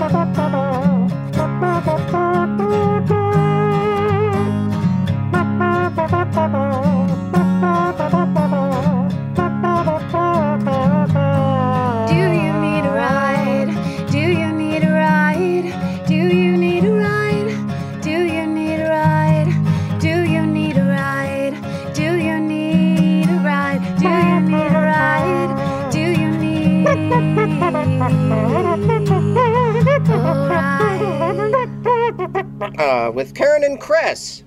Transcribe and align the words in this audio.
Bye. 0.00 0.40
Uh, 32.80 33.10
with 33.10 33.34
Karen 33.34 33.62
and 33.62 33.78
Chris. 33.78 34.42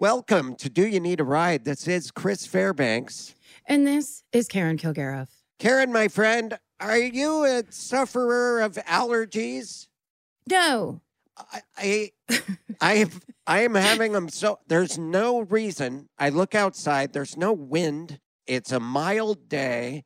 Welcome 0.00 0.56
to 0.56 0.68
Do 0.68 0.86
You 0.86 0.98
Need 0.98 1.20
a 1.20 1.24
Ride? 1.24 1.64
This 1.64 1.86
is 1.86 2.10
Chris 2.10 2.46
Fairbanks. 2.46 3.36
And 3.66 3.86
this 3.86 4.24
is 4.32 4.48
Karen 4.48 4.76
Kilgariff. 4.76 5.28
Karen, 5.60 5.92
my 5.92 6.08
friend, 6.08 6.58
are 6.80 6.98
you 6.98 7.44
a 7.44 7.62
sufferer 7.70 8.60
of 8.60 8.74
allergies? 8.74 9.86
No. 10.48 11.00
I, 11.38 11.60
I, 11.78 12.10
I, 12.80 13.06
I 13.46 13.60
am 13.60 13.76
having 13.76 14.12
them 14.12 14.28
so. 14.28 14.58
There's 14.66 14.98
no 14.98 15.42
reason. 15.42 16.08
I 16.18 16.30
look 16.30 16.56
outside. 16.56 17.12
There's 17.12 17.36
no 17.36 17.52
wind. 17.52 18.18
It's 18.48 18.72
a 18.72 18.80
mild 18.80 19.48
day, 19.48 20.04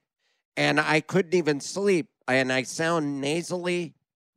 and 0.54 0.78
I 0.78 1.00
couldn't 1.00 1.34
even 1.34 1.60
sleep. 1.60 2.08
And 2.28 2.52
I 2.52 2.64
sound 2.64 3.22
nasally. 3.22 3.94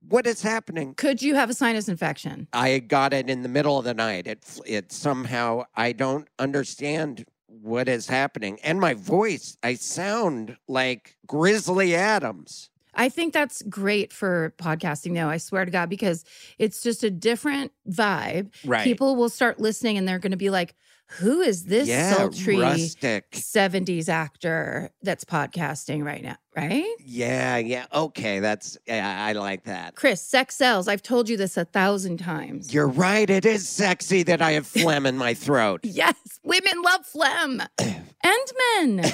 What 0.10 0.26
is 0.26 0.42
happening? 0.42 0.94
Could 0.96 1.22
you 1.22 1.36
have 1.36 1.50
a 1.50 1.54
sinus 1.54 1.90
infection? 1.90 2.48
I 2.54 2.80
got 2.80 3.14
it 3.14 3.30
in 3.30 3.44
the 3.44 3.50
middle 3.50 3.78
of 3.78 3.86
the 3.86 3.94
night. 3.94 4.26
It 4.28 4.46
it 4.66 4.92
somehow 4.92 5.64
I 5.76 5.92
don't 5.92 6.28
understand 6.40 7.26
what 7.48 7.90
is 7.90 8.08
happening. 8.08 8.60
And 8.64 8.80
my 8.80 8.94
voice, 8.94 9.58
I 9.64 9.76
sound 9.76 10.58
like 10.68 11.18
Grizzly 11.26 11.96
Adams. 11.96 12.70
I 12.94 13.10
think 13.10 13.34
that's 13.34 13.62
great 13.64 14.12
for 14.12 14.56
podcasting, 14.58 15.14
though. 15.14 15.30
I 15.30 15.38
swear 15.38 15.66
to 15.66 15.72
God, 15.72 15.88
because 15.88 16.26
it's 16.58 16.82
just 16.82 17.04
a 17.04 17.12
different 17.12 17.72
vibe. 17.88 18.52
Right. 18.66 18.84
People 18.84 19.16
will 19.16 19.30
start 19.30 19.60
listening 19.60 19.98
and 19.98 20.08
they're 20.08 20.20
going 20.20 20.32
to 20.32 20.38
be 20.38 20.50
like, 20.50 20.74
who 21.20 21.42
is 21.42 21.66
this 21.66 21.88
yeah, 21.88 22.14
sultry 22.16 22.60
rustic. 22.60 23.32
70s 23.32 24.10
actor 24.10 24.92
that's 25.02 25.24
podcasting 25.24 26.04
right 26.04 26.22
now? 26.22 26.38
Right? 26.56 26.96
Yeah, 27.00 27.58
yeah. 27.58 27.86
Okay, 27.94 28.40
that's 28.40 28.78
yeah, 28.88 29.26
I 29.26 29.34
like 29.34 29.64
that. 29.66 29.96
Chris, 29.96 30.22
sex 30.22 30.56
sells. 30.56 30.88
I've 30.88 31.04
told 31.04 31.30
you 31.30 31.38
this 31.38 31.56
a 31.56 31.66
thousand 31.66 32.18
times. 32.18 32.74
You're 32.74 32.88
right. 32.88 33.30
It 33.30 33.46
is 33.46 33.68
sexy 33.68 34.24
that 34.24 34.42
I 34.42 34.54
have 34.54 34.68
phlegm 34.68 35.06
in 35.06 35.18
my 35.18 35.34
throat. 35.34 35.82
yes, 35.84 36.16
women 36.44 36.82
love 36.82 37.06
phlegm 37.06 37.62
and 37.80 39.02
men. 39.04 39.12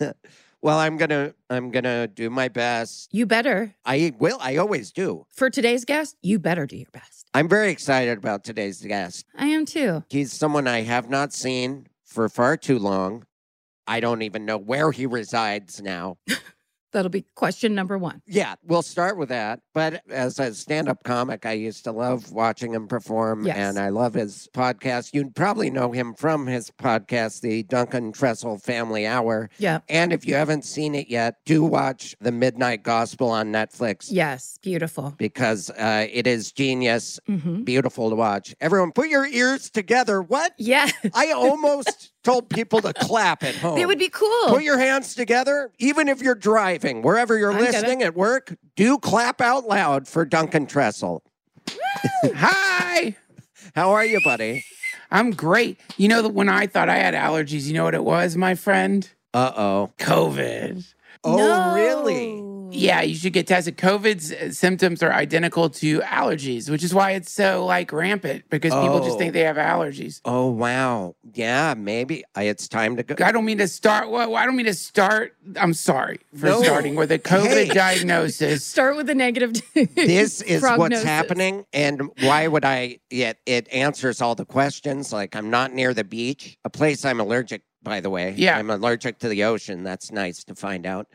well, 0.62 0.78
I'm 0.78 0.96
gonna 0.96 1.32
I'm 1.48 1.70
gonna 1.70 2.06
do 2.08 2.28
my 2.30 2.48
best. 2.48 3.12
You 3.12 3.26
better. 3.26 3.74
I 3.84 4.12
will. 4.18 4.38
I 4.40 4.56
always 4.56 4.92
do. 4.92 5.26
For 5.32 5.50
today's 5.50 5.84
guest, 5.84 6.16
you 6.22 6.38
better 6.38 6.66
do 6.66 6.76
your 6.76 6.90
best. 6.92 7.25
I'm 7.36 7.48
very 7.48 7.70
excited 7.70 8.16
about 8.16 8.44
today's 8.44 8.80
guest. 8.80 9.26
I 9.36 9.48
am 9.48 9.66
too. 9.66 10.02
He's 10.08 10.32
someone 10.32 10.66
I 10.66 10.80
have 10.80 11.10
not 11.10 11.34
seen 11.34 11.86
for 12.02 12.30
far 12.30 12.56
too 12.56 12.78
long. 12.78 13.26
I 13.86 14.00
don't 14.00 14.22
even 14.22 14.46
know 14.46 14.56
where 14.56 14.90
he 14.90 15.04
resides 15.04 15.82
now. 15.82 16.16
That'll 16.96 17.10
be 17.10 17.26
question 17.34 17.74
number 17.74 17.98
one. 17.98 18.22
Yeah, 18.26 18.54
we'll 18.64 18.80
start 18.80 19.18
with 19.18 19.28
that. 19.28 19.60
But 19.74 20.00
as 20.08 20.38
a 20.38 20.54
stand 20.54 20.88
up 20.88 21.04
comic, 21.04 21.44
I 21.44 21.52
used 21.52 21.84
to 21.84 21.92
love 21.92 22.32
watching 22.32 22.72
him 22.72 22.88
perform, 22.88 23.44
Yes. 23.46 23.58
and 23.58 23.78
I 23.78 23.90
love 23.90 24.14
his 24.14 24.48
podcast. 24.54 25.10
You'd 25.12 25.34
probably 25.36 25.68
know 25.68 25.92
him 25.92 26.14
from 26.14 26.46
his 26.46 26.70
podcast, 26.70 27.42
The 27.42 27.64
Duncan 27.64 28.12
Trussell 28.12 28.62
Family 28.62 29.06
Hour. 29.06 29.50
Yeah. 29.58 29.80
And 29.90 30.10
if 30.10 30.26
you 30.26 30.36
haven't 30.36 30.64
seen 30.64 30.94
it 30.94 31.10
yet, 31.10 31.34
do 31.44 31.62
watch 31.64 32.16
The 32.22 32.32
Midnight 32.32 32.82
Gospel 32.82 33.28
on 33.28 33.52
Netflix 33.52 34.06
Yes, 34.10 34.58
beautiful. 34.62 35.14
because 35.18 35.68
uh, 35.68 36.06
it 36.10 36.26
is 36.26 36.50
genius, 36.50 37.20
hmm 37.26 37.64
beautiful 37.64 38.08
to 38.08 38.16
watch. 38.16 38.54
Everyone, 38.60 38.90
put 38.92 39.08
your 39.10 39.26
ears 39.26 39.68
together. 39.68 40.22
What? 40.22 40.54
Yeah, 40.56 40.88
I 41.12 41.32
almost 41.32 42.12
told 42.26 42.50
people 42.50 42.80
to 42.82 42.92
clap 42.92 43.42
at 43.44 43.54
home. 43.54 43.78
it 43.78 43.86
would 43.86 43.98
be 44.00 44.08
cool. 44.08 44.48
Put 44.48 44.64
your 44.64 44.78
hands 44.78 45.14
together, 45.14 45.70
even 45.78 46.08
if 46.08 46.20
you're 46.20 46.34
driving, 46.34 47.00
wherever 47.02 47.38
you're 47.38 47.52
I 47.52 47.58
get 47.60 47.68
it. 47.68 47.72
listening 47.74 48.02
at 48.02 48.16
work, 48.16 48.54
do 48.74 48.98
clap 48.98 49.40
out 49.40 49.66
loud 49.66 50.08
for 50.08 50.24
Duncan 50.24 50.66
Trussell. 50.66 51.20
Hi, 52.34 53.16
How 53.74 53.92
are 53.92 54.04
you, 54.04 54.20
buddy? 54.24 54.64
I'm 55.10 55.30
great. 55.30 55.78
You 55.96 56.08
know 56.08 56.20
that 56.22 56.30
when 56.30 56.48
I 56.48 56.66
thought 56.66 56.88
I 56.88 56.96
had 56.96 57.14
allergies, 57.14 57.66
you 57.68 57.74
know 57.74 57.84
what 57.84 57.94
it 57.94 58.04
was, 58.04 58.36
my 58.36 58.56
friend? 58.56 59.08
Uh 59.32 59.52
oh. 59.56 59.92
COVID. 59.98 60.84
Oh, 61.22 61.74
really? 61.74 62.55
No. 62.76 62.82
Yeah, 62.82 63.00
you 63.02 63.14
should 63.14 63.32
get 63.32 63.46
tested. 63.46 63.76
COVID's 63.76 64.32
uh, 64.32 64.52
symptoms 64.52 65.02
are 65.02 65.12
identical 65.12 65.70
to 65.70 66.00
allergies, 66.00 66.70
which 66.70 66.82
is 66.84 66.94
why 66.94 67.12
it's 67.12 67.30
so 67.32 67.64
like 67.64 67.92
rampant 67.92 68.44
because 68.50 68.72
people 68.72 69.00
just 69.00 69.16
Oh. 69.16 69.18
think 69.18 69.32
they 69.32 69.40
have 69.44 69.56
allergies. 69.56 70.20
Oh, 70.24 70.46
wow. 70.50 71.14
Yeah, 71.34 71.74
maybe 71.76 72.24
I- 72.34 72.44
it's 72.44 72.68
time 72.68 72.96
to 72.96 73.02
go. 73.02 73.24
I 73.24 73.32
don't 73.32 73.44
mean 73.44 73.58
to 73.58 73.68
start. 73.68 74.10
Well, 74.10 74.36
I 74.36 74.44
don't 74.46 74.56
mean 74.56 74.66
to 74.66 74.74
start. 74.74 75.34
I'm 75.56 75.74
sorry 75.74 76.20
for 76.36 76.46
No. 76.46 76.62
starting 76.62 76.94
with 76.96 77.10
a 77.12 77.18
COVID 77.18 77.46
Hey. 77.66 77.68
diagnosis. 77.68 78.64
Start 78.76 78.96
with 78.96 79.08
a 79.10 79.14
negative. 79.14 79.52
This 79.94 80.42
is 80.42 80.62
what's 80.62 81.02
happening. 81.02 81.64
And 81.72 82.02
why 82.20 82.46
would 82.48 82.64
I? 82.64 82.98
Yet 83.10 83.38
it 83.46 83.68
answers 83.72 84.20
all 84.20 84.34
the 84.34 84.44
questions. 84.44 85.12
Like, 85.12 85.34
I'm 85.36 85.50
not 85.50 85.72
near 85.72 85.94
the 85.94 86.04
beach, 86.04 86.58
a 86.64 86.70
place 86.70 87.04
I'm 87.04 87.20
allergic, 87.20 87.62
by 87.82 88.00
the 88.00 88.10
way. 88.10 88.34
Yeah. 88.36 88.58
I'm 88.58 88.70
allergic 88.70 89.18
to 89.20 89.28
the 89.28 89.44
ocean. 89.44 89.82
That's 89.84 90.10
nice 90.12 90.44
to 90.44 90.54
find 90.54 90.84
out. 90.86 91.06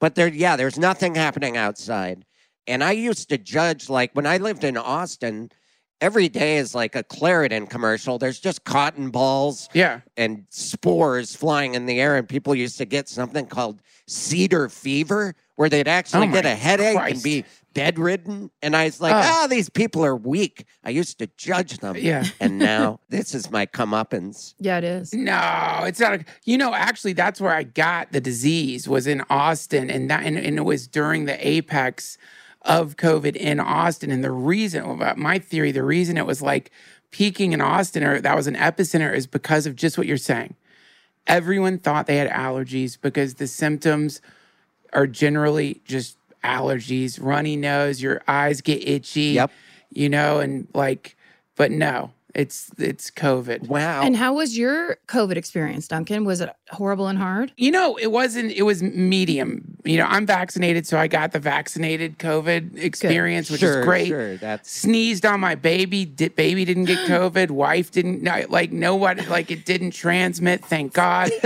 But 0.00 0.14
there, 0.14 0.28
yeah, 0.28 0.56
there's 0.56 0.78
nothing 0.78 1.14
happening 1.14 1.56
outside. 1.56 2.24
And 2.66 2.84
I 2.84 2.92
used 2.92 3.28
to 3.30 3.38
judge, 3.38 3.88
like, 3.88 4.12
when 4.14 4.26
I 4.26 4.36
lived 4.36 4.62
in 4.62 4.76
Austin, 4.76 5.50
every 6.00 6.28
day 6.28 6.58
is 6.58 6.74
like 6.74 6.94
a 6.94 7.02
Claritin 7.02 7.68
commercial. 7.68 8.18
There's 8.18 8.38
just 8.38 8.64
cotton 8.64 9.10
balls 9.10 9.68
Yeah. 9.72 10.00
and 10.16 10.44
spores 10.50 11.34
flying 11.34 11.74
in 11.74 11.86
the 11.86 12.00
air, 12.00 12.16
and 12.16 12.28
people 12.28 12.54
used 12.54 12.78
to 12.78 12.84
get 12.84 13.08
something 13.08 13.46
called 13.46 13.80
cedar 14.06 14.68
fever, 14.68 15.34
where 15.56 15.68
they'd 15.68 15.88
actually 15.88 16.28
Oh 16.28 16.32
get 16.32 16.46
a 16.46 16.54
headache 16.54 16.96
and 16.98 17.22
be 17.22 17.44
bedridden. 17.74 18.50
And 18.62 18.74
I 18.74 18.84
was 18.86 19.00
like, 19.00 19.14
Oh. 19.14 19.20
ah, 19.22 19.46
these 19.48 19.68
people 19.68 20.04
are 20.04 20.16
weak. 20.16 20.64
I 20.84 20.90
used 20.90 21.18
to 21.20 21.28
judge 21.36 21.78
them. 21.78 21.96
Yeah. 21.96 22.24
And 22.40 22.58
now 22.58 23.00
this 23.08 23.34
is 23.34 23.50
my 23.50 23.66
comeuppance. 23.66 24.54
yeah, 24.58 24.78
it 24.78 24.84
is. 24.84 25.12
No, 25.14 25.84
it's 25.86 26.00
not. 26.00 26.14
A, 26.14 26.24
you 26.44 26.58
know, 26.58 26.74
actually, 26.74 27.12
that's 27.12 27.40
where 27.40 27.52
I 27.54 27.62
got 27.62 28.12
the 28.12 28.20
disease 28.20 28.88
was 28.88 29.06
in 29.06 29.22
Austin, 29.30 29.90
and 29.90 30.10
that 30.10 30.24
and, 30.24 30.36
and 30.38 30.58
it 30.58 30.64
was 30.64 30.86
during 30.88 31.24
the 31.26 31.46
apex 31.46 32.18
of 32.62 32.96
COVID 32.96 33.36
in 33.36 33.60
Austin. 33.60 34.10
And 34.10 34.22
the 34.24 34.30
reason, 34.32 34.84
about 34.84 35.16
my 35.18 35.38
theory, 35.38 35.70
the 35.72 35.84
reason 35.84 36.16
it 36.16 36.26
was 36.26 36.42
like 36.42 36.70
peaking 37.10 37.52
in 37.52 37.60
Austin 37.60 38.02
or 38.04 38.20
that 38.20 38.36
was 38.36 38.46
an 38.46 38.56
epicenter 38.56 39.14
is 39.14 39.26
because 39.26 39.66
of 39.66 39.74
just 39.76 39.96
what 39.96 40.06
you're 40.06 40.16
saying. 40.16 40.54
Everyone 41.26 41.78
thought 41.78 42.06
they 42.06 42.16
had 42.16 42.30
allergies 42.30 42.98
because 43.00 43.34
the 43.34 43.46
symptoms 43.46 44.20
are 44.92 45.06
generally 45.06 45.80
just 45.84 46.16
allergies, 46.44 47.18
runny 47.22 47.56
nose, 47.56 48.00
your 48.02 48.22
eyes 48.28 48.60
get 48.60 48.86
itchy, 48.86 49.20
Yep. 49.32 49.50
you 49.90 50.08
know, 50.08 50.40
and 50.40 50.68
like, 50.74 51.16
but 51.56 51.70
no, 51.70 52.12
it's 52.34 52.70
it's 52.78 53.10
COVID. 53.10 53.66
Wow. 53.68 54.02
And 54.02 54.14
how 54.14 54.34
was 54.34 54.56
your 54.56 54.98
COVID 55.08 55.36
experience, 55.36 55.88
Duncan? 55.88 56.24
Was 56.24 56.40
it 56.40 56.54
horrible 56.70 57.08
and 57.08 57.18
hard? 57.18 57.52
You 57.56 57.70
know, 57.72 57.96
it 57.96 58.08
wasn't, 58.12 58.52
it 58.52 58.62
was 58.62 58.80
medium. 58.82 59.76
You 59.84 59.96
know, 59.96 60.04
I'm 60.04 60.26
vaccinated, 60.26 60.86
so 60.86 60.98
I 60.98 61.08
got 61.08 61.32
the 61.32 61.40
vaccinated 61.40 62.18
COVID 62.18 62.76
experience, 62.78 63.50
which 63.50 63.60
sure, 63.60 63.80
is 63.80 63.84
great. 63.84 64.08
Sure, 64.08 64.36
that's 64.36 64.70
Sneezed 64.70 65.24
on 65.26 65.40
my 65.40 65.54
baby. 65.56 66.04
Di- 66.04 66.28
baby 66.28 66.64
didn't 66.64 66.84
get 66.84 66.98
COVID. 67.08 67.50
Wife 67.50 67.90
didn't. 67.90 68.22
No, 68.22 68.44
like 68.50 68.70
nobody. 68.70 69.24
Like 69.26 69.50
it 69.50 69.64
didn't 69.64 69.92
transmit. 69.92 70.64
Thank 70.64 70.92
God. 70.92 71.30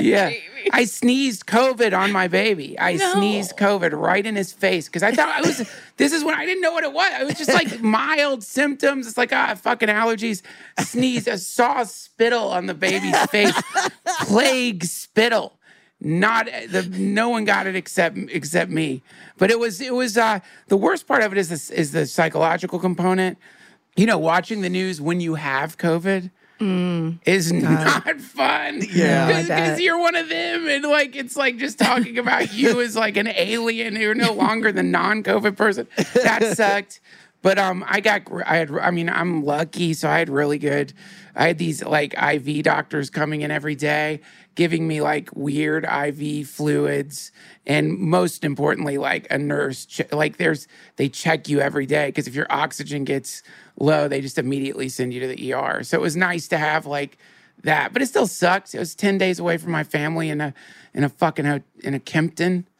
yeah, 0.00 0.32
I 0.72 0.84
sneezed 0.84 1.46
COVID 1.46 1.96
on 1.96 2.12
my 2.12 2.28
baby. 2.28 2.78
I 2.78 2.94
No. 2.94 3.14
sneezed 3.14 3.56
COVID 3.56 3.92
right 3.98 4.24
in 4.24 4.36
his 4.36 4.52
face 4.52 4.86
because 4.86 5.02
I 5.02 5.12
thought 5.12 5.28
I 5.28 5.40
was. 5.40 5.68
this 5.96 6.12
is 6.12 6.22
when 6.24 6.34
I 6.34 6.44
didn't 6.46 6.60
know 6.62 6.72
what 6.72 6.84
it 6.84 6.92
was. 6.92 7.10
It 7.20 7.24
was 7.26 7.34
just 7.38 7.52
like 7.52 7.80
mild 7.80 8.42
symptoms. 8.44 9.06
It's 9.06 9.16
like 9.16 9.32
ah, 9.32 9.54
fucking 9.54 9.88
allergies. 9.88 10.42
Sneezed. 10.78 11.28
I 11.28 11.36
saw 11.36 11.82
spittle 11.84 12.48
on 12.48 12.66
the 12.66 12.74
baby's 12.74 13.18
face. 13.30 13.54
Plague 14.20 14.84
spittle. 14.84 15.58
Not 16.00 16.46
the 16.68 16.82
no 16.98 17.28
one 17.28 17.44
got 17.44 17.66
it 17.66 17.76
except 17.76 18.18
except 18.30 18.70
me. 18.70 19.02
But 19.38 19.50
it 19.50 19.58
was 19.58 19.80
it 19.80 19.94
was 19.94 20.18
uh 20.18 20.40
the 20.68 20.76
worst 20.76 21.06
part 21.06 21.22
of 21.22 21.32
it 21.32 21.38
is 21.38 21.48
this 21.48 21.70
is 21.70 21.92
the 21.92 22.06
psychological 22.06 22.78
component. 22.78 23.38
You 23.94 24.06
know, 24.06 24.18
watching 24.18 24.62
the 24.62 24.68
news 24.70 25.00
when 25.00 25.20
you 25.20 25.34
have 25.36 25.78
COVID 25.78 26.30
is 27.24 27.52
not 27.52 28.20
fun. 28.20 28.82
Yeah. 28.92 29.42
Because 29.42 29.80
you're 29.80 29.98
one 29.98 30.14
of 30.14 30.28
them, 30.28 30.68
and 30.68 30.84
like 30.84 31.16
it's 31.16 31.36
like 31.36 31.56
just 31.58 31.78
talking 31.78 32.18
about 32.18 32.52
you 32.52 32.80
as 32.82 32.96
like 32.96 33.16
an 33.16 33.28
alien. 33.28 33.96
You're 33.96 34.14
no 34.14 34.32
longer 34.32 34.72
the 34.72 34.82
non-COVID 34.82 35.56
person. 35.56 35.88
That 36.14 36.56
sucked. 36.56 37.00
But 37.42 37.58
um, 37.58 37.84
I 37.86 38.00
got 38.00 38.22
I 38.46 38.56
had 38.56 38.70
I 38.70 38.90
mean 38.92 39.08
I'm 39.08 39.44
lucky, 39.44 39.94
so 39.94 40.08
I 40.08 40.18
had 40.18 40.28
really 40.28 40.58
good. 40.58 40.92
I 41.34 41.48
had 41.48 41.58
these 41.58 41.82
like 41.82 42.14
IV 42.14 42.62
doctors 42.62 43.10
coming 43.10 43.40
in 43.40 43.50
every 43.50 43.74
day, 43.74 44.20
giving 44.54 44.86
me 44.86 45.00
like 45.00 45.30
weird 45.34 45.84
IV 45.84 46.46
fluids, 46.48 47.32
and 47.66 47.98
most 47.98 48.44
importantly, 48.44 48.96
like 48.96 49.26
a 49.30 49.38
nurse. 49.38 49.86
Che- 49.86 50.08
like 50.12 50.36
there's 50.36 50.68
they 50.96 51.08
check 51.08 51.48
you 51.48 51.60
every 51.60 51.86
day 51.86 52.06
because 52.06 52.28
if 52.28 52.34
your 52.34 52.46
oxygen 52.48 53.02
gets 53.04 53.42
low, 53.78 54.08
they 54.08 54.20
just 54.20 54.38
immediately 54.38 54.88
send 54.88 55.12
you 55.14 55.20
to 55.20 55.26
the 55.26 55.52
ER. 55.54 55.82
So 55.82 55.96
it 55.98 56.00
was 56.00 56.16
nice 56.16 56.48
to 56.48 56.58
have 56.58 56.86
like 56.86 57.18
that, 57.64 57.92
but 57.92 58.02
it 58.02 58.06
still 58.06 58.26
sucks. 58.26 58.74
It 58.74 58.78
was 58.78 58.94
ten 58.94 59.18
days 59.18 59.38
away 59.38 59.56
from 59.56 59.72
my 59.72 59.84
family 59.84 60.28
in 60.30 60.40
a 60.40 60.54
in 60.94 61.04
a 61.04 61.08
fucking 61.08 61.44
ho- 61.44 61.60
in 61.82 61.94
a 61.94 62.00
Kimpton. 62.00 62.64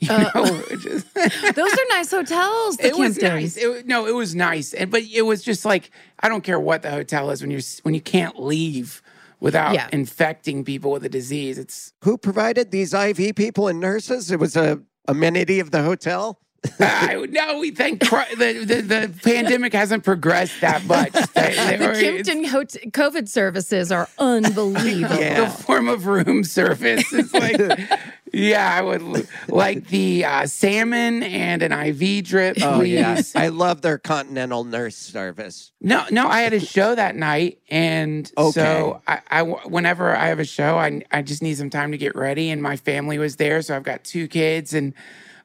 You 0.00 0.10
know, 0.16 0.62
which 0.70 0.86
is- 0.86 1.02
Those 1.12 1.72
are 1.72 1.86
nice 1.88 2.12
hotels. 2.12 2.76
The 2.76 2.86
it 2.86 2.96
was 2.96 3.20
nice. 3.20 3.56
It, 3.56 3.84
no, 3.88 4.06
it 4.06 4.14
was 4.14 4.32
nice, 4.32 4.72
and 4.72 4.92
but 4.92 5.02
it 5.02 5.22
was 5.22 5.42
just 5.42 5.64
like 5.64 5.90
I 6.20 6.28
don't 6.28 6.44
care 6.44 6.60
what 6.60 6.82
the 6.82 6.90
hotel 6.92 7.30
is 7.32 7.42
when 7.42 7.50
you're 7.50 7.60
when 7.82 7.94
you 7.94 8.00
can't 8.00 8.40
leave 8.40 9.02
without 9.40 9.74
Yeah. 9.74 9.88
infecting 9.92 10.64
people 10.64 10.92
with 10.92 11.04
a 11.04 11.08
disease. 11.08 11.58
It's 11.58 11.92
who 12.04 12.16
provided 12.16 12.70
these 12.70 12.94
IV 12.94 13.34
people 13.34 13.66
and 13.66 13.80
nurses? 13.80 14.30
It 14.30 14.38
was 14.38 14.54
a 14.56 14.80
amenity 15.08 15.58
of 15.58 15.72
the 15.72 15.82
hotel. 15.82 16.38
I, 16.80 17.26
no, 17.30 17.58
we 17.60 17.70
thank 17.70 18.04
Christ, 18.06 18.38
the, 18.38 18.64
the 18.64 18.82
the 18.82 19.14
pandemic 19.22 19.72
hasn't 19.72 20.02
progressed 20.04 20.60
that 20.60 20.84
much. 20.86 21.12
They- 21.34 21.54
they 21.54 21.76
The 21.76 21.86
were- 21.86 21.92
Kimpton 21.94 22.46
hot- 22.46 22.76
COVID 22.92 23.28
services 23.28 23.92
are 23.92 24.08
unbelievable. 24.18 25.16
Yeah. 25.16 25.44
the 25.44 25.50
form 25.50 25.88
of 25.88 26.06
room 26.06 26.42
service. 26.44 27.04
It's 27.12 27.32
like, 27.32 27.88
yeah, 28.32 28.74
I 28.74 28.82
would 28.82 29.28
like 29.48 29.86
the 29.88 30.24
uh, 30.24 30.46
salmon 30.46 31.22
and 31.22 31.62
an 31.62 31.72
IV 31.72 32.24
drip, 32.24 32.56
please. 32.56 32.64
Oh 32.64 32.80
yeah, 32.82 33.22
I 33.36 33.48
love 33.48 33.80
their 33.82 33.98
continental 33.98 34.64
nurse 34.64 34.96
service. 34.96 35.70
No, 35.80 36.04
no, 36.10 36.26
I 36.28 36.40
had 36.40 36.52
a 36.54 36.60
show 36.60 36.94
that 36.94 37.14
night, 37.16 37.60
and 37.70 38.30
Okay. 38.36 38.50
so 38.50 39.00
I, 39.06 39.20
I, 39.30 39.42
whenever 39.42 40.14
I 40.14 40.26
have 40.26 40.40
a 40.40 40.44
show, 40.44 40.76
I, 40.76 41.02
I 41.12 41.22
just 41.22 41.40
need 41.42 41.56
some 41.56 41.70
time 41.70 41.92
to 41.92 41.98
get 41.98 42.16
ready, 42.16 42.50
and 42.50 42.60
my 42.62 42.76
family 42.76 43.18
was 43.18 43.36
there, 43.36 43.62
so 43.62 43.76
I've 43.76 43.84
got 43.84 44.02
two 44.04 44.26
kids, 44.28 44.74
and 44.74 44.92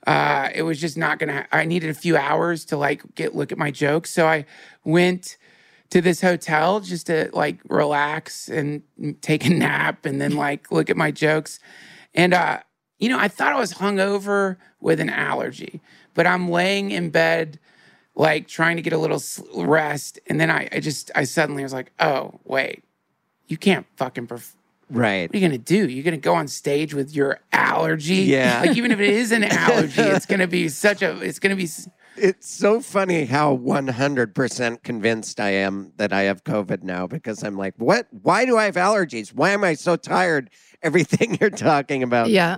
uh, 0.08 0.50
it 0.54 0.64
was 0.64 0.80
just 0.80 0.98
not 0.98 1.20
gonna. 1.20 1.48
I 1.52 1.66
needed 1.66 1.90
a 1.90 1.94
few 1.94 2.18
hours 2.18 2.66
to 2.66 2.78
like 2.78 3.04
get 3.16 3.36
look 3.36 3.52
at 3.52 3.58
my 3.58 3.72
jokes, 3.72 4.10
so 4.12 4.28
I 4.28 4.46
went 4.84 5.38
to 5.90 6.02
this 6.02 6.22
hotel 6.22 6.80
just 6.80 7.08
to 7.08 7.30
like 7.34 7.60
relax 7.70 8.50
and 8.50 8.84
take 9.22 9.46
a 9.46 9.50
nap, 9.50 10.06
and 10.06 10.20
then 10.20 10.36
like 10.36 10.72
look 10.72 10.90
at 10.90 10.98
my 10.98 11.12
jokes, 11.12 11.60
and 12.14 12.34
uh, 12.34 12.60
you 13.00 13.10
know, 13.10 13.20
I 13.20 13.28
thought 13.28 13.54
I 13.54 13.60
was 13.60 13.74
hungover 13.74 14.58
with 14.80 15.00
an 15.00 15.10
allergy, 15.10 15.82
but 16.14 16.26
I'm 16.26 16.50
laying 16.50 16.92
in 16.92 17.10
bed 17.10 17.60
like 18.16 18.48
trying 18.48 18.76
to 18.76 18.82
get 18.82 18.94
a 18.94 18.98
little 18.98 19.22
rest. 19.56 20.20
And 20.28 20.40
then 20.40 20.50
I, 20.50 20.70
I 20.72 20.80
just, 20.80 21.12
I 21.16 21.24
suddenly 21.24 21.64
was 21.64 21.74
like, 21.74 21.92
oh, 22.00 22.40
wait, 22.46 22.84
you 23.48 23.58
can't 23.58 23.86
fucking, 23.96 24.28
perf- 24.28 24.56
Right. 24.94 25.30
what 25.30 25.36
are 25.36 25.40
you 25.40 25.48
going 25.48 25.60
to 25.60 25.66
do? 25.66 25.88
You're 25.90 26.04
going 26.04 26.14
to 26.14 26.18
go 26.18 26.36
on 26.36 26.48
stage 26.48 26.94
with 26.94 27.16
your 27.16 27.40
allergy? 27.52 28.16
Yeah. 28.16 28.64
Like, 28.66 28.78
even 28.78 28.92
if 28.92 29.00
it 29.00 29.10
is 29.10 29.32
an 29.32 29.44
allergy, 29.50 30.02
it's 30.02 30.26
going 30.26 30.40
to 30.40 30.48
be 30.48 30.70
such 30.70 31.02
a, 31.02 31.20
it's 31.22 31.40
going 31.40 31.56
to 31.56 31.62
be, 31.62 31.70
It's 32.16 32.50
so 32.50 32.80
funny 32.80 33.26
how 33.26 33.58
100% 33.58 34.84
convinced 34.84 35.40
I 35.40 35.50
am 35.50 35.94
that 35.98 36.14
I 36.14 36.24
have 36.24 36.44
COVID 36.44 36.84
now 36.84 37.08
because 37.08 37.44
I'm 37.44 37.58
like, 37.58 37.74
what? 37.78 38.08
Why 38.12 38.46
do 38.46 38.58
I 38.58 38.66
have 38.66 38.76
allergies? 38.76 39.34
Why 39.34 39.50
am 39.52 39.64
I 39.64 39.74
so 39.74 39.96
tired? 39.96 40.50
Everything 40.84 41.38
you're 41.42 41.50
talking 41.50 42.04
about. 42.04 42.30
Yeah. 42.30 42.58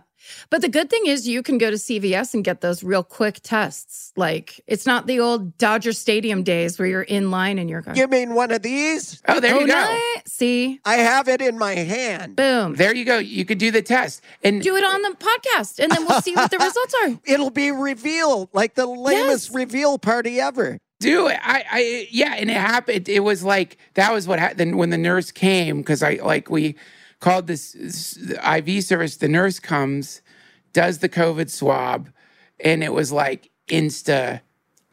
But 0.50 0.62
the 0.62 0.70
good 0.70 0.90
thing 0.90 1.06
is 1.06 1.28
you 1.28 1.44
can 1.44 1.60
go 1.60 1.70
to 1.70 1.76
CVS 1.78 2.34
and 2.34 2.44
get 2.44 2.62
those 2.62 2.84
real 2.84 3.04
quick 3.04 3.42
tests. 3.44 4.12
Like 4.18 4.60
it's 4.66 4.88
not 4.88 5.06
the 5.06 5.20
old 5.20 5.56
Dodger 5.60 5.92
Stadium 5.94 6.42
days 6.42 6.80
where 6.80 6.88
you're 6.88 7.04
in 7.04 7.30
line 7.30 7.60
and 7.60 7.70
you're 7.70 7.82
going, 7.82 7.96
You 7.96 8.08
mean 8.08 8.34
one 8.34 8.50
of 8.52 8.64
these? 8.64 9.22
oh, 9.28 9.40
there 9.40 9.54
oh, 9.56 9.60
you 9.60 9.68
go. 9.68 9.74
no. 9.74 10.02
See? 10.26 10.80
I 10.84 10.96
have 10.96 11.28
it 11.28 11.42
in 11.42 11.60
my 11.60 11.76
hand. 11.76 12.36
Boom. 12.36 12.74
There 12.74 12.96
you 12.96 13.06
go. 13.06 13.20
You 13.20 13.46
could 13.46 13.60
do 13.60 13.70
the 13.70 13.84
test. 13.84 14.22
And 14.44 14.64
Do 14.64 14.76
it 14.76 14.84
on 14.84 15.04
the 15.04 15.16
podcast 15.16 15.78
and 15.80 15.92
then 15.92 16.08
we'll 16.08 16.22
see 16.24 16.34
what 16.36 16.50
the 16.50 16.58
results 16.60 16.96
are. 17.04 17.20
It'll 17.32 17.52
be 17.52 17.70
revealed 17.72 18.50
like 18.52 18.74
the 18.74 18.88
lamest 18.88 19.50
Yes. 19.50 19.56
reveal 19.56 20.00
party 20.00 20.40
ever. 20.42 20.80
do 21.02 21.28
it. 21.28 21.38
I, 21.44 21.64
I, 21.72 22.08
yeah, 22.10 22.34
and 22.36 22.50
it 22.50 22.58
happened. 22.58 23.08
It 23.10 23.20
was 23.20 23.44
like 23.44 23.78
that 23.94 24.12
was 24.12 24.28
what 24.28 24.40
happened 24.40 24.78
when 24.80 24.90
the 24.90 24.98
nurse 24.98 25.30
came 25.32 25.78
because 25.78 26.02
I 26.02 26.14
like 26.24 26.50
we 26.50 26.76
called 27.20 27.48
this, 27.48 27.74
this 27.74 28.18
IV 28.18 28.84
service. 28.84 29.18
The 29.18 29.28
nurse 29.28 29.60
comes, 29.60 30.22
does 30.74 31.00
the 31.00 31.10
COVID 31.10 31.50
swab, 31.50 32.10
and 32.60 32.84
it 32.84 32.94
was 32.94 33.12
like 33.12 33.50
insta 33.68 34.42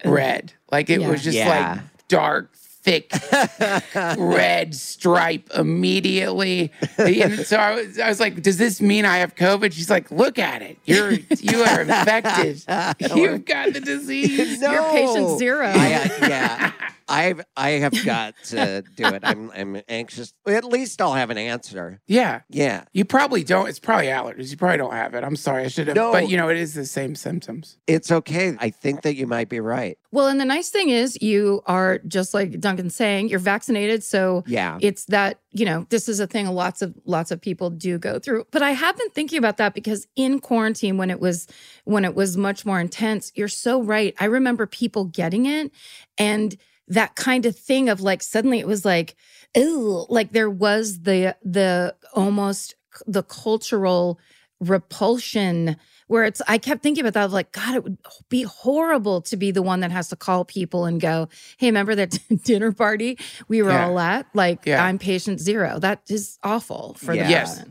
red. 0.04 0.52
Like 0.70 0.90
it 0.90 1.00
Yeah. 1.00 1.08
was 1.08 1.22
just 1.22 1.36
Yeah. 1.36 1.48
like 1.74 1.80
dark, 2.08 2.54
thick 2.56 3.12
red 4.18 4.74
stripe 4.74 5.48
immediately. 5.54 6.72
And 6.98 7.40
so 7.46 7.56
I 7.56 7.74
was, 7.74 7.98
I 7.98 8.08
was 8.08 8.18
like, 8.20 8.42
"Does 8.42 8.56
this 8.58 8.80
mean 8.80 9.04
I 9.04 9.18
have 9.18 9.34
COVID?" 9.34 9.72
She's 9.72 9.90
like, 9.90 10.10
"Look 10.10 10.38
at 10.38 10.62
it. 10.62 10.78
You're 10.84 11.12
you 11.12 11.62
are 11.62 11.82
infected. 11.82 12.64
You've 13.16 13.44
got 13.44 13.72
the 13.72 13.80
disease." 13.80 14.60
No. 14.62 14.72
You're 14.72 14.90
patient 14.92 15.38
zero. 15.38 15.66
I, 15.66 15.94
uh, 15.94 16.08
yeah, 16.28 16.72
I've 17.08 17.44
I 17.56 17.70
have 17.70 17.92
got 18.04 18.34
to 18.46 18.82
do 18.96 19.06
it. 19.06 19.20
I'm 19.24 19.50
I'm 19.54 19.82
anxious. 19.88 20.32
At 20.46 20.64
least 20.64 21.00
I'll 21.02 21.14
have 21.14 21.30
an 21.30 21.38
answer. 21.38 22.00
Yeah. 22.06 22.40
Yeah, 22.48 22.84
You 22.92 23.04
probably 23.04 23.44
don't. 23.44 23.68
It's 23.68 23.78
probably 23.78 24.06
allergies. 24.06 24.50
You 24.50 24.56
probably 24.56 24.78
don't 24.78 24.92
have 24.92 25.14
it. 25.14 25.24
I'm 25.24 25.36
sorry. 25.36 25.64
I 25.64 25.68
should 25.68 25.86
have. 25.88 25.96
No. 25.96 26.12
But 26.12 26.28
you 26.28 26.36
know, 26.36 26.48
it 26.48 26.56
is 26.56 26.74
the 26.74 26.84
same 26.86 27.14
symptoms. 27.14 27.78
it's 27.86 28.10
okay. 28.10 28.56
I 28.58 28.70
think 28.70 29.02
that 29.02 29.16
you 29.16 29.26
might 29.26 29.48
be 29.48 29.60
right. 29.60 29.98
Well, 30.10 30.28
and 30.28 30.38
the 30.38 30.44
nice 30.44 30.68
thing 30.68 30.90
is 30.90 31.20
you 31.22 31.62
are 31.66 31.98
just 32.06 32.34
like 32.34 32.60
Duncan's 32.60 32.94
saying, 32.94 33.28
you're 33.30 33.38
vaccinated. 33.38 34.04
So 34.04 34.44
Yeah. 34.46 34.76
it's 34.82 35.06
that, 35.06 35.38
you 35.52 35.64
know, 35.64 35.86
this 35.88 36.06
is 36.08 36.20
a 36.20 36.26
thing 36.26 36.46
lots 36.48 36.82
of 36.82 36.94
lots 37.06 37.30
of 37.30 37.40
people 37.40 37.70
do 37.70 37.98
go 37.98 38.18
through. 38.18 38.46
But 38.50 38.62
I 38.62 38.72
have 38.72 38.96
been 38.98 39.08
thinking 39.10 39.38
about 39.38 39.56
that 39.56 39.72
because 39.74 40.06
in 40.16 40.38
quarantine 40.40 40.98
when 40.98 41.10
it 41.10 41.18
was 41.20 41.46
when 41.84 42.04
it 42.04 42.14
was 42.14 42.36
much 42.36 42.66
more 42.66 42.78
intense, 42.80 43.32
you're 43.34 43.48
so 43.48 43.82
right. 43.82 44.14
I 44.20 44.26
remember 44.26 44.66
people 44.66 45.04
getting 45.06 45.46
it 45.46 45.72
and 46.18 46.56
that 46.88 47.14
kind 47.14 47.46
of 47.46 47.56
thing 47.56 47.88
of 47.88 48.00
like 48.00 48.22
suddenly 48.22 48.58
it 48.58 48.66
was 48.66 48.84
like, 48.84 49.16
ooh, 49.56 50.04
like 50.08 50.32
there 50.32 50.50
was 50.50 51.02
the 51.02 51.36
the 51.42 51.94
almost 52.14 52.74
the 53.06 53.22
cultural 53.22 54.18
repulsion 54.60 55.76
where 56.06 56.24
it's 56.24 56.40
I 56.46 56.58
kept 56.58 56.82
thinking 56.82 57.02
about 57.04 57.14
that 57.14 57.24
of 57.24 57.32
like 57.32 57.52
god 57.52 57.74
it 57.74 57.82
would 57.84 57.98
be 58.28 58.42
horrible 58.42 59.20
to 59.22 59.36
be 59.36 59.50
the 59.50 59.62
one 59.62 59.80
that 59.80 59.90
has 59.90 60.08
to 60.10 60.16
call 60.16 60.44
people 60.44 60.84
and 60.84 61.00
go 61.00 61.28
hey 61.56 61.66
remember 61.66 61.94
that 61.96 62.16
dinner 62.44 62.70
party 62.72 63.18
we 63.48 63.60
were 63.62 63.70
Yeah. 63.70 63.86
all 63.88 63.98
at 63.98 64.26
like 64.34 64.64
Yeah. 64.66 64.84
I'm 64.84 64.98
patient 64.98 65.40
zero 65.40 65.78
that 65.80 66.02
is 66.08 66.38
awful 66.44 66.94
for 66.98 67.12
Yeah. 67.14 67.24
the 67.24 67.30
Yes. 67.30 67.64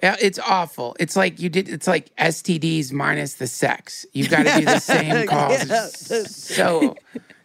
Yeah, 0.00 0.14
it's 0.22 0.38
awful. 0.38 0.94
It's 1.00 1.16
like 1.16 1.40
you 1.40 1.48
did. 1.48 1.68
It's 1.68 1.88
like 1.88 2.14
STDs 2.14 2.92
minus 2.92 3.34
the 3.34 3.48
sex. 3.48 4.06
You've 4.12 4.30
got 4.30 4.44
to 4.44 4.54
do 4.60 4.64
the 4.64 4.78
same 4.94 5.26
cause. 5.26 5.68
Yes. 5.68 6.36
So, 6.36 6.94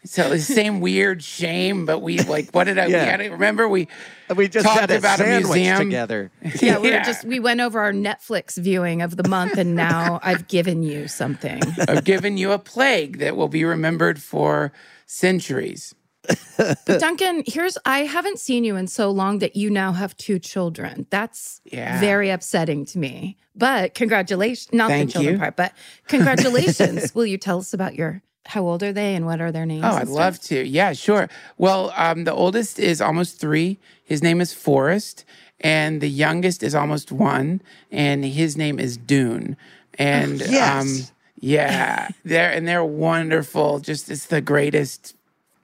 so 0.05 0.29
the 0.29 0.39
same 0.39 0.79
weird 0.81 1.23
shame. 1.23 1.85
But 1.85 1.99
we 1.99 2.19
like, 2.19 2.51
what 2.51 2.65
did 2.65 2.77
I? 2.77 2.87
Yeah. 2.87 3.03
We 3.17 3.23
had 3.23 3.31
remember 3.31 3.67
we 3.69 3.87
We 4.35 4.47
just 4.47 4.65
talked 4.65 4.79
had 4.81 4.91
a 4.91 4.97
about 4.97 5.19
a 5.19 5.23
sandwich 5.23 5.55
museum. 5.55 5.77
together. 5.79 6.31
Yeah, 6.61 6.77
we 6.79 6.89
were 6.89 6.95
Yeah. 6.95 7.03
just 7.03 7.25
we 7.25 7.39
went 7.39 7.61
over 7.61 7.79
our 7.79 7.91
Netflix 7.93 8.57
viewing 8.57 9.01
of 9.01 9.17
the 9.17 9.27
month, 9.27 9.57
and 9.57 9.75
now 9.75 10.19
I've 10.23 10.47
given 10.47 10.83
you 10.83 11.07
something. 11.07 11.61
I've 11.87 12.03
given 12.03 12.37
you 12.37 12.51
a 12.51 12.59
plague 12.59 13.19
that 13.19 13.35
will 13.35 13.47
be 13.49 13.63
remembered 13.65 14.21
for 14.21 14.71
centuries. 15.05 15.93
But 16.57 16.99
Duncan, 16.99 17.43
here's 17.47 17.77
I 17.85 17.99
haven't 18.05 18.39
seen 18.39 18.63
you 18.63 18.75
in 18.77 18.87
so 18.87 19.09
long 19.11 19.39
that 19.39 19.55
you 19.55 19.69
now 19.69 19.91
have 19.91 20.15
two 20.15 20.39
children. 20.39 21.05
That's 21.09 21.59
Yeah. 21.65 21.99
very 21.99 22.29
upsetting 22.29 22.85
to 22.87 22.99
me. 22.99 23.37
But 23.55 23.93
congratulations, 23.93 24.71
not 24.73 24.89
Thank 24.89 25.07
the 25.09 25.13
children 25.13 25.35
you. 25.35 25.39
part, 25.39 25.55
but 25.55 25.73
congratulations. 26.07 27.13
Will 27.15 27.25
you 27.25 27.37
tell 27.37 27.59
us 27.59 27.73
about 27.73 27.95
your 27.95 28.21
how 28.45 28.63
old 28.63 28.83
are 28.83 28.93
they 28.93 29.15
and 29.15 29.25
what 29.25 29.39
are 29.41 29.51
their 29.51 29.65
names? 29.65 29.83
Oh, 29.85 29.89
I'd 29.95 30.07
stuff? 30.07 30.09
love 30.09 30.39
to. 30.41 30.67
Yeah, 30.67 30.93
sure. 30.93 31.29
Well, 31.57 31.93
um, 31.95 32.23
the 32.25 32.33
oldest 32.33 32.79
is 32.79 33.01
almost 33.01 33.39
three. 33.39 33.77
His 34.03 34.21
name 34.21 34.41
is 34.41 34.53
Forrest, 34.53 35.23
and 35.61 36.01
the 36.01 36.09
youngest 36.09 36.61
is 36.63 36.75
almost 36.75 37.11
one, 37.11 37.61
and 37.91 38.25
his 38.25 38.57
name 38.57 38.79
is 38.79 38.97
Dune. 38.97 39.55
And 39.97 40.39
Yes. 40.41 40.81
um, 40.81 41.15
yeah, 41.39 42.09
they're 42.25 42.51
and 42.51 42.67
they're 42.67 42.83
wonderful. 42.85 43.79
Just 43.79 44.09
it's 44.09 44.25
the 44.25 44.41
greatest 44.41 45.15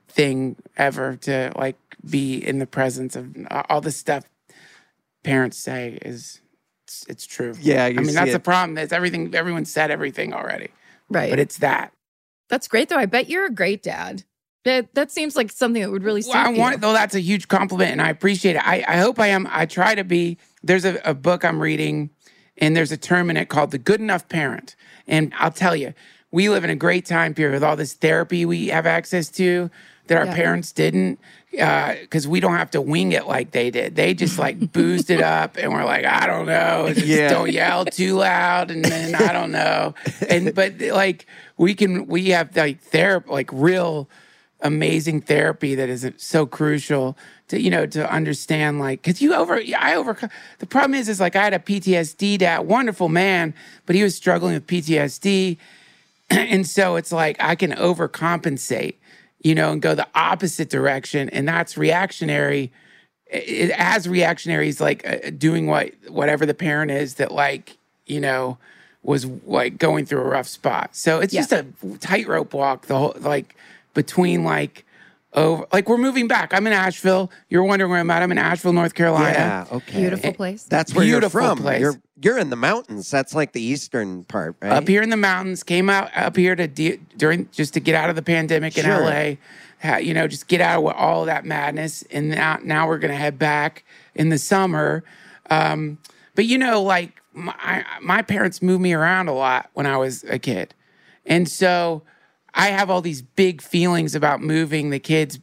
thing 0.08 0.56
ever 0.76 1.16
to 1.16 1.52
like 1.56 1.76
be 2.08 2.36
in 2.36 2.58
the 2.58 2.66
presence 2.66 3.14
of 3.16 3.34
all 3.68 3.80
the 3.80 3.92
stuff 3.92 4.24
parents 5.22 5.56
say 5.58 5.98
is 6.02 6.40
it's, 6.84 7.06
it's 7.08 7.26
true. 7.26 7.54
Yeah, 7.60 7.84
I 7.84 7.92
mean 7.92 8.06
see 8.06 8.12
that's 8.14 8.30
it. 8.30 8.32
the 8.32 8.40
problem. 8.40 8.78
Is 8.78 8.92
everything 8.92 9.34
everyone 9.34 9.64
said 9.64 9.90
everything 9.90 10.32
already, 10.34 10.68
Right. 11.08 11.30
but 11.30 11.38
it's 11.38 11.58
that. 11.58 11.92
That's 12.50 12.68
great 12.68 12.88
though. 12.90 12.96
I 12.98 13.06
bet 13.06 13.30
you're 13.30 13.46
a 13.46 13.50
great 13.50 13.82
dad. 13.82 14.24
That 14.64 14.92
that 14.94 15.10
seems 15.10 15.36
like 15.36 15.50
something 15.50 15.80
that 15.80 15.90
would 15.90 16.04
really 16.04 16.20
suit 16.20 16.34
Well, 16.34 16.46
I 16.46 16.50
you. 16.50 16.58
want 16.60 16.80
though 16.82 16.92
that's 16.92 17.14
a 17.14 17.20
huge 17.20 17.48
compliment 17.48 17.92
and 17.92 18.02
I 18.02 18.10
appreciate 18.10 18.56
it. 18.56 18.66
I, 18.66 18.84
I 18.86 18.96
hope 18.98 19.18
I 19.18 19.28
am 19.28 19.48
I 19.50 19.64
try 19.64 19.94
to 19.94 20.04
be 20.04 20.36
there's 20.62 20.84
a, 20.84 21.00
a 21.04 21.14
book 21.14 21.44
I'm 21.46 21.60
reading 21.60 22.10
and 22.58 22.76
there's 22.76 22.92
a 22.92 22.98
term 22.98 23.30
in 23.30 23.38
it 23.38 23.48
called 23.48 23.70
the 23.70 23.78
good 23.78 24.00
enough 24.00 24.28
parent. 24.28 24.76
And 25.06 25.32
I'll 25.38 25.50
tell 25.50 25.74
you, 25.74 25.94
we 26.30 26.50
live 26.50 26.62
in 26.62 26.68
a 26.70 26.76
great 26.76 27.06
time 27.06 27.32
period 27.32 27.54
with 27.54 27.64
all 27.64 27.74
this 27.76 27.94
therapy 27.94 28.44
we 28.44 28.66
have 28.68 28.84
access 28.84 29.30
to 29.30 29.70
that 30.08 30.18
our 30.18 30.26
Yeah. 30.26 30.34
parents 30.34 30.72
didn't 30.72 31.18
uh, 31.58 31.94
because 32.00 32.28
we 32.28 32.38
don't 32.40 32.56
have 32.56 32.70
to 32.72 32.80
wing 32.80 33.12
it 33.12 33.26
like 33.26 33.52
they 33.52 33.70
did. 33.70 33.96
They 33.96 34.12
just 34.12 34.38
like 34.38 34.72
boozed 34.72 35.08
it 35.10 35.22
up 35.22 35.56
and 35.56 35.72
we're 35.72 35.84
like, 35.84 36.04
I 36.04 36.26
don't 36.26 36.46
know, 36.46 36.88
just 36.92 37.06
Yeah. 37.06 37.30
don't 37.30 37.50
yell 37.50 37.86
too 37.86 38.16
loud 38.16 38.70
and 38.70 38.84
then 38.84 39.14
I 39.14 39.32
don't 39.32 39.52
know. 39.52 39.94
And 40.28 40.54
but 40.54 40.78
like 40.80 41.26
we 41.60 41.74
can 41.74 42.06
we 42.06 42.30
have 42.30 42.56
like 42.56 42.80
therapy 42.80 43.30
like 43.30 43.50
real 43.52 44.08
amazing 44.62 45.20
therapy 45.20 45.74
that 45.74 45.90
is 45.90 46.10
so 46.16 46.46
crucial 46.46 47.18
to 47.48 47.60
you 47.60 47.70
know 47.70 47.84
to 47.84 48.10
understand 48.10 48.78
like 48.78 49.02
because 49.02 49.20
you 49.20 49.34
over 49.34 49.60
I 49.76 49.94
over 49.94 50.30
the 50.58 50.66
problem 50.66 50.94
is 50.94 51.06
is 51.08 51.20
like 51.20 51.36
I 51.36 51.44
had 51.44 51.52
a 51.52 51.58
PTSD 51.58 52.38
dad 52.38 52.60
wonderful 52.60 53.10
man 53.10 53.52
but 53.84 53.94
he 53.94 54.02
was 54.02 54.14
struggling 54.14 54.54
with 54.54 54.66
PTSD 54.66 55.58
and 56.30 56.66
so 56.66 56.96
it's 56.96 57.12
like 57.12 57.36
I 57.40 57.54
can 57.56 57.72
overcompensate 57.72 58.94
you 59.42 59.54
know 59.54 59.72
and 59.72 59.82
go 59.82 59.94
the 59.94 60.08
opposite 60.14 60.70
direction 60.70 61.28
and 61.28 61.46
that's 61.46 61.76
reactionary 61.76 62.72
it, 63.26 63.70
as 63.72 64.08
reactionary 64.08 64.68
is 64.68 64.80
like 64.80 65.06
uh, 65.06 65.28
doing 65.36 65.66
what 65.66 65.92
whatever 66.08 66.46
the 66.46 66.54
parent 66.54 66.90
is 66.90 67.16
that 67.16 67.32
like 67.32 67.76
you 68.06 68.20
know 68.20 68.56
was 69.02 69.26
like 69.46 69.78
going 69.78 70.04
through 70.06 70.20
a 70.20 70.24
rough 70.28 70.46
spot 70.48 70.94
so 70.94 71.20
it's 71.20 71.32
Yeah. 71.32 71.40
just 71.40 71.52
a 71.52 71.66
tightrope 71.98 72.52
walk 72.54 72.86
the 72.86 72.98
whole 72.98 73.14
like 73.20 73.56
between 73.94 74.44
like 74.44 74.84
over 75.32 75.64
like 75.72 75.88
we're 75.88 75.96
moving 75.96 76.26
back 76.28 76.52
i'm 76.52 76.66
in 76.66 76.72
asheville 76.72 77.30
you're 77.48 77.62
wondering 77.64 77.90
where 77.90 78.00
i'm 78.00 78.10
at 78.10 78.22
i'm 78.22 78.32
in 78.32 78.38
asheville 78.38 78.72
north 78.72 78.94
carolina 78.94 79.32
Yeah, 79.34 79.66
okay. 79.76 80.00
Beautiful 80.00 80.32
place. 80.34 80.64
That's 80.64 80.92
where 80.94 81.04
Beautiful 81.04 81.40
you're 81.40 81.48
from. 81.50 81.58
place. 81.58 81.80
You're 81.80 82.00
you're 82.22 82.36
in 82.38 82.50
the 82.50 82.56
mountains. 82.56 83.10
That's 83.10 83.34
like 83.34 83.52
the 83.52 83.62
eastern 83.62 84.24
part, 84.24 84.54
right? 84.60 84.72
up 84.72 84.86
here 84.86 85.00
in 85.02 85.08
the 85.08 85.16
mountains 85.16 85.62
came 85.62 85.88
out 85.88 86.10
up 86.14 86.36
here 86.36 86.54
to 86.54 86.66
de- 86.66 86.98
during 87.16 87.48
just 87.52 87.72
to 87.74 87.80
get 87.80 87.94
out 87.94 88.10
of 88.10 88.16
the 88.16 88.22
pandemic 88.22 88.76
in 88.76 88.84
Sure. 88.84 89.04
la 89.04 89.36
ha, 89.82 89.96
you 89.96 90.12
know 90.12 90.26
just 90.26 90.46
get 90.48 90.60
out 90.60 90.84
of 90.84 90.92
all 90.94 91.20
of 91.20 91.26
that 91.26 91.44
madness 91.46 92.02
and 92.10 92.30
now, 92.30 92.58
now 92.62 92.86
we're 92.88 92.98
gonna 92.98 93.14
head 93.16 93.38
back 93.38 93.84
in 94.14 94.28
the 94.28 94.36
summer 94.38 95.02
um, 95.48 95.96
but 96.34 96.44
you 96.44 96.58
know 96.58 96.82
like 96.82 97.22
my, 97.32 97.84
my 98.02 98.22
parents 98.22 98.60
moved 98.62 98.82
me 98.82 98.92
around 98.92 99.28
a 99.28 99.32
lot 99.32 99.70
when 99.74 99.86
i 99.86 99.96
was 99.96 100.24
a 100.24 100.38
kid 100.38 100.74
and 101.24 101.48
so 101.48 102.02
i 102.54 102.68
have 102.68 102.90
all 102.90 103.00
these 103.00 103.22
big 103.22 103.60
feelings 103.62 104.14
about 104.14 104.40
moving 104.40 104.90
the 104.90 104.98
kids 104.98 105.38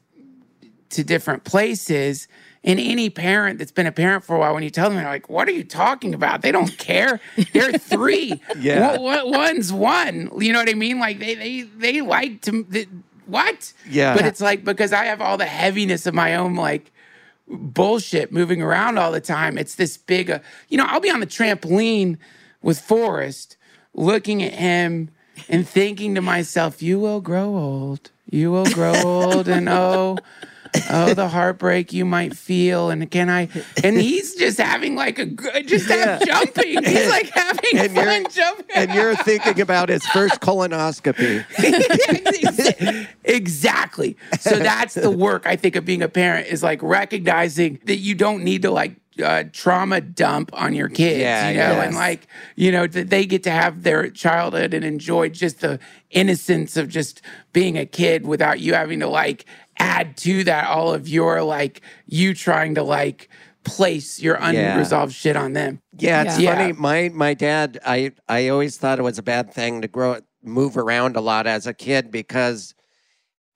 to 0.90 1.04
different 1.04 1.44
places. 1.44 2.28
And 2.64 2.80
any 2.80 3.10
parent 3.10 3.60
that's 3.60 3.72
been 3.72 3.88
a 3.88 3.92
parent 3.92 4.24
for 4.24 4.36
a 4.36 4.40
while, 4.40 4.54
when 4.54 4.64
you 4.64 4.70
tell 4.70 4.90
them, 4.90 4.98
they're 4.98 5.08
like, 5.08 5.30
"What 5.30 5.48
are 5.48 5.52
you 5.52 5.64
talking 5.64 6.14
about? 6.14 6.42
They 6.42 6.52
don't 6.52 6.78
care. 6.78 7.20
They're 7.54 7.72
three. 7.78 8.42
Yeah. 8.58 8.98
One- 8.98 9.32
one's 9.32 9.72
one. 9.72 10.30
You 10.40 10.54
know 10.54 10.60
what 10.60 10.70
I 10.70 10.74
mean? 10.74 11.00
Like 11.00 11.20
they 11.20 11.36
they 11.36 11.62
they 11.62 12.02
like 12.02 12.42
to 12.44 12.64
th- 12.64 12.90
what? 13.26 13.74
Yeah. 13.90 14.16
But 14.16 14.26
it's 14.26 14.42
like 14.42 14.64
because 14.64 14.92
I 14.92 15.06
have 15.06 15.22
all 15.22 15.38
the 15.38 15.46
heaviness 15.46 16.06
of 16.08 16.14
my 16.14 16.36
own 16.36 16.56
like 16.56 16.92
bullshit 17.50 18.32
moving 18.32 18.62
around 18.62 18.98
all 18.98 19.12
the 19.12 19.22
time. 19.22 19.58
It's 19.58 19.76
this 19.76 19.98
big, 19.98 20.30
uh, 20.30 20.40
you 20.70 20.78
know, 20.78 20.86
I'll 20.88 21.00
be 21.00 21.10
on 21.10 21.20
the 21.20 21.28
trampoline 21.28 22.18
with 22.62 22.80
Forrest 22.80 23.58
looking 23.94 24.44
at 24.44 24.54
him 24.54 25.10
and 25.50 25.68
thinking 25.68 26.16
to 26.16 26.22
myself, 26.22 26.82
you 26.82 27.00
will 27.00 27.22
grow 27.22 27.56
old. 27.56 28.12
You 28.30 28.52
will 28.52 28.66
grow 28.66 28.94
old. 29.04 29.48
And 29.48 29.70
oh, 29.70 30.18
oh, 30.90 31.14
the 31.14 31.28
heartbreak 31.28 31.94
you 31.94 32.06
might 32.06 32.36
feel. 32.36 32.90
And 32.90 33.10
can 33.10 33.30
I? 33.30 33.50
And 33.84 33.98
he's 34.02 34.36
just 34.36 34.58
having 34.60 34.96
like 34.96 35.20
a 35.20 35.26
good, 35.26 35.68
just 35.68 35.88
have 35.90 36.26
jumping. 36.26 36.84
He's 36.84 37.10
like 37.10 37.30
having 37.30 37.78
And 37.80 37.94
you're- 37.96 38.06
fun 38.06 38.32
jumping. 38.32 38.66
and 38.76 38.92
you're 38.94 39.16
thinking 39.18 39.62
about 39.62 39.90
his 39.90 40.06
first 40.08 40.40
colonoscopy. 40.42 41.46
exactly. 43.24 44.18
So 44.40 44.58
that's 44.58 44.94
the 44.94 45.12
work 45.12 45.46
I 45.46 45.56
think 45.56 45.76
of 45.76 45.86
being 45.86 46.02
a 46.02 46.08
parent 46.10 46.48
is 46.48 46.64
like 46.64 46.82
recognizing 46.82 47.80
that 47.86 47.98
you 47.98 48.16
don't 48.16 48.44
need 48.44 48.62
to 48.64 48.72
like 48.72 48.96
uh, 49.22 49.44
trauma 49.52 50.02
dump 50.02 50.50
on 50.54 50.74
your 50.74 50.90
kids, 50.90 51.20
Yeah, 51.20 51.50
you 51.50 51.58
know, 51.58 51.74
yes. 51.78 51.88
and 51.88 51.96
like 51.96 52.28
you 52.56 52.72
know 52.72 52.88
that 52.88 53.10
they 53.10 53.26
get 53.26 53.44
to 53.44 53.52
have 53.52 53.84
their 53.84 54.10
childhood 54.10 54.74
and 54.74 54.84
enjoy 54.86 55.30
just 55.30 55.62
the 55.62 55.80
innocence 56.12 56.78
of 56.78 56.90
just 56.90 57.22
being 57.54 57.78
a 57.78 57.86
kid 57.86 58.26
without 58.26 58.60
you 58.60 58.74
having 58.74 59.00
to 59.00 59.08
like 59.08 59.46
add 59.80 60.18
to 60.18 60.44
that 60.44 60.68
all 60.68 60.94
of 60.94 61.08
your 61.08 61.44
like 61.44 61.82
you 62.08 62.34
trying 62.34 62.76
to 62.76 62.84
like 62.84 63.30
place 63.64 64.20
your 64.22 64.38
Yeah. 64.40 64.74
unresolved 64.74 65.14
shit 65.14 65.36
on 65.36 65.54
them. 65.54 65.80
Yeah, 65.98 66.24
it's 66.24 66.40
Yeah. 66.40 66.56
funny. 66.56 66.74
My 66.74 67.10
my 67.14 67.34
dad, 67.34 67.80
I 67.86 68.12
I 68.28 68.48
always 68.50 68.78
thought 68.78 69.00
it 69.00 69.04
was 69.04 69.18
a 69.18 69.24
bad 69.24 69.54
thing 69.54 69.82
to 69.82 69.88
grow 69.88 70.20
move 70.44 70.78
around 70.78 71.16
a 71.18 71.22
lot 71.22 71.46
as 71.48 71.68
a 71.68 71.74
kid 71.74 72.10
because 72.12 72.74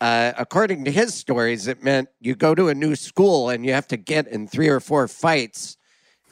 uh, 0.01 0.33
according 0.37 0.83
to 0.85 0.91
his 0.91 1.13
stories, 1.13 1.67
it 1.67 1.83
meant 1.83 2.09
you 2.19 2.35
go 2.35 2.55
to 2.55 2.69
a 2.69 2.73
new 2.73 2.95
school 2.95 3.49
and 3.49 3.63
you 3.65 3.71
have 3.71 3.87
to 3.89 3.97
get 3.97 4.27
in 4.27 4.47
three 4.47 4.67
or 4.67 4.79
four 4.79 5.07
fights 5.07 5.77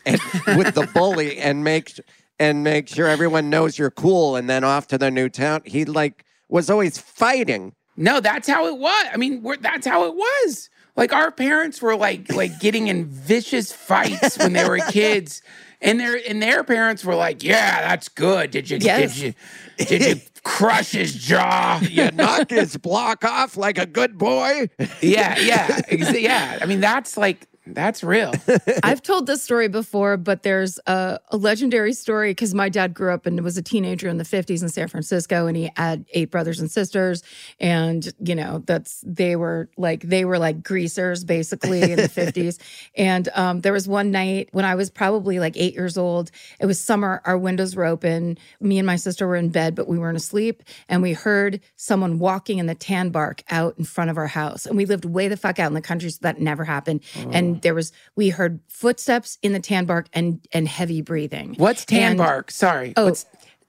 and 0.06 0.20
with 0.58 0.74
the 0.74 0.90
bully 0.94 1.38
and 1.38 1.64
make 1.64 1.94
and 2.40 2.64
make 2.64 2.88
sure 2.88 3.08
everyone 3.08 3.50
knows 3.50 3.78
you're 3.78 3.92
cool 3.92 4.36
and 4.36 4.50
then 4.50 4.64
off 4.64 4.88
to 4.88 4.98
the 4.98 5.12
new 5.12 5.30
town. 5.30 5.62
He 5.66 5.86
like 5.86 6.26
was 6.50 6.70
always 6.70 6.98
fighting. 6.98 7.76
No, 7.96 8.20
that's 8.20 8.48
how 8.48 8.66
it 8.66 8.78
was. 8.78 9.06
I 9.14 9.18
mean, 9.18 9.44
we're, 9.44 9.58
that's 9.58 9.86
how 9.86 10.06
it 10.06 10.16
was. 10.16 10.70
Like 10.96 11.14
our 11.14 11.32
parents 11.32 11.82
were 11.82 11.96
like 11.96 12.34
like 12.34 12.60
getting 12.60 12.88
in 12.88 13.06
vicious 13.06 13.72
fights 13.72 14.38
when 14.38 14.54
they 14.54 14.68
were 14.68 14.80
kids, 14.90 15.42
and 15.82 16.00
their 16.00 16.20
and 16.28 16.42
their 16.42 16.64
parents 16.64 17.06
were 17.06 17.16
like, 17.16 17.42
"Yeah, 17.44 17.82
that's 17.82 18.10
good. 18.10 18.52
Did 18.52 18.70
you 18.70 18.80
Yes. 18.82 19.14
did 19.14 19.22
you 19.22 19.34
did 19.86 20.06
you 20.06 20.22
crush 20.44 20.92
his 20.92 21.14
jaw? 21.14 21.80
You 21.82 22.12
knock 22.12 22.50
his 22.50 22.78
block 22.78 23.24
off 23.24 23.58
like 23.58 23.78
a 23.78 23.86
good 23.86 24.18
boy. 24.18 24.70
yeah, 25.02 25.38
yeah, 25.40 25.82
yeah. 25.90 26.60
I 26.62 26.66
mean, 26.66 26.80
that's 26.80 27.18
like 27.18 27.49
that's 27.74 28.04
real. 28.04 28.34
I've 28.84 29.02
told 29.02 29.28
this 29.28 29.44
story 29.44 29.68
before, 29.68 30.18
but 30.18 30.44
there's 30.44 30.80
a, 30.88 31.20
a 31.30 31.38
legendary 31.38 31.94
story 31.94 32.32
because 32.32 32.54
my 32.54 32.70
dad 32.70 32.94
grew 32.94 33.14
up 33.14 33.26
and 33.26 33.42
was 33.44 33.58
a 33.58 33.62
teenager 33.62 34.08
in 34.08 34.18
the 34.18 34.24
50s 34.24 34.62
in 34.62 34.70
San 34.70 34.88
Francisco, 34.88 35.48
and 35.48 35.58
he 35.58 35.72
had 35.76 36.06
eight 36.14 36.32
brothers 36.32 36.60
and 36.60 36.72
sisters. 36.72 37.22
And, 37.60 38.12
you 38.20 38.36
know, 38.36 38.64
that's 38.66 39.04
they 39.06 39.36
were 39.36 39.70
like, 39.78 40.02
they 40.04 40.26
were 40.26 40.40
like 40.40 40.64
greasers 40.64 41.24
basically 41.24 41.82
in 41.82 41.98
the 41.98 42.04
50s. 42.10 42.60
And 42.96 43.28
um, 43.36 43.62
there 43.62 43.74
was 43.74 43.88
one 43.88 44.12
night 44.12 44.50
when 44.52 44.66
I 44.66 44.76
was 44.76 44.90
probably 44.90 45.40
like 45.40 45.58
eight 45.58 45.74
years 45.74 45.98
old. 45.98 46.32
It 46.60 46.66
was 46.66 46.80
summer, 46.80 47.22
our 47.26 47.38
windows 47.38 47.76
were 47.76 47.86
open. 47.86 48.38
Me 48.60 48.80
and 48.80 48.86
my 48.86 48.96
sister 48.96 49.28
were 49.28 49.36
in 49.36 49.50
bed, 49.50 49.76
but 49.76 49.88
we 49.88 50.00
weren't 50.00 50.18
asleep. 50.18 50.64
And 50.88 51.02
we 51.02 51.14
heard 51.14 51.60
someone 51.76 52.20
walking 52.20 52.60
in 52.60 52.68
the 52.68 52.76
tan 52.76 53.10
bark 53.10 53.44
out 53.50 53.76
in 53.78 53.84
front 53.84 54.10
of 54.10 54.18
our 54.18 54.28
house. 54.28 54.66
And 54.66 54.78
we 54.78 54.86
lived 54.86 55.06
way 55.06 55.28
the 55.28 55.38
fuck 55.38 55.60
out 55.60 55.68
in 55.68 55.74
the 55.74 55.82
country, 55.82 56.10
so 56.10 56.20
that 56.22 56.40
never 56.40 56.64
happened. 56.64 57.02
And 57.32 57.50
and 57.50 57.59
there 57.62 57.74
was 57.76 57.92
we 58.16 58.30
heard 58.30 58.60
footsteps 58.68 59.38
in 59.42 59.54
the 59.54 59.60
tan 59.60 59.86
bark 59.86 60.08
and 60.14 60.40
and 60.54 60.68
heavy 60.68 61.02
breathing. 61.02 61.56
What's 61.58 61.86
tan 61.86 62.12
And- 62.12 62.18
bark? 62.18 62.52
Sorry. 62.52 62.94
Oh, 62.96 63.06
What's, 63.06 63.26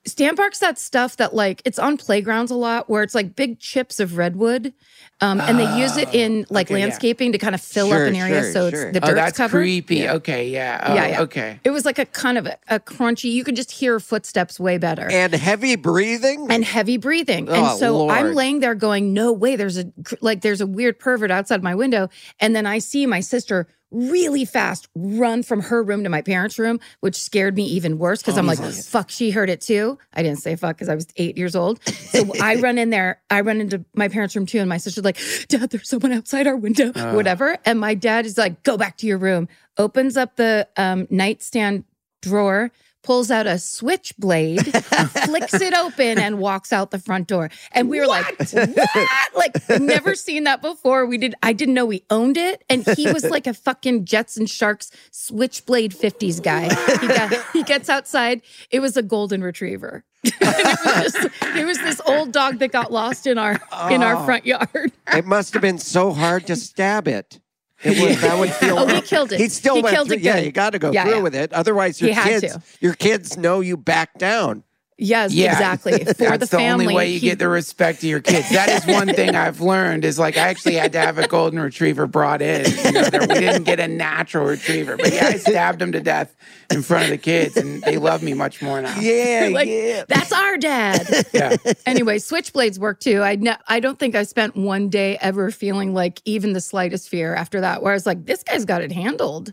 Stand 0.06 0.38
bark's 0.38 0.60
that 0.60 0.78
stuff 0.78 1.18
that 1.18 1.34
like 1.34 1.60
it's 1.66 1.78
on 1.78 1.98
playgrounds 1.98 2.50
a 2.50 2.54
lot 2.54 2.88
where 2.88 3.02
it's 3.02 3.14
like 3.14 3.36
big 3.36 3.60
chips 3.60 4.00
of 4.00 4.16
redwood. 4.16 4.72
Um, 5.20 5.42
and 5.42 5.58
they 5.58 5.78
use 5.78 5.98
it 5.98 6.14
in 6.14 6.46
like 6.48 6.68
okay, 6.68 6.78
yeah. 6.78 6.86
landscaping 6.86 7.32
to 7.32 7.38
kind 7.38 7.54
of 7.54 7.60
fill 7.60 7.88
Sure, 7.88 8.04
up 8.04 8.08
an 8.08 8.16
area 8.16 8.40
sure, 8.44 8.52
so 8.52 8.70
sure. 8.70 8.88
it's 8.88 8.98
the 8.98 9.04
oh, 9.04 9.08
dirt's 9.08 9.14
that's 9.20 9.36
covered. 9.36 9.58
creepy. 9.58 10.08
Okay, 10.08 10.48
yeah. 10.48 10.82
Oh, 10.86 10.94
Yeah, 10.94 11.06
yeah. 11.08 11.20
Okay. 11.20 11.60
It 11.64 11.70
was 11.70 11.84
like 11.84 11.98
a 11.98 12.06
kind 12.06 12.38
of 12.38 12.46
a, 12.46 12.56
a 12.68 12.80
crunchy. 12.80 13.30
You 13.30 13.44
could 13.44 13.56
just 13.56 13.70
hear 13.70 14.00
footsteps 14.00 14.58
way 14.58 14.78
better. 14.78 15.06
And 15.10 15.34
heavy 15.34 15.76
breathing. 15.76 16.46
and 16.50 16.64
heavy 16.64 16.96
breathing. 16.96 17.50
Oh, 17.50 17.52
and 17.52 17.78
so 17.78 18.08
I'm 18.08 18.32
laying 18.32 18.60
there 18.60 18.74
going, 18.74 19.12
no 19.12 19.30
way, 19.32 19.54
there's 19.56 19.76
a 19.76 19.92
like 20.22 20.40
there's 20.40 20.62
a 20.62 20.66
weird 20.66 20.98
pervert 20.98 21.30
outside 21.30 21.62
my 21.62 21.74
window. 21.74 22.08
And 22.40 22.56
then 22.56 22.64
I 22.64 22.78
see 22.78 23.04
my 23.04 23.20
sister 23.20 23.68
really 23.90 24.44
fast 24.44 24.88
run 24.94 25.42
from 25.42 25.60
her 25.60 25.82
room 25.82 26.04
to 26.04 26.10
my 26.10 26.22
parents' 26.22 26.58
room, 26.58 26.80
which 27.00 27.16
scared 27.16 27.56
me 27.56 27.64
even 27.64 27.98
worse 27.98 28.20
because 28.20 28.38
I'm 28.38 28.46
like, 28.46 28.58
fuck, 28.58 29.10
she 29.10 29.30
heard 29.30 29.50
it 29.50 29.60
too. 29.60 29.98
I 30.14 30.22
didn't 30.22 30.38
say 30.38 30.56
fuck 30.56 30.76
because 30.76 30.88
I 30.88 30.94
was 30.94 31.06
eight 31.16 31.36
years 31.36 31.56
old. 31.56 31.84
So 31.86 32.32
I 32.40 32.56
run 32.56 32.78
in 32.78 32.90
there, 32.90 33.20
I 33.30 33.40
run 33.40 33.60
into 33.60 33.84
my 33.94 34.08
parents' 34.08 34.36
room 34.36 34.46
too, 34.46 34.58
and 34.58 34.68
my 34.68 34.76
sister's 34.76 35.04
like, 35.04 35.18
Dad, 35.48 35.70
there's 35.70 35.88
someone 35.88 36.12
outside 36.12 36.46
our 36.46 36.56
window, 36.56 36.92
whatever. 37.14 37.58
And 37.64 37.80
my 37.80 37.94
dad 37.94 38.26
is 38.26 38.38
like, 38.38 38.62
go 38.62 38.76
back 38.76 38.96
to 38.98 39.06
your 39.06 39.18
room, 39.18 39.48
opens 39.78 40.16
up 40.16 40.36
the 40.36 40.68
um, 40.76 41.06
nightstand 41.10 41.84
drawer, 42.22 42.70
pulls 43.02 43.30
out 43.30 43.46
a 43.46 43.58
switchblade, 43.58 44.64
flicks 45.24 45.54
it 45.54 45.74
open, 45.74 46.18
and 46.18 46.38
walks 46.38 46.72
out 46.72 46.90
the 46.90 46.98
front 46.98 47.28
door. 47.28 47.50
And 47.72 47.88
we 47.88 48.00
were 48.00 48.06
like, 48.06 48.38
"What? 48.38 49.34
like 49.34 49.80
never 49.80 50.14
seen 50.14 50.44
that 50.44 50.62
before." 50.62 51.06
We 51.06 51.18
did. 51.18 51.34
I 51.42 51.52
didn't 51.52 51.74
know 51.74 51.86
we 51.86 52.04
owned 52.10 52.36
it, 52.36 52.64
and 52.68 52.86
he 52.96 53.10
was 53.10 53.24
like 53.24 53.46
a 53.46 53.54
fucking 53.54 54.04
Jets 54.04 54.36
and 54.36 54.48
Sharks 54.48 54.90
switchblade 55.10 55.94
fifties 55.94 56.40
guy. 56.40 56.74
He 57.00 57.08
got 57.08 57.32
he 57.52 57.62
gets 57.62 57.88
outside. 57.88 58.42
It 58.70 58.80
was 58.80 58.96
a 58.96 59.02
golden 59.02 59.42
retriever. 59.42 60.04
It, 60.42 61.04
was 61.04 61.12
just, 61.12 61.56
it 61.56 61.64
was 61.64 61.78
this 61.78 62.00
old 62.04 62.32
dog 62.32 62.58
that 62.58 62.72
got 62.72 62.92
lost 62.92 63.26
in 63.26 63.38
our 63.38 63.52
in 63.90 64.02
our 64.02 64.16
oh. 64.16 64.24
front 64.24 64.44
yard. 64.44 64.92
it 65.12 65.24
must 65.24 65.54
have 65.54 65.62
been 65.62 65.78
so 65.78 66.12
hard 66.12 66.46
to 66.46 66.56
stab 66.56 67.08
it. 67.08 67.39
It 67.82 68.00
was, 68.08 68.20
that 68.20 68.38
would 68.38 68.50
feel. 68.52 68.78
Oh, 68.80 68.86
he 68.86 69.00
killed 69.00 69.32
it. 69.32 69.40
He 69.40 69.48
still 69.48 69.76
He 69.76 69.82
went 69.82 69.94
killed 69.94 70.08
through. 70.08 70.16
it 70.18 70.22
Yeah, 70.22 70.36
good. 70.36 70.44
you 70.46 70.52
got 70.52 70.70
to 70.70 70.78
go 70.78 70.92
Yeah, 70.92 71.04
through 71.04 71.14
yeah. 71.16 71.20
with 71.22 71.34
it. 71.34 71.52
Otherwise, 71.52 72.00
your 72.00 72.14
kids, 72.14 72.52
to. 72.54 72.62
your 72.80 72.94
kids 72.94 73.36
know 73.38 73.60
you 73.60 73.76
back 73.76 74.18
down. 74.18 74.64
Yes, 75.02 75.32
Yeah, 75.32 75.52
exactly. 75.52 76.04
For 76.04 76.12
That's 76.14 76.38
the 76.38 76.38
the, 76.38 76.46
family, 76.58 76.84
only 76.86 76.94
way 76.94 77.08
you 77.10 77.18
he- 77.20 77.28
get 77.30 77.38
the 77.38 77.48
respect 77.48 77.98
of 77.98 78.04
your 78.04 78.20
kids. 78.20 78.50
That 78.50 78.68
is 78.68 78.86
one 78.86 79.08
thing 79.14 79.34
I've 79.34 79.60
learned 79.60 80.04
is 80.04 80.18
like 80.18 80.36
I 80.36 80.48
actually 80.48 80.74
had 80.74 80.92
to 80.92 81.00
have 81.00 81.16
a 81.18 81.26
golden 81.26 81.58
retriever 81.58 82.06
brought 82.06 82.42
in. 82.42 82.66
You 82.84 82.92
know, 82.92 83.02
there- 83.04 83.20
we 83.22 83.26
didn't 83.40 83.64
get 83.64 83.80
a 83.80 83.88
natural 83.88 84.46
retriever, 84.46 84.96
but 84.96 85.12
yeah, 85.12 85.26
I 85.28 85.36
stabbed 85.38 85.80
him 85.80 85.92
to 85.92 86.00
death 86.00 86.34
in 86.70 86.82
front 86.82 87.04
of 87.04 87.10
the 87.10 87.18
kids, 87.18 87.56
and 87.56 87.82
they 87.82 87.96
love 87.98 88.22
me 88.22 88.34
much 88.34 88.60
more 88.62 88.80
now. 88.80 88.98
Yeah, 89.00 89.48
like 89.54 89.68
yeah. 89.68 90.04
that's 90.06 90.32
our 90.32 90.56
dad. 90.56 91.06
Yeah. 91.32 91.56
anyway, 91.86 92.18
switchblades 92.18 92.78
work 92.78 93.00
too. 93.00 93.22
I 93.22 93.36
ne- 93.36 93.56
I 93.68 93.80
don't 93.80 93.98
think 93.98 94.14
I 94.14 94.22
spent 94.24 94.54
one 94.56 94.88
day 94.88 95.16
ever 95.20 95.50
feeling 95.50 95.94
like 95.94 96.20
even 96.24 96.52
the 96.52 96.60
slightest 96.60 97.08
fear 97.08 97.34
after 97.34 97.60
that. 97.62 97.82
Where 97.82 97.92
I 97.92 97.96
was 97.96 98.06
like, 98.06 98.26
this 98.26 98.42
guy's 98.42 98.64
got 98.64 98.82
it 98.82 98.92
handled. 98.92 99.52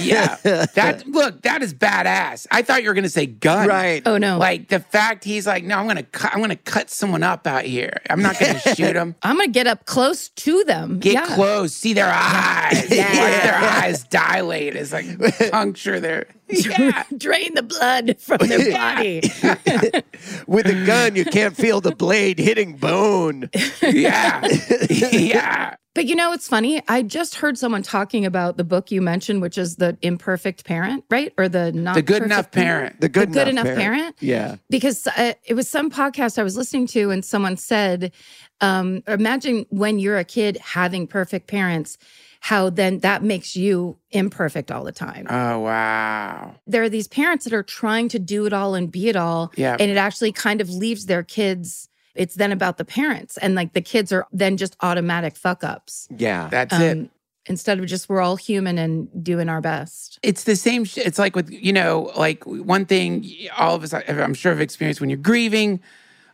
Yeah. 0.00 0.36
That 0.74 1.02
look, 1.06 1.42
that 1.42 1.62
is 1.62 1.74
badass. 1.74 2.46
I 2.50 2.62
thought 2.62 2.82
you 2.82 2.88
were 2.88 2.94
gonna 2.94 3.08
say 3.08 3.26
gun. 3.26 3.66
Right. 3.68 4.02
Oh 4.06 4.16
no, 4.18 4.27
Like 4.36 4.68
the 4.68 4.80
fact 4.80 5.24
he's 5.24 5.46
like, 5.46 5.64
no, 5.64 5.78
I'm 5.78 5.86
gonna 5.86 6.02
cut 6.02 6.34
I'm 6.34 6.40
gonna 6.40 6.56
cut 6.56 6.90
someone 6.90 7.22
up 7.22 7.46
out 7.46 7.64
here. 7.64 8.00
I'm 8.10 8.20
not 8.20 8.38
gonna 8.38 8.58
shoot 8.74 8.92
them. 8.92 9.14
I'm 9.22 9.36
gonna 9.36 9.48
get 9.48 9.66
up 9.66 9.86
close 9.86 10.28
to 10.28 10.64
them. 10.64 10.98
Get 10.98 11.14
yeah. 11.14 11.34
close, 11.34 11.74
see 11.74 11.94
their 11.94 12.10
eyes. 12.12 12.90
Yeah. 12.90 13.06
Watch 13.08 13.42
their 13.42 13.54
eyes 13.54 14.04
dilate. 14.04 14.76
It's 14.76 14.92
like 14.92 15.50
puncture 15.50 16.00
their 16.00 16.26
yeah. 16.48 17.04
Drain 17.16 17.54
the 17.54 17.62
blood 17.62 18.16
from 18.20 18.38
their 18.46 18.72
body. 18.72 19.20
With 20.46 20.66
a 20.66 20.84
gun, 20.86 21.14
you 21.14 21.24
can't 21.24 21.56
feel 21.56 21.80
the 21.80 21.94
blade 21.94 22.38
hitting 22.38 22.76
bone. 22.76 23.50
Yeah. 23.82 24.46
yeah. 24.88 25.76
But 25.98 26.06
you 26.06 26.14
know, 26.14 26.32
it's 26.32 26.46
funny. 26.46 26.80
I 26.86 27.02
just 27.02 27.34
heard 27.34 27.58
someone 27.58 27.82
talking 27.82 28.24
about 28.24 28.56
the 28.56 28.62
book 28.62 28.92
you 28.92 29.02
mentioned, 29.02 29.42
which 29.42 29.58
is 29.58 29.76
the 29.76 29.98
imperfect 30.00 30.64
parent, 30.64 31.04
right? 31.10 31.32
Or 31.36 31.48
the 31.48 31.72
not 31.72 31.96
The 31.96 32.02
good 32.02 32.22
enough 32.22 32.52
parent. 32.52 33.00
The 33.00 33.08
good, 33.08 33.30
The 33.30 33.34
good 33.34 33.48
enough, 33.48 33.66
enough 33.66 33.76
parent? 33.78 34.16
Yeah. 34.20 34.56
because 34.70 35.08
uh, 35.08 35.32
it 35.44 35.54
was 35.54 35.68
some 35.68 35.90
podcast 35.90 36.38
I 36.38 36.44
was 36.44 36.56
listening 36.56 36.86
to, 36.88 37.10
and 37.10 37.24
someone 37.24 37.56
said, 37.56 38.12
um, 38.60 39.02
"Imagine 39.08 39.66
when 39.70 39.98
you're 39.98 40.18
a 40.18 40.24
kid 40.24 40.56
having 40.58 41.08
perfect 41.08 41.48
parents, 41.48 41.98
how 42.40 42.70
then 42.70 43.00
that 43.00 43.24
makes 43.24 43.56
you 43.56 43.96
imperfect 44.12 44.70
all 44.70 44.84
the 44.84 44.92
time." 44.92 45.26
Oh 45.28 45.58
wow. 45.58 46.54
there 46.68 46.82
are 46.84 46.88
these 46.88 47.08
parents 47.08 47.42
that 47.44 47.52
are 47.52 47.64
trying 47.64 48.08
to 48.10 48.20
do 48.20 48.46
it 48.46 48.52
all 48.52 48.76
and 48.76 48.90
be 48.92 49.08
it 49.08 49.16
all, 49.16 49.50
Yeah. 49.56 49.76
and 49.80 49.90
it 49.90 49.96
actually 49.96 50.30
kind 50.30 50.60
of 50.60 50.70
leaves 50.70 51.06
their 51.06 51.24
kids. 51.24 51.87
It's 52.18 52.34
then 52.34 52.52
about 52.52 52.76
the 52.78 52.84
parents, 52.84 53.36
and 53.38 53.54
like 53.54 53.72
the 53.72 53.80
kids 53.80 54.12
are 54.12 54.26
then 54.32 54.56
just 54.56 54.76
automatic 54.82 55.36
fuck 55.36 55.62
ups. 55.64 56.08
Yeah. 56.16 56.48
That's 56.50 56.74
it. 56.78 56.92
Um, 56.98 57.10
instead 57.46 57.78
of 57.78 57.86
just 57.86 58.08
we're 58.10 58.20
all 58.20 58.36
human 58.36 58.76
and 58.76 59.08
doing 59.24 59.48
our 59.48 59.60
best. 59.62 60.18
it's 60.22 60.44
the 60.44 60.54
same 60.56 60.84
shit. 60.84 61.06
It's 61.06 61.18
like 61.18 61.34
with, 61.34 61.48
you 61.50 61.72
know, 61.72 62.12
like 62.16 62.44
one 62.44 62.84
thing 62.84 63.24
all 63.56 63.74
of 63.74 63.82
us, 63.84 63.94
I'm 63.94 64.34
sure 64.34 64.52
have 64.52 64.60
experienced 64.60 65.00
when 65.00 65.08
you're 65.08 65.16
grieving, 65.16 65.80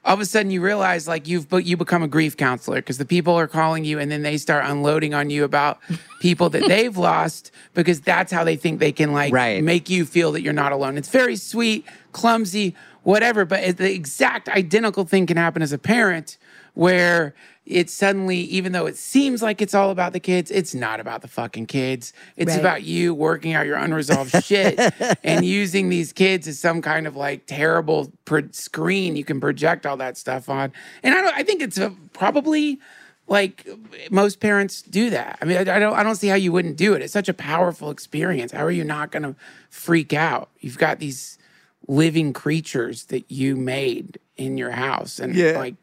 all 0.05 0.15
of 0.15 0.21
a 0.21 0.27
sudden 0.27 0.51
you 0.51 0.61
realize 0.61 1.07
like 1.07 1.29
you've, 1.29 1.49
but 1.49 1.65
you 1.65 1.77
become 1.77 2.03
a 2.03 2.09
grief 2.09 2.37
counselor 2.37 2.77
because 2.79 2.99
the 2.99 3.05
people 3.05 3.35
are 3.39 3.47
calling 3.47 3.85
you 3.85 3.99
and 4.01 4.11
then 4.11 4.23
they 4.23 4.37
start 4.37 4.65
unloading 4.67 5.15
on 5.15 5.31
you 5.31 5.45
about 5.45 5.79
people 6.21 6.51
that 6.51 6.67
they've 6.67 6.97
lost 6.97 7.53
because 7.75 8.01
that's 8.01 8.33
how 8.33 8.43
they 8.43 8.57
think 8.57 8.81
they 8.81 8.93
can 8.93 9.13
like 9.13 9.33
Right. 9.33 9.63
make 9.63 9.89
you 9.89 10.05
feel 10.05 10.33
that 10.33 10.43
you're 10.43 10.53
not 10.53 10.73
alone. 10.73 10.99
It's 10.99 11.09
very 11.11 11.37
sweet, 11.37 11.85
clumsy, 12.13 12.75
whatever, 13.05 13.45
but 13.45 13.77
the 13.77 13.93
exact 13.93 14.49
identical 14.49 15.05
thing 15.05 15.27
can 15.27 15.37
happen 15.37 15.63
as 15.63 15.73
a 15.73 15.79
parent 15.79 16.37
where 16.75 17.35
it's 17.67 17.93
suddenly, 17.95 18.39
even 18.39 18.73
though 18.73 18.85
it 18.87 18.97
seems 18.97 19.41
like 19.43 19.63
it's 19.63 19.73
all 19.75 19.91
about 19.91 20.13
the 20.13 20.21
kids, 20.21 20.51
it's 20.51 20.75
not 20.75 21.01
about 21.01 21.23
the 21.23 21.29
fucking 21.29 21.67
kids. 21.67 22.13
It's 22.37 22.51
Right. 22.53 22.61
about 22.61 22.83
you 22.83 23.15
working 23.15 23.55
out 23.55 23.65
your 23.67 23.77
unresolved 23.77 24.45
shit 24.45 24.79
and 25.23 25.45
using 25.61 25.89
these 25.89 26.13
kids 26.13 26.47
as 26.49 26.59
some 26.59 26.83
kind 26.83 27.07
of 27.07 27.17
like 27.17 27.47
terrible 27.47 28.13
pro- 28.25 28.51
screen 28.51 29.17
you 29.17 29.25
can 29.25 29.41
project 29.41 29.87
all 29.87 29.97
that 29.99 30.19
stuff 30.19 30.49
on. 30.51 30.73
And 31.03 31.15
I 31.15 31.23
don't, 31.23 31.35
I 31.37 31.43
think 31.45 31.63
it's 31.63 31.79
a, 31.79 31.95
probably 32.13 32.81
like 33.29 33.67
most 34.11 34.41
parents 34.41 34.83
do 34.83 35.09
that. 35.11 35.39
I 35.41 35.45
mean, 35.47 35.57
I, 35.57 35.61
I 35.77 35.79
don't, 35.79 35.95
I 35.95 36.03
don't 36.03 36.17
see 36.17 36.29
how 36.29 36.35
you 36.35 36.53
wouldn't 36.53 36.77
do 36.77 36.93
it. 36.93 37.01
It's 37.01 37.13
such 37.13 37.29
a 37.31 37.35
powerful 37.35 37.91
experience. 37.91 38.53
How 38.53 38.65
are 38.65 38.71
you 38.71 38.85
not 38.85 39.11
going 39.13 39.23
to 39.23 39.35
freak 39.71 40.13
out? 40.13 40.51
You've 40.61 40.77
got 40.77 40.99
these 40.99 41.39
living 41.87 42.33
creatures 42.33 43.05
that 43.07 43.31
you 43.31 43.57
made 43.57 44.19
in 44.37 44.57
your 44.59 44.71
house, 44.73 45.19
and 45.19 45.35
Yeah. 45.35 45.59
like 45.59 45.75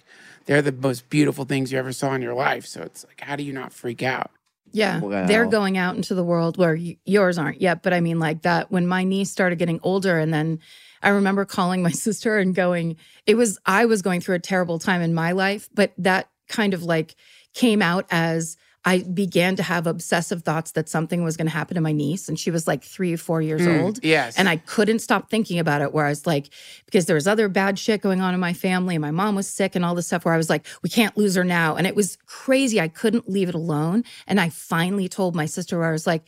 they're 0.45 0.61
the 0.61 0.71
most 0.71 1.09
beautiful 1.09 1.45
things 1.45 1.71
you 1.71 1.77
ever 1.79 1.93
saw 1.93 2.13
in 2.15 2.21
your 2.21 2.33
life. 2.33 2.65
So 2.65 2.81
it's 2.81 3.05
like, 3.05 3.21
how 3.21 3.35
do 3.35 3.43
you 3.43 3.53
not 3.53 3.71
freak 3.73 4.01
out? 4.03 4.31
Yeah, 4.73 4.99
Wow. 5.01 5.25
they're 5.27 5.45
going 5.47 5.77
out 5.77 5.95
into 5.97 6.15
the 6.15 6.23
world 6.23 6.57
where 6.57 6.75
y- 6.75 6.97
yours 7.05 7.37
aren't 7.37 7.61
yet. 7.61 7.83
But 7.83 7.93
I 7.93 7.99
mean, 7.99 8.19
like 8.19 8.43
that 8.43 8.71
when 8.71 8.87
my 8.87 9.03
niece 9.03 9.29
started 9.29 9.59
getting 9.59 9.79
older, 9.83 10.17
and 10.17 10.33
then 10.33 10.59
I 11.03 11.09
remember 11.09 11.45
calling 11.45 11.83
my 11.83 11.91
sister 12.07 12.37
and 12.37 12.55
going, 12.55 12.95
it 13.25 13.35
was 13.35 13.59
I 13.65 13.85
was 13.85 14.01
going 14.01 14.21
through 14.21 14.35
a 14.35 14.39
terrible 14.39 14.79
time 14.79 15.01
in 15.01 15.13
my 15.13 15.33
life, 15.33 15.69
but 15.73 15.91
that 15.97 16.29
kind 16.47 16.73
of 16.73 16.83
like 16.83 17.15
came 17.53 17.81
out 17.81 18.05
as 18.11 18.57
I 18.83 18.99
began 18.99 19.55
to 19.57 19.63
have 19.63 19.85
obsessive 19.85 20.41
thoughts 20.41 20.71
that 20.71 20.89
something 20.89 21.23
was 21.23 21.37
going 21.37 21.45
to 21.45 21.53
happen 21.53 21.75
to 21.75 21.81
my 21.81 21.91
niece, 21.91 22.27
and 22.27 22.39
she 22.39 22.49
was 22.49 22.67
like 22.67 22.83
three 22.83 23.13
or 23.13 23.17
four 23.17 23.41
years 23.41 23.61
mm, 23.61 23.81
old. 23.81 24.03
Yes. 24.03 24.37
And 24.37 24.49
I 24.49 24.57
couldn't 24.57 24.99
stop 24.99 25.29
thinking 25.29 25.59
about 25.59 25.81
it 25.81 25.93
where 25.93 26.05
I 26.05 26.09
was 26.09 26.25
like, 26.25 26.49
because 26.85 27.05
there 27.05 27.13
was 27.15 27.27
other 27.27 27.47
bad 27.47 27.77
shit 27.77 28.01
going 28.01 28.21
on 28.21 28.33
in 28.33 28.39
my 28.39 28.53
family 28.53 28.95
and 28.95 29.01
my 29.01 29.11
mom 29.11 29.35
was 29.35 29.47
sick 29.47 29.75
and 29.75 29.85
all 29.85 29.93
this 29.93 30.07
stuff 30.07 30.25
where 30.25 30.33
I 30.33 30.37
was 30.37 30.49
like, 30.49 30.65
we 30.81 30.89
can't 30.89 31.15
lose 31.15 31.35
her 31.35 31.43
now. 31.43 31.75
And 31.75 31.85
it 31.85 31.95
was 31.95 32.17
crazy. 32.25 32.81
I 32.81 32.87
couldn't 32.87 33.29
leave 33.29 33.49
it 33.49 33.55
alone. 33.55 34.03
And 34.25 34.39
I 34.39 34.49
finally 34.49 35.07
told 35.07 35.35
my 35.35 35.45
sister 35.45 35.77
where 35.77 35.89
I 35.89 35.91
was 35.91 36.07
like, 36.07 36.23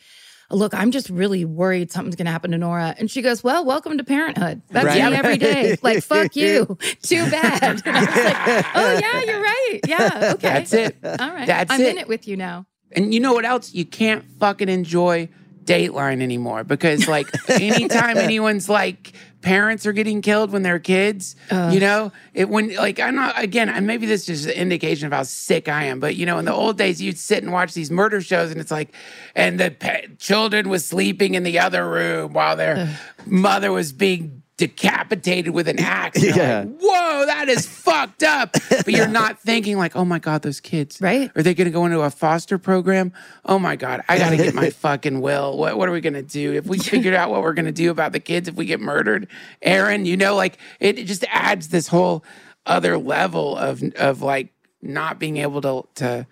look, 0.53 0.73
I'm 0.73 0.91
just 0.91 1.09
really 1.09 1.45
worried 1.45 1.91
something's 1.91 2.15
going 2.15 2.25
to 2.25 2.31
happen 2.31 2.51
to 2.51 2.57
Nora. 2.57 2.95
And 2.97 3.09
she 3.09 3.21
goes, 3.21 3.43
well, 3.43 3.65
welcome 3.65 3.97
to 3.97 4.03
parenthood. 4.03 4.61
That's 4.69 4.85
Right. 4.85 5.11
me 5.11 5.17
every 5.17 5.37
day. 5.37 5.77
Like, 5.83 6.03
fuck 6.03 6.35
you. 6.35 6.77
Too 7.01 7.29
bad. 7.29 7.81
And 7.85 7.95
I 7.95 7.99
was 7.99 8.15
like, 8.15 8.65
oh, 8.75 8.97
yeah, 8.99 9.21
you're 9.23 9.41
right. 9.41 9.79
Yeah. 9.87 10.31
Okay. 10.35 10.47
That's 10.47 10.73
it. 10.73 10.97
All 11.03 11.29
right. 11.29 11.47
That's 11.47 11.71
I'm 11.71 11.81
it. 11.81 11.87
in 11.89 11.97
it 11.97 12.07
with 12.07 12.27
you 12.27 12.37
now. 12.37 12.65
And 12.91 13.13
you 13.13 13.19
know 13.19 13.33
what 13.33 13.43
else? 13.45 13.73
You 13.73 13.85
can't 13.85 14.23
fucking 14.39 14.69
enjoy 14.69 15.29
Dateline 15.65 16.21
anymore 16.21 16.63
because, 16.63 17.07
like, 17.07 17.27
anytime 17.49 18.17
anyone's 18.17 18.69
like 18.69 19.13
parents 19.43 19.85
are 19.85 19.93
getting 19.93 20.21
killed 20.21 20.51
when 20.51 20.63
they're 20.63 20.79
kids, 20.79 21.35
you 21.51 21.79
know, 21.79 22.11
it 22.33 22.49
when 22.49 22.73
like 22.75 22.99
I'm 22.99 23.15
not 23.15 23.41
again. 23.41 23.69
and 23.69 23.85
Maybe 23.85 24.05
this 24.07 24.27
is 24.27 24.43
just 24.43 24.55
an 24.55 24.59
indication 24.61 25.05
of 25.07 25.13
how 25.13 25.23
sick 25.23 25.69
I 25.69 25.83
am. 25.85 25.99
But 25.99 26.15
you 26.15 26.25
know, 26.25 26.39
in 26.39 26.45
the 26.45 26.53
old 26.53 26.77
days, 26.77 27.01
you'd 27.01 27.17
sit 27.17 27.43
and 27.43 27.51
watch 27.51 27.73
these 27.73 27.91
murder 27.91 28.21
shows, 28.21 28.51
and 28.51 28.59
it's 28.59 28.71
like, 28.71 28.93
and 29.35 29.59
the 29.59 29.71
pa- 29.71 30.07
children 30.19 30.69
was 30.69 30.85
sleeping 30.85 31.35
in 31.35 31.43
the 31.43 31.59
other 31.59 31.87
room 31.89 32.33
while 32.33 32.55
their 32.55 32.97
mother 33.25 33.71
was 33.71 33.93
being 33.93 34.42
decapitated 34.57 35.53
with 35.53 35.67
an 35.67 35.79
axe. 35.79 36.21
You're 36.21 36.35
Yeah. 36.35 36.59
like, 36.59 36.79
whoa, 36.79 37.25
that 37.25 37.49
is 37.49 37.67
fucked 37.67 38.23
up. 38.23 38.53
But 38.69 38.89
you're 38.89 39.07
not 39.23 39.39
thinking 39.39 39.77
like, 39.77 39.95
oh 39.95 40.05
my 40.05 40.19
God, 40.19 40.41
those 40.41 40.59
kids. 40.59 40.99
Right. 41.01 41.31
Are 41.35 41.41
they 41.43 41.53
gonna 41.53 41.69
go 41.71 41.85
into 41.85 42.01
a 42.01 42.09
foster 42.09 42.57
program? 42.57 43.13
Oh 43.45 43.57
my 43.59 43.75
God, 43.75 44.03
I 44.07 44.17
gotta 44.17 44.37
get 44.37 44.53
my 44.53 44.69
fucking 44.85 45.21
will. 45.21 45.57
What 45.57 45.77
what 45.77 45.89
are 45.89 45.91
we 45.91 46.01
gonna 46.01 46.21
do? 46.21 46.53
If 46.53 46.65
we 46.65 46.77
figured 46.77 47.13
out 47.13 47.29
what 47.31 47.41
we're 47.41 47.53
gonna 47.53 47.71
do 47.71 47.89
about 47.91 48.11
the 48.11 48.19
kids 48.19 48.47
if 48.47 48.55
we 48.55 48.65
get 48.65 48.79
murdered, 48.79 49.27
Aaron, 49.61 50.05
you 50.05 50.17
know, 50.17 50.35
like 50.35 50.57
it, 50.79 50.99
it 50.99 51.07
just 51.07 51.25
adds 51.29 51.69
this 51.69 51.87
whole 51.87 52.23
other 52.65 52.97
level 52.97 53.57
of 53.57 53.83
of 53.95 54.21
like 54.21 54.53
not 54.81 55.19
being 55.19 55.37
able 55.37 55.61
to 55.61 55.83
to 55.95 56.27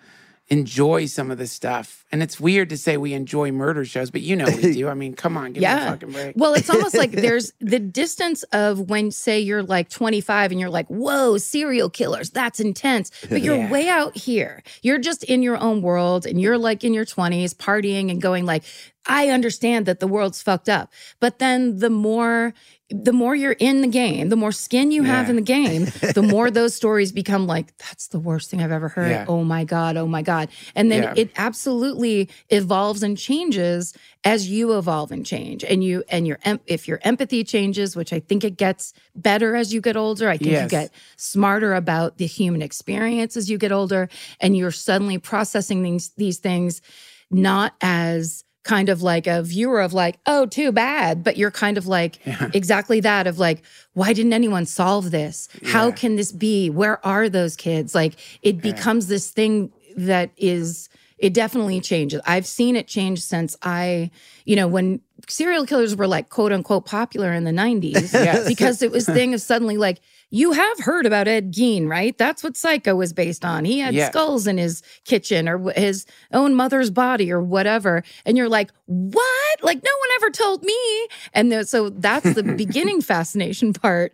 enjoy 0.48 1.06
some 1.06 1.30
of 1.30 1.38
the 1.38 1.46
stuff. 1.46 2.01
And 2.12 2.22
it's 2.22 2.38
weird 2.38 2.68
to 2.68 2.76
say 2.76 2.98
we 2.98 3.14
enjoy 3.14 3.52
murder 3.52 3.86
shows, 3.86 4.10
but 4.10 4.20
you 4.20 4.36
know 4.36 4.44
we 4.44 4.74
do. 4.74 4.86
I 4.88 4.92
mean, 4.94 5.14
come 5.14 5.38
on, 5.38 5.52
give 5.54 5.62
me 5.62 5.66
a 5.68 5.78
fucking 5.90 6.12
break. 6.12 6.34
Well, 6.36 6.52
it's 6.52 6.68
almost 6.68 6.94
like 6.94 7.10
there's 7.26 7.54
the 7.58 7.78
distance 7.78 8.42
of 8.52 8.90
when, 8.90 9.10
say, 9.10 9.40
you're 9.40 9.62
like 9.62 9.88
25 9.88 10.50
and 10.50 10.60
you're 10.60 10.68
like, 10.68 10.86
whoa, 10.88 11.38
serial 11.38 11.88
killers, 11.88 12.28
that's 12.30 12.60
intense. 12.60 13.10
But 13.30 13.40
you're 13.40 13.56
Yeah. 13.56 13.70
way 13.70 13.88
out 13.88 14.14
here. 14.14 14.62
You're 14.82 14.98
just 14.98 15.24
in 15.24 15.42
your 15.42 15.56
own 15.56 15.80
world 15.80 16.26
and 16.26 16.38
you're 16.38 16.58
like 16.58 16.84
in 16.84 16.92
your 16.92 17.06
20s 17.06 17.54
partying 17.54 18.10
and 18.10 18.20
going, 18.20 18.44
like, 18.44 18.64
I 19.06 19.30
understand 19.30 19.86
that 19.86 19.98
the 19.98 20.06
world's 20.06 20.40
fucked 20.42 20.68
up. 20.68 20.92
But 21.18 21.38
then 21.38 21.78
the 21.78 21.90
more 21.90 22.52
the 22.94 23.12
more 23.12 23.34
you're 23.34 23.52
in 23.58 23.80
the 23.80 23.88
game, 23.88 24.28
the 24.28 24.36
more 24.36 24.52
skin 24.52 24.90
you 24.90 25.02
have 25.02 25.30
in 25.30 25.36
the 25.36 25.40
game, 25.40 25.86
the 26.12 26.20
more 26.30 26.50
those 26.50 26.74
stories 26.74 27.10
become 27.10 27.46
like, 27.46 27.74
that's 27.78 28.08
the 28.08 28.18
worst 28.18 28.50
thing 28.50 28.60
I've 28.62 28.70
ever 28.70 28.88
heard. 28.88 29.08
Yeah. 29.10 29.24
Oh 29.28 29.42
my 29.44 29.64
God, 29.64 29.96
oh 29.96 30.06
my 30.06 30.20
God. 30.20 30.50
And 30.74 30.92
then 30.92 31.04
Yeah. 31.04 31.14
it 31.16 31.30
absolutely 31.38 32.01
evolves 32.48 33.02
and 33.02 33.16
changes 33.16 33.94
as 34.24 34.48
you 34.48 34.76
evolve 34.78 35.12
and 35.12 35.24
change. 35.24 35.64
And 35.64 35.82
you 35.82 36.04
and 36.08 36.26
your 36.26 36.38
if 36.66 36.88
your 36.88 37.00
empathy 37.02 37.44
changes, 37.44 37.96
which 37.96 38.12
I 38.12 38.20
think 38.20 38.44
it 38.44 38.56
gets 38.56 38.92
better 39.14 39.56
as 39.56 39.72
you 39.72 39.80
get 39.80 39.96
older, 39.96 40.28
I 40.28 40.36
think 40.36 40.50
you 40.62 40.68
get 40.68 40.92
smarter 41.16 41.74
about 41.74 42.18
the 42.18 42.26
human 42.26 42.62
experience 42.62 43.36
as 43.36 43.50
you 43.50 43.58
get 43.58 43.72
older, 43.72 44.08
and 44.40 44.56
you're 44.56 44.70
suddenly 44.70 45.18
processing 45.18 45.82
these 45.82 46.10
these 46.16 46.38
things 46.38 46.82
not 47.30 47.74
as 47.80 48.44
kind 48.64 48.88
of 48.88 49.02
like 49.02 49.26
a 49.26 49.42
viewer 49.42 49.80
of 49.80 49.92
like, 49.92 50.18
oh, 50.26 50.46
too 50.46 50.70
bad, 50.70 51.24
but 51.24 51.36
you're 51.36 51.50
kind 51.50 51.76
of 51.76 51.86
like 51.86 52.20
exactly 52.54 53.00
that 53.00 53.26
of 53.26 53.38
like, 53.38 53.62
why 53.94 54.12
didn't 54.12 54.32
anyone 54.32 54.66
solve 54.66 55.10
this? 55.10 55.48
How 55.64 55.90
can 55.90 56.16
this 56.16 56.30
be? 56.32 56.70
Where 56.70 57.04
are 57.04 57.28
those 57.28 57.56
kids? 57.56 57.94
Like 57.94 58.14
it 58.40 58.62
becomes 58.62 59.08
this 59.08 59.30
thing 59.30 59.72
that 59.96 60.30
is 60.36 60.88
it 61.22 61.32
definitely 61.32 61.80
changes. 61.80 62.20
I've 62.26 62.46
seen 62.46 62.74
it 62.76 62.88
change 62.88 63.22
since 63.22 63.56
I, 63.62 64.10
you 64.44 64.56
know, 64.56 64.66
when 64.66 65.00
serial 65.28 65.64
killers 65.66 65.94
were 65.94 66.08
like 66.08 66.28
quote 66.30 66.50
unquote 66.52 66.84
popular 66.84 67.32
in 67.32 67.44
the 67.44 67.52
90s 67.52 68.12
Yes. 68.12 68.46
because 68.48 68.82
it 68.82 68.90
was 68.90 69.06
thing 69.06 69.32
of 69.32 69.40
suddenly 69.40 69.76
like 69.76 70.00
you 70.30 70.50
have 70.50 70.80
heard 70.80 71.06
about 71.06 71.28
Ed 71.28 71.52
Gein, 71.52 71.86
right? 71.88 72.18
That's 72.18 72.42
what 72.42 72.56
Psycho 72.56 72.96
was 72.96 73.12
based 73.12 73.44
on. 73.44 73.64
He 73.64 73.78
had 73.78 73.94
Yeah. 73.94 74.10
skulls 74.10 74.46
in 74.48 74.58
his 74.58 74.82
kitchen 75.04 75.48
or 75.48 75.70
his 75.72 76.06
own 76.32 76.54
mother's 76.56 76.90
body 76.90 77.30
or 77.30 77.40
whatever. 77.40 78.02
And 78.26 78.36
you're 78.36 78.48
like, 78.48 78.72
what? 78.86 79.62
Like, 79.62 79.76
no 79.76 79.90
one 80.00 80.08
ever 80.16 80.30
told 80.30 80.64
me. 80.64 81.08
And 81.34 81.52
the, 81.52 81.64
so 81.64 81.90
that's 81.90 82.32
the 82.34 82.42
beginning 82.56 83.00
fascination 83.02 83.72
part. 83.74 84.12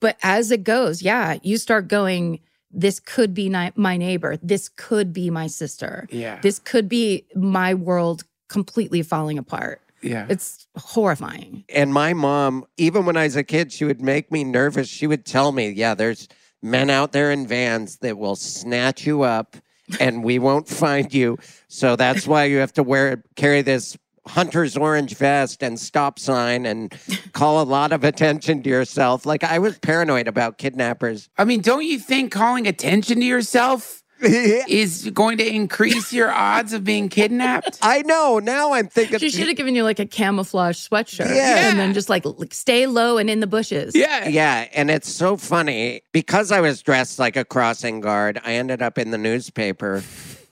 But 0.00 0.18
as 0.22 0.50
it 0.50 0.62
goes, 0.64 1.02
yeah, 1.02 1.38
you 1.42 1.56
start 1.56 1.88
going, 1.88 2.40
this 2.70 3.00
could 3.00 3.34
be 3.34 3.48
ni- 3.48 3.72
my 3.74 3.96
neighbor. 3.96 4.36
This 4.42 4.68
could 4.68 5.12
be 5.12 5.30
my 5.30 5.46
sister. 5.46 6.06
Yeah. 6.10 6.38
This 6.40 6.58
could 6.58 6.88
be 6.88 7.24
my 7.34 7.74
world 7.74 8.22
completely 8.48 9.02
falling 9.02 9.38
apart. 9.38 9.80
yeah. 10.02 10.26
It's 10.28 10.66
horrifying. 10.76 11.64
And 11.68 11.92
my 11.92 12.14
mom, 12.14 12.64
even 12.76 13.04
when 13.06 13.16
I 13.16 13.24
was 13.24 13.36
a 13.36 13.44
kid, 13.44 13.72
she 13.72 13.84
would 13.84 14.00
make 14.00 14.32
me 14.32 14.44
nervous. 14.44 14.88
She 14.88 15.06
would 15.06 15.24
tell 15.24 15.52
me, 15.52 15.70
yeah, 15.70 15.94
there's 15.94 16.26
men 16.62 16.90
out 16.90 17.12
there 17.12 17.30
in 17.30 17.46
vans 17.46 17.96
that 17.98 18.18
will 18.18 18.36
snatch 18.36 19.06
you 19.06 19.22
up 19.22 19.56
and 19.98 20.22
we 20.24 20.38
won't 20.38 20.68
find 20.68 21.12
you. 21.12 21.38
So 21.68 21.96
that's 21.96 22.26
why 22.26 22.44
you 22.44 22.58
have 22.58 22.72
to 22.74 22.82
wear 22.82 23.22
carry 23.36 23.62
this 23.62 23.96
hunter's 24.26 24.76
orange 24.76 25.16
vest 25.16 25.62
and 25.62 25.78
stop 25.78 26.18
sign 26.18 26.66
and 26.66 26.94
call 27.32 27.62
a 27.62 27.64
lot 27.64 27.92
of 27.92 28.04
attention 28.04 28.62
to 28.62 28.70
yourself. 28.70 29.26
Like 29.26 29.44
I 29.44 29.58
was 29.58 29.78
paranoid 29.78 30.28
about 30.28 30.58
kidnappers. 30.58 31.28
I 31.38 31.44
mean, 31.44 31.60
don't 31.60 31.84
you 31.84 31.98
think 31.98 32.32
calling 32.32 32.66
attention 32.66 33.20
to 33.20 33.24
yourself 33.24 34.02
is 34.20 35.10
going 35.14 35.38
to 35.38 35.46
increase 35.48 36.12
your 36.12 36.30
odds 36.30 36.74
of 36.74 36.84
being 36.84 37.08
kidnapped? 37.08 37.78
I 37.80 38.02
know. 38.02 38.38
Now 38.38 38.74
I'm 38.74 38.88
thinking 38.88 39.18
She 39.18 39.30
should 39.30 39.48
have 39.48 39.56
given 39.56 39.74
you 39.74 39.82
like 39.82 39.98
a 39.98 40.06
camouflage 40.06 40.76
sweatshirt. 40.76 41.34
Yeah. 41.34 41.70
And 41.70 41.78
then 41.78 41.94
just 41.94 42.10
like, 42.10 42.26
like 42.26 42.52
stay 42.52 42.86
low 42.86 43.16
and 43.16 43.30
in 43.30 43.40
the 43.40 43.46
bushes. 43.46 43.96
Yeah. 43.96 44.28
Yeah, 44.28 44.68
and 44.74 44.90
it's 44.90 45.08
so 45.08 45.38
funny 45.38 46.02
because 46.12 46.52
I 46.52 46.60
was 46.60 46.82
dressed 46.82 47.18
like 47.18 47.36
a 47.36 47.44
crossing 47.46 48.00
guard. 48.00 48.38
I 48.44 48.52
ended 48.54 48.82
up 48.82 48.98
in 48.98 49.10
the 49.10 49.18
newspaper, 49.18 50.04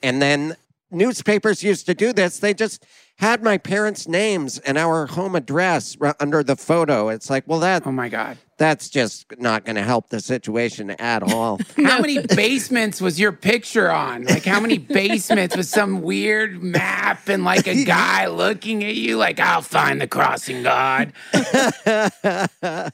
and 0.03 0.23
then 0.23 0.57
newspapers 0.90 1.62
used 1.62 1.87
to 1.87 1.94
do 1.94 2.12
this. 2.12 2.38
They 2.38 2.55
just 2.55 2.85
had 3.18 3.42
my 3.42 3.59
parents' 3.59 4.07
names 4.07 4.59
and 4.59 4.79
our 4.79 5.07
home 5.07 5.35
address 5.35 5.96
r- 6.01 6.14
under 6.20 6.42
the 6.42 6.55
photo. 6.57 7.09
It's 7.09 7.29
like, 7.29 7.44
well, 7.46 7.59
that 7.61 7.85
Oh 7.87 7.90
my 7.92 8.09
God. 8.09 8.38
that's 8.59 8.88
just 8.88 9.27
not 9.38 9.64
going 9.64 9.74
to 9.77 9.83
help 9.83 10.09
the 10.11 10.20
situation 10.20 10.90
at 10.92 11.22
all. 11.22 11.59
How 11.77 11.98
many 12.01 12.18
basements 12.18 13.01
was 13.01 13.18
your 13.18 13.33
picture 13.33 13.90
on? 13.90 14.24
Like, 14.24 14.44
how 14.44 14.61
many 14.61 14.79
basements 14.79 15.57
was 15.57 15.68
some 15.68 16.01
weird 16.03 16.62
map 16.62 17.29
and 17.29 17.44
like 17.44 17.66
a 17.66 17.85
guy 17.87 18.27
looking 18.29 18.85
at 18.85 18.94
you, 18.94 19.16
like, 19.16 19.40
I'll 19.40 19.62
find 19.62 20.01
the 20.01 20.07
crossing 20.09 20.62
guard? 20.62 21.12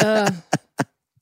Uh, 0.00 0.30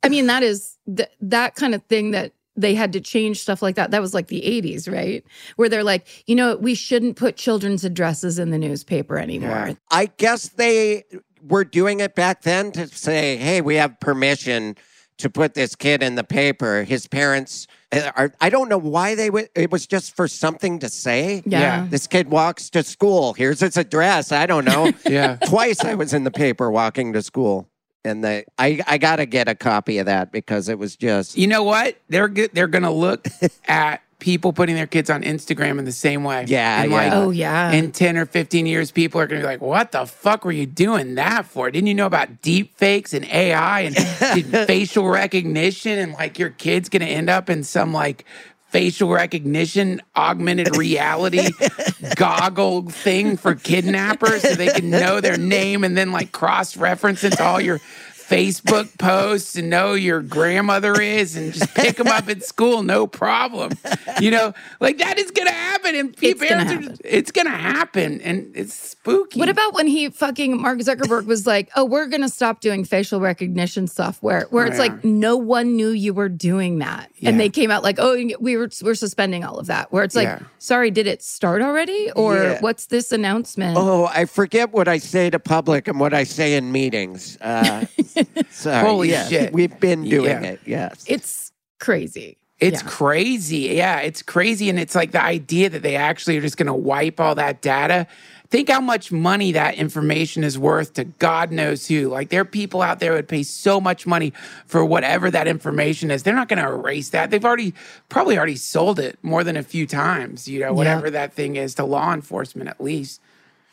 I 0.02 0.08
mean, 0.08 0.26
that 0.28 0.42
is 0.42 0.76
th- 0.96 1.10
that 1.20 1.56
kind 1.56 1.74
of 1.74 1.82
thing 1.84 2.12
that 2.12 2.32
they 2.56 2.74
had 2.74 2.92
to 2.94 3.00
change 3.00 3.40
stuff 3.40 3.62
like 3.62 3.76
that. 3.76 3.90
That 3.90 4.00
was 4.00 4.14
like 4.14 4.28
the 4.28 4.40
80s, 4.42 4.90
right? 4.90 5.24
Where 5.56 5.68
they're 5.68 5.84
like, 5.84 6.06
you 6.26 6.34
know, 6.34 6.56
we 6.56 6.74
shouldn't 6.74 7.16
put 7.16 7.36
children's 7.36 7.84
addresses 7.84 8.38
in 8.38 8.50
the 8.50 8.58
newspaper 8.58 9.18
anymore. 9.18 9.68
Yeah. 9.68 9.74
I 9.90 10.06
guess 10.16 10.48
they 10.48 11.04
were 11.42 11.64
doing 11.64 12.00
it 12.00 12.14
back 12.14 12.42
then 12.42 12.72
to 12.72 12.88
say, 12.88 13.36
hey, 13.36 13.60
we 13.60 13.76
have 13.76 13.98
permission 14.00 14.76
to 15.18 15.30
put 15.30 15.54
this 15.54 15.74
kid 15.74 16.02
in 16.02 16.14
the 16.14 16.24
paper. 16.24 16.82
His 16.84 17.06
parents 17.06 17.66
uh, 17.90 18.10
are, 18.16 18.34
I 18.40 18.50
don't 18.50 18.68
know 18.68 18.78
why 18.78 19.14
they 19.14 19.30
would, 19.30 19.48
it 19.54 19.70
was 19.70 19.86
just 19.86 20.14
for 20.14 20.28
something 20.28 20.78
to 20.80 20.88
say. 20.88 21.42
Yeah. 21.46 21.60
Yeah. 21.60 21.86
This 21.88 22.06
kid 22.06 22.28
walks 22.28 22.68
to 22.70 22.82
school. 22.82 23.32
Here's 23.32 23.60
his 23.60 23.76
address. 23.76 24.32
I 24.32 24.46
don't 24.46 24.64
know. 24.64 24.92
Yeah. 25.06 25.36
Twice 25.36 25.84
I 25.84 25.94
was 25.94 26.12
in 26.12 26.24
the 26.24 26.30
paper 26.30 26.70
walking 26.70 27.12
to 27.12 27.22
school. 27.22 27.70
And 28.06 28.24
the, 28.24 28.44
I, 28.58 28.80
I 28.86 28.98
got 28.98 29.16
to 29.16 29.26
get 29.26 29.48
a 29.48 29.54
copy 29.54 29.98
of 29.98 30.06
that 30.06 30.32
because 30.32 30.68
it 30.68 30.78
was 30.78 30.96
just, 30.96 31.36
You 31.36 31.46
know 31.46 31.62
what? 31.62 31.96
They're 32.08 32.28
good. 32.28 32.50
They're 32.54 32.66
gonna 32.68 32.92
look 32.92 33.26
at 33.68 34.00
people 34.18 34.52
putting 34.54 34.74
their 34.76 34.86
kids 34.86 35.10
on 35.10 35.22
Instagram 35.22 35.78
in 35.78 35.84
the 35.84 35.92
same 35.92 36.24
way. 36.24 36.44
Yeah, 36.48 36.82
And 36.82 36.90
yeah. 36.90 36.96
like, 36.96 37.12
Oh, 37.12 37.30
yeah. 37.30 37.70
in 37.72 37.92
10 37.92 38.16
or 38.16 38.24
15 38.24 38.64
years, 38.64 38.90
people 38.90 39.20
are 39.20 39.26
going 39.26 39.42
to 39.42 39.46
be 39.46 39.52
like, 39.52 39.60
what 39.60 39.92
the 39.92 40.06
fuck 40.06 40.44
were 40.46 40.52
you 40.52 40.64
doing 40.64 41.16
that 41.16 41.44
for? 41.44 41.70
Didn't 41.70 41.86
you 41.86 41.94
know 41.94 42.06
about 42.06 42.40
deep 42.40 42.74
fakes 42.78 43.12
and 43.12 43.26
AI 43.26 43.80
and 43.82 43.94
facial 44.66 45.06
recognition? 45.08 45.98
And 45.98 46.12
like 46.14 46.38
your 46.38 46.48
kid's 46.48 46.88
going 46.88 47.02
to 47.02 47.08
end 47.08 47.28
up 47.28 47.50
in 47.50 47.62
some 47.62 47.92
like 47.92 48.24
facial 48.68 49.10
recognition, 49.10 50.02
augmented 50.16 50.76
reality 50.76 51.48
goggle 52.16 52.82
thing 52.82 53.36
for 53.36 53.54
kidnappers 53.54 54.42
so 54.42 54.54
they 54.54 54.68
can 54.68 54.90
know 54.90 55.20
their 55.20 55.38
name 55.38 55.84
and 55.84 55.96
then 55.96 56.12
like 56.12 56.32
cross 56.32 56.76
reference 56.76 57.24
into 57.24 57.42
all 57.42 57.60
your. 57.60 57.80
Facebook 58.28 58.96
posts 58.98 59.56
and 59.56 59.70
know 59.70 59.94
your 59.94 60.20
grandmother 60.22 61.00
is 61.00 61.36
and 61.36 61.52
just 61.52 61.74
pick 61.74 61.96
them 61.96 62.08
up 62.08 62.28
at 62.28 62.42
school, 62.42 62.82
no 62.82 63.06
problem. 63.06 63.72
You 64.20 64.30
know, 64.30 64.52
like 64.80 64.98
that 64.98 65.18
is 65.18 65.30
gonna 65.30 65.50
happen, 65.52 65.94
and 65.94 66.16
It's 66.20 66.40
gonna 66.40 66.64
parents 66.64 67.00
are 67.00 67.02
it's 67.04 67.30
gonna 67.30 67.50
happen, 67.50 68.20
and 68.22 68.50
it's 68.54 68.74
spooky. 68.74 69.38
What 69.38 69.48
about 69.48 69.74
when 69.74 69.86
he 69.86 70.08
fucking 70.10 70.60
Mark 70.60 70.78
Zuckerberg 70.80 71.26
was 71.26 71.46
like, 71.46 71.70
"Oh, 71.76 71.84
we're 71.84 72.06
gonna 72.06 72.28
stop 72.28 72.60
doing 72.60 72.84
facial 72.84 73.20
recognition 73.20 73.86
software," 73.86 74.46
where 74.50 74.66
it's 74.66 74.76
Yeah. 74.76 74.82
like 74.82 75.04
no 75.04 75.36
one 75.36 75.76
knew 75.76 75.90
you 75.90 76.12
were 76.14 76.28
doing 76.28 76.78
that, 76.80 77.10
Yeah. 77.18 77.30
and 77.30 77.38
they 77.40 77.48
came 77.48 77.70
out 77.70 77.82
like, 77.84 77.96
"Oh, 78.00 78.16
we 78.40 78.56
were 78.56 78.68
we're 78.82 78.94
suspending 78.94 79.44
all 79.44 79.58
of 79.58 79.66
that." 79.66 79.92
Where 79.92 80.02
it's 80.02 80.16
like, 80.16 80.26
Yeah. 80.28 80.38
"Sorry, 80.58 80.90
did 80.90 81.06
it 81.06 81.22
start 81.22 81.62
already, 81.62 82.10
or 82.16 82.34
Yeah. 82.36 82.60
what's 82.60 82.86
this 82.86 83.12
announcement?" 83.12 83.76
oh, 83.78 84.06
I 84.06 84.24
forget 84.24 84.72
what 84.72 84.88
I 84.88 84.98
say 84.98 85.30
to 85.30 85.38
public 85.38 85.86
and 85.88 86.00
what 86.00 86.12
I 86.14 86.24
say 86.24 86.54
in 86.54 86.72
meetings. 86.72 87.38
Uh, 87.40 87.84
sorry. 88.50 88.86
Holy 88.86 89.10
yeah, 89.10 89.28
shit. 89.28 89.52
We've 89.52 89.78
been 89.80 90.08
doing 90.08 90.42
Yeah. 90.42 90.50
it. 90.50 90.60
Yes. 90.64 91.04
It's 91.06 91.52
crazy. 91.80 92.36
It's 92.58 92.82
Yeah. 92.82 92.88
crazy. 92.88 93.58
Yeah, 93.74 93.98
it's 94.00 94.22
crazy. 94.22 94.70
And 94.70 94.78
it's 94.78 94.94
like 94.94 95.12
the 95.12 95.22
idea 95.22 95.68
that 95.70 95.82
they 95.82 95.96
actually 95.96 96.38
are 96.38 96.40
just 96.40 96.56
going 96.56 96.66
to 96.68 96.72
wipe 96.74 97.20
all 97.20 97.34
that 97.34 97.60
data. 97.60 98.06
Think 98.48 98.70
how 98.70 98.80
much 98.80 99.10
money 99.10 99.50
that 99.52 99.74
information 99.74 100.44
is 100.44 100.56
worth 100.56 100.94
to 100.94 101.04
God 101.04 101.50
knows 101.50 101.88
who. 101.88 102.08
Like, 102.08 102.28
there 102.28 102.42
are 102.42 102.44
people 102.46 102.80
out 102.80 103.00
there 103.00 103.10
who 103.10 103.16
would 103.16 103.28
pay 103.28 103.42
so 103.42 103.80
much 103.80 104.06
money 104.06 104.32
for 104.66 104.84
whatever 104.84 105.32
that 105.32 105.48
information 105.48 106.12
is. 106.12 106.22
They're 106.22 106.32
not 106.32 106.48
going 106.48 106.62
to 106.62 106.68
erase 106.70 107.08
that. 107.08 107.30
They've 107.30 107.44
already, 107.44 107.74
probably 108.08 108.38
already 108.38 108.54
sold 108.56 109.00
it 109.00 109.18
more 109.22 109.42
than 109.42 109.56
a 109.56 109.64
few 109.64 109.84
times, 109.84 110.46
you 110.46 110.60
know, 110.60 110.72
whatever 110.72 111.10
that 111.10 111.32
thing 111.34 111.56
is 111.56 111.74
to 111.74 111.84
law 111.84 112.14
enforcement 112.14 112.70
at 112.70 112.80
least. 112.80 113.20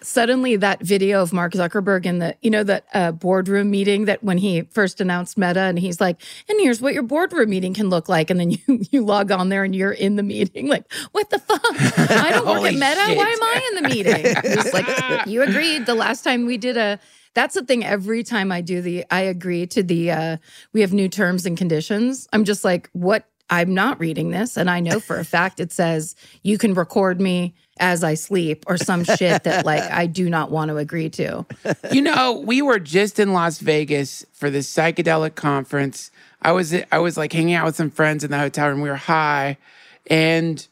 Suddenly 0.03 0.55
that 0.57 0.81
video 0.81 1.21
of 1.21 1.33
Mark 1.33 1.53
Zuckerberg 1.53 2.05
in 2.05 2.19
the, 2.19 2.35
you 2.41 2.49
know, 2.49 2.63
that 2.63 2.85
uh, 2.93 3.11
boardroom 3.11 3.71
meeting 3.71 4.05
that 4.05 4.23
when 4.23 4.37
he 4.37 4.61
first 4.63 5.01
announced 5.01 5.37
Meta 5.37 5.61
and 5.61 5.79
he's 5.79 5.99
like, 5.99 6.21
and 6.49 6.59
here's 6.59 6.81
what 6.81 6.93
your 6.93 7.03
boardroom 7.03 7.49
meeting 7.49 7.73
can 7.73 7.89
look 7.89 8.09
like. 8.09 8.29
And 8.29 8.39
then 8.39 8.51
you, 8.67 8.81
you 8.91 9.03
log 9.03 9.31
on 9.31 9.49
there 9.49 9.63
and 9.63 9.75
you're 9.75 9.91
in 9.91 10.15
the 10.15 10.23
meeting. 10.23 10.67
Like, 10.67 10.91
what 11.11 11.29
the 11.29 11.39
fuck? 11.39 11.61
I 12.11 12.31
don't 12.31 12.45
work 12.45 12.63
at 12.63 12.73
Meta. 12.73 13.05
shit. 13.07 13.17
Why 13.17 13.29
am 13.29 13.43
I 13.43 13.69
in 13.69 13.83
the 13.83 13.89
meeting? 13.89 14.53
Just 14.53 14.73
like, 14.73 15.25
you 15.27 15.41
agreed 15.41 15.85
the 15.85 15.95
last 15.95 16.23
time 16.23 16.45
we 16.45 16.57
did 16.57 16.77
a, 16.77 16.99
that's 17.33 17.55
the 17.55 17.63
thing. 17.63 17.83
Every 17.83 18.23
time 18.23 18.51
I 18.51 18.61
do 18.61 18.81
the, 18.81 19.05
I 19.09 19.21
agree 19.21 19.65
to 19.67 19.81
the, 19.81 20.11
uh, 20.11 20.37
we 20.71 20.81
have 20.81 20.93
new 20.93 21.09
terms 21.09 21.45
and 21.45 21.57
conditions. 21.57 22.27
I'm 22.31 22.43
just 22.43 22.63
like, 22.63 22.89
what? 22.93 23.27
I'm 23.49 23.73
not 23.73 23.99
reading 23.99 24.31
this. 24.31 24.57
And 24.57 24.69
I 24.69 24.79
know 24.79 24.99
for 24.99 25.19
a 25.19 25.25
fact 25.25 25.59
it 25.59 25.71
says 25.71 26.15
you 26.43 26.57
can 26.57 26.73
record 26.73 27.19
me 27.19 27.53
as 27.79 28.03
I 28.03 28.13
sleep 28.13 28.65
or 28.67 28.77
some 28.77 29.03
shit 29.03 29.43
that 29.43 29.65
like 29.65 29.83
I 29.83 30.05
do 30.05 30.29
not 30.29 30.51
want 30.51 30.69
to 30.69 30.77
agree 30.77 31.09
to. 31.12 31.45
you 31.91 32.01
know, 32.01 32.33
we 32.33 32.62
were 32.62 32.79
just 32.79 33.19
in 33.19 33.33
Las 33.33 33.59
Vegas 33.59 34.25
for 34.33 34.49
this 34.49 34.71
psychedelic 34.71 35.36
conference. 35.36 36.12
I 36.41 36.51
was 36.51 36.75
I 36.91 36.99
was 36.99 37.17
like 37.17 37.33
hanging 37.33 37.55
out 37.55 37.65
with 37.65 37.75
some 37.75 37.89
friends 37.89 38.23
in 38.23 38.31
the 38.31 38.38
hotel 38.38 38.69
room. 38.69 38.81
We 38.81 38.89
were 38.89 38.95
high, 38.95 39.57
and 40.07 40.65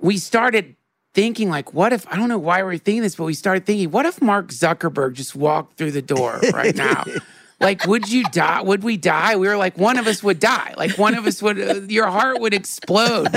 we 0.00 0.18
started 0.18 0.76
thinking 1.12 1.50
like, 1.50 1.74
what 1.74 1.92
if 1.92 2.06
I 2.12 2.16
don't 2.16 2.28
know 2.28 2.38
why 2.38 2.62
we're 2.62 2.78
thinking 2.78 3.02
this, 3.02 3.16
but 3.16 3.24
we 3.24 3.34
started 3.34 3.66
thinking, 3.66 3.90
what 3.90 4.06
if 4.06 4.22
Mark 4.22 4.48
Zuckerberg 4.48 5.14
just 5.14 5.34
walked 5.34 5.76
through 5.76 5.92
the 5.92 6.02
door 6.02 6.40
right 6.52 6.74
now? 6.74 7.04
Like, 7.60 7.86
would 7.86 8.08
you 8.10 8.24
die? 8.24 8.62
Would 8.62 8.82
we 8.82 8.96
die? 8.96 9.36
We 9.36 9.46
were 9.46 9.56
like, 9.58 9.76
one 9.76 9.98
of 9.98 10.06
us 10.06 10.22
would 10.22 10.40
die. 10.40 10.72
Like, 10.78 10.96
one 10.96 11.14
of 11.14 11.26
us 11.26 11.42
would, 11.42 11.60
uh, 11.60 11.74
your 11.88 12.06
heart 12.06 12.40
would 12.40 12.54
explode, 12.54 13.28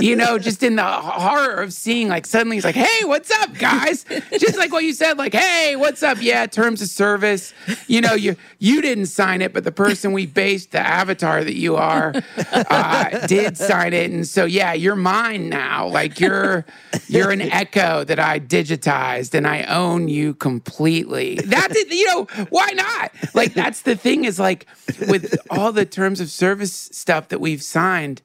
you 0.00 0.16
know, 0.16 0.38
just 0.38 0.62
in 0.62 0.76
the 0.76 0.82
horror 0.84 1.56
of 1.62 1.74
seeing, 1.74 2.08
like, 2.08 2.24
suddenly 2.24 2.56
he's 2.56 2.64
like, 2.64 2.74
hey, 2.74 3.04
what's 3.04 3.30
up, 3.30 3.52
guys? 3.58 4.04
Just 4.38 4.56
like 4.56 4.72
what 4.72 4.82
you 4.84 4.94
said, 4.94 5.18
like, 5.18 5.34
hey, 5.34 5.76
what's 5.76 6.02
up? 6.02 6.16
Yeah, 6.22 6.46
terms 6.46 6.80
of 6.80 6.88
service. 6.88 7.52
You 7.86 8.00
know, 8.00 8.14
you 8.14 8.36
you 8.58 8.80
didn't 8.80 9.06
sign 9.06 9.42
it, 9.42 9.52
but 9.52 9.64
the 9.64 9.72
person 9.72 10.12
we 10.12 10.24
based 10.24 10.72
the 10.72 10.80
avatar 10.80 11.44
that 11.44 11.56
you 11.56 11.76
are 11.76 12.14
uh, 12.52 13.26
did 13.26 13.58
sign 13.58 13.92
it. 13.92 14.10
And 14.10 14.26
so, 14.26 14.46
yeah, 14.46 14.72
you're 14.72 14.96
mine 14.96 15.50
now. 15.50 15.86
Like, 15.88 16.18
you're 16.18 16.64
you're 17.08 17.30
an 17.30 17.42
echo 17.42 18.04
that 18.04 18.18
I 18.18 18.40
digitized 18.40 19.34
and 19.34 19.46
I 19.46 19.64
own 19.64 20.08
you 20.08 20.32
completely. 20.34 21.34
That, 21.36 21.72
did- 21.72 21.92
you 21.92 22.06
know, 22.06 22.24
why 22.48 22.70
not? 22.72 23.12
Like, 23.34 23.54
that's 23.66 23.82
the 23.82 23.96
thing 23.96 24.24
is 24.24 24.38
like 24.38 24.64
with 25.08 25.36
all 25.50 25.72
the 25.72 25.84
terms 25.84 26.20
of 26.20 26.30
service 26.30 26.72
stuff 26.72 27.28
that 27.28 27.40
we've 27.40 27.62
signed, 27.62 28.22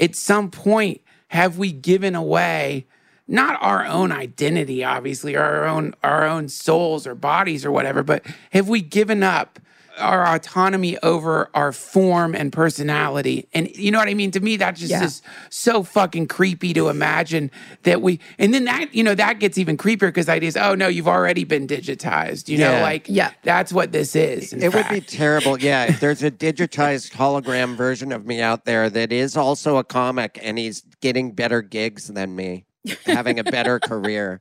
at 0.00 0.14
some 0.14 0.52
point, 0.52 1.00
have 1.28 1.58
we 1.58 1.72
given 1.72 2.14
away 2.14 2.86
not 3.26 3.60
our 3.60 3.84
own 3.84 4.12
identity, 4.12 4.84
obviously, 4.84 5.34
or 5.34 5.42
our 5.42 5.66
own 5.66 5.94
our 6.04 6.24
own 6.24 6.48
souls 6.48 7.08
or 7.08 7.16
bodies 7.16 7.64
or 7.64 7.72
whatever, 7.72 8.04
but 8.04 8.24
have 8.52 8.68
we 8.68 8.80
given 8.80 9.24
up 9.24 9.58
our 9.98 10.26
autonomy 10.34 10.98
over 11.02 11.48
our 11.54 11.72
form 11.72 12.34
and 12.34 12.52
personality? 12.52 13.48
And 13.52 13.68
you 13.76 13.90
know 13.90 13.98
what 13.98 14.08
I 14.08 14.14
mean? 14.14 14.30
To 14.32 14.40
me, 14.40 14.56
that 14.56 14.76
just 14.76 14.90
Yeah. 14.90 15.04
is 15.04 15.22
so 15.50 15.82
fucking 15.82 16.26
creepy 16.28 16.72
to 16.74 16.88
imagine 16.88 17.50
that 17.84 18.02
we 18.02 18.20
and 18.38 18.52
then 18.52 18.64
that, 18.64 18.94
you 18.94 19.02
know, 19.04 19.14
that 19.14 19.38
gets 19.40 19.58
even 19.58 19.76
creepier 19.76 20.00
because 20.08 20.26
the 20.26 20.32
idea 20.32 20.48
is, 20.48 20.56
oh 20.56 20.74
no, 20.74 20.88
you've 20.88 21.08
already 21.08 21.44
been 21.44 21.66
digitized. 21.66 22.48
You 22.48 22.58
know, 22.58 22.80
like 22.80 23.06
Yeah. 23.08 23.30
that's 23.42 23.72
what 23.72 23.92
this 23.92 24.14
is. 24.16 24.52
in 24.52 24.62
It 24.62 24.74
would 24.74 24.88
be 24.88 25.00
terrible. 25.00 25.58
Yeah, 25.58 25.84
if 25.84 26.00
there's 26.00 26.22
a 26.22 26.30
digitized 26.30 27.12
hologram 27.12 27.76
version 27.76 28.12
of 28.12 28.26
me 28.26 28.40
out 28.40 28.64
there 28.64 28.90
that 28.90 29.12
is 29.12 29.36
also 29.36 29.76
a 29.76 29.84
comic 29.84 30.38
and 30.42 30.58
he's 30.58 30.82
getting 31.00 31.32
better 31.32 31.62
gigs 31.62 32.08
than 32.08 32.34
me, 32.34 32.64
having 33.06 33.38
a 33.38 33.44
better 33.44 33.78
career. 33.80 34.40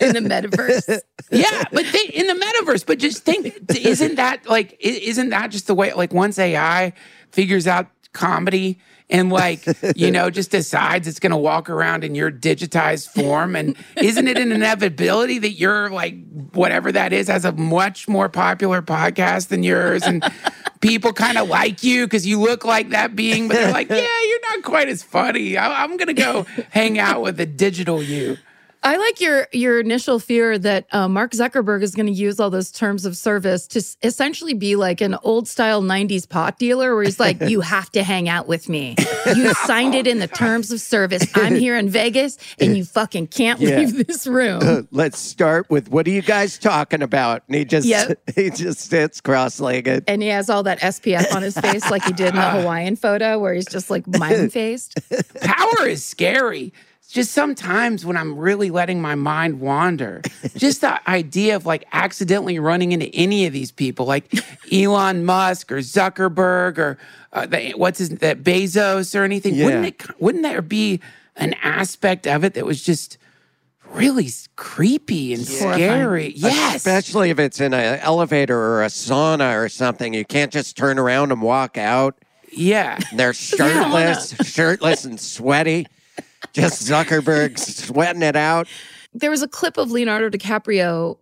In 0.00 0.12
the 0.14 0.20
metaverse. 0.20 1.00
yeah, 1.30 1.64
but 1.72 1.84
in 2.12 2.26
the 2.26 2.34
metaverse. 2.34 2.86
But 2.86 2.98
just 2.98 3.24
think, 3.24 3.54
isn't 3.76 4.16
that 4.16 4.48
like, 4.48 4.76
isn't 4.80 5.30
that 5.30 5.50
just 5.50 5.66
the 5.66 5.74
way? 5.74 5.92
Like 5.92 6.12
once 6.12 6.38
AI 6.38 6.92
figures 7.30 7.66
out 7.66 7.88
comedy 8.12 8.78
and 9.10 9.30
like 9.30 9.66
you 9.96 10.10
know 10.10 10.30
just 10.30 10.50
decides 10.50 11.06
it's 11.06 11.18
going 11.20 11.30
to 11.30 11.36
walk 11.36 11.68
around 11.68 12.04
in 12.04 12.14
your 12.14 12.30
digitized 12.32 13.08
form, 13.08 13.54
and 13.54 13.76
isn't 13.96 14.26
it 14.28 14.38
an 14.38 14.50
inevitability 14.50 15.38
that 15.40 15.52
you're 15.52 15.90
like 15.90 16.16
whatever 16.52 16.90
that 16.90 17.12
is 17.12 17.28
has 17.28 17.44
a 17.44 17.52
much 17.52 18.08
more 18.08 18.28
popular 18.28 18.82
podcast 18.82 19.48
than 19.48 19.62
yours 19.62 20.02
and. 20.02 20.24
People 20.80 21.14
kind 21.14 21.38
of 21.38 21.48
like 21.48 21.82
you 21.82 22.04
because 22.04 22.26
you 22.26 22.38
look 22.38 22.62
like 22.62 22.90
that 22.90 23.16
being, 23.16 23.48
but 23.48 23.54
they're 23.54 23.72
like, 23.72 23.88
"Yeah, 23.88 23.96
you're 23.96 24.40
not 24.50 24.62
quite 24.64 24.86
as 24.86 25.02
funny. 25.02 25.56
I- 25.56 25.82
I'm 25.82 25.96
gonna 25.96 26.12
go 26.12 26.44
hang 26.68 26.98
out 26.98 27.22
with 27.22 27.38
the 27.38 27.46
digital 27.46 28.02
you." 28.02 28.36
I 28.86 28.98
like 28.98 29.18
your 29.18 29.48
your 29.50 29.80
initial 29.80 30.18
fear 30.18 30.58
that 30.58 30.86
uh, 30.92 31.08
Mark 31.08 31.32
Zuckerberg 31.32 31.82
is 31.82 31.94
going 31.94 32.04
to 32.06 32.12
use 32.12 32.38
all 32.38 32.50
those 32.50 32.70
terms 32.70 33.06
of 33.06 33.16
service 33.16 33.66
to 33.68 33.78
s- 33.78 33.96
essentially 34.02 34.52
be 34.52 34.76
like 34.76 35.00
an 35.00 35.16
old 35.22 35.48
style 35.48 35.80
'90s 35.80 36.28
pot 36.28 36.58
dealer, 36.58 36.94
where 36.94 37.02
he's 37.04 37.18
like, 37.18 37.40
"You 37.40 37.62
have 37.62 37.88
to 37.92 38.02
hang 38.02 38.28
out 38.28 38.46
with 38.46 38.68
me. 38.68 38.94
You 39.34 39.54
signed 39.54 39.94
it 39.94 40.06
in 40.06 40.18
the 40.18 40.26
terms 40.28 40.70
of 40.70 40.82
service. 40.82 41.26
I'm 41.34 41.54
here 41.54 41.78
in 41.78 41.88
Vegas, 41.88 42.36
and 42.60 42.76
you 42.76 42.84
fucking 42.84 43.28
can't 43.28 43.58
Yeah. 43.58 43.78
leave 43.78 44.06
this 44.06 44.26
room." 44.26 44.86
Let's 44.90 45.18
start 45.18 45.70
with 45.70 45.88
what 45.88 46.06
are 46.06 46.10
you 46.10 46.20
guys 46.22 46.58
talking 46.58 47.00
about? 47.00 47.42
And 47.48 47.56
he 47.56 47.64
just 47.64 47.86
Yep. 47.88 48.18
he 48.36 48.50
just 48.50 48.80
sits 48.80 49.20
cross-legged. 49.22 50.04
And 50.08 50.20
he 50.22 50.28
has 50.28 50.50
all 50.50 50.62
that 50.64 50.80
SPF 50.80 51.34
on 51.34 51.42
his 51.42 51.56
face, 51.56 51.90
like 51.90 52.04
he 52.04 52.12
did 52.12 52.28
in 52.28 52.36
the 52.36 52.50
Hawaiian 52.60 52.96
photo, 52.96 53.38
where 53.38 53.54
he's 53.54 53.64
just 53.64 53.88
like 53.88 54.06
mime 54.06 54.50
faced. 54.50 54.98
power 55.40 55.86
is 55.88 56.04
scary. 56.04 56.74
Just 57.14 57.30
sometimes 57.30 58.04
when 58.04 58.16
I'm 58.16 58.36
really 58.36 58.70
letting 58.70 59.00
my 59.00 59.14
mind 59.14 59.60
wander, 59.60 60.20
just 60.56 60.80
the 60.80 61.08
idea 61.08 61.54
of 61.54 61.64
like 61.64 61.84
accidentally 61.92 62.58
running 62.58 62.90
into 62.90 63.06
any 63.14 63.46
of 63.46 63.52
these 63.52 63.70
people, 63.70 64.04
like 64.04 64.24
Elon 64.72 65.24
Musk 65.24 65.70
or 65.70 65.76
Zuckerberg 65.78 66.76
or 66.76 66.98
uh, 67.32 67.46
the, 67.46 67.70
what's 67.76 68.00
his 68.00 68.08
that 68.10 68.42
Bezos 68.42 69.14
or 69.18 69.22
anything, 69.22 69.56
wouldn't 69.62 69.84
Yeah. 69.84 69.88
it? 70.08 70.20
Wouldn't 70.20 70.42
there 70.42 70.60
be 70.60 71.00
an 71.36 71.54
aspect 71.62 72.26
of 72.26 72.42
it 72.42 72.54
that 72.54 72.66
was 72.66 72.82
just 72.82 73.16
really 73.92 74.28
creepy 74.56 75.32
and 75.34 75.46
scary? 75.46 76.32
Yes, 76.34 76.74
Especially 76.74 77.30
if 77.30 77.38
it's 77.38 77.60
in 77.60 77.72
an 77.74 78.00
elevator 78.00 78.58
or 78.58 78.82
a 78.82 78.88
sauna 78.88 79.56
or 79.56 79.68
something. 79.68 80.14
You 80.14 80.24
can't 80.24 80.52
just 80.52 80.76
turn 80.76 80.98
around 80.98 81.30
and 81.30 81.40
walk 81.40 81.78
out. 81.78 82.16
yeah. 82.50 82.98
They're 83.14 83.32
shirtless, 83.34 84.34
shirtless 84.52 85.04
and 85.04 85.20
sweaty. 85.20 85.86
Just 86.54 86.88
Zuckerberg 86.88 87.58
sweating 87.86 88.22
it 88.22 88.36
out. 88.36 88.66
there 89.12 89.30
was 89.30 89.42
a 89.42 89.48
clip 89.48 89.76
of 89.76 89.90
Leonardo 89.90 90.30
DiCaprio 90.30 91.18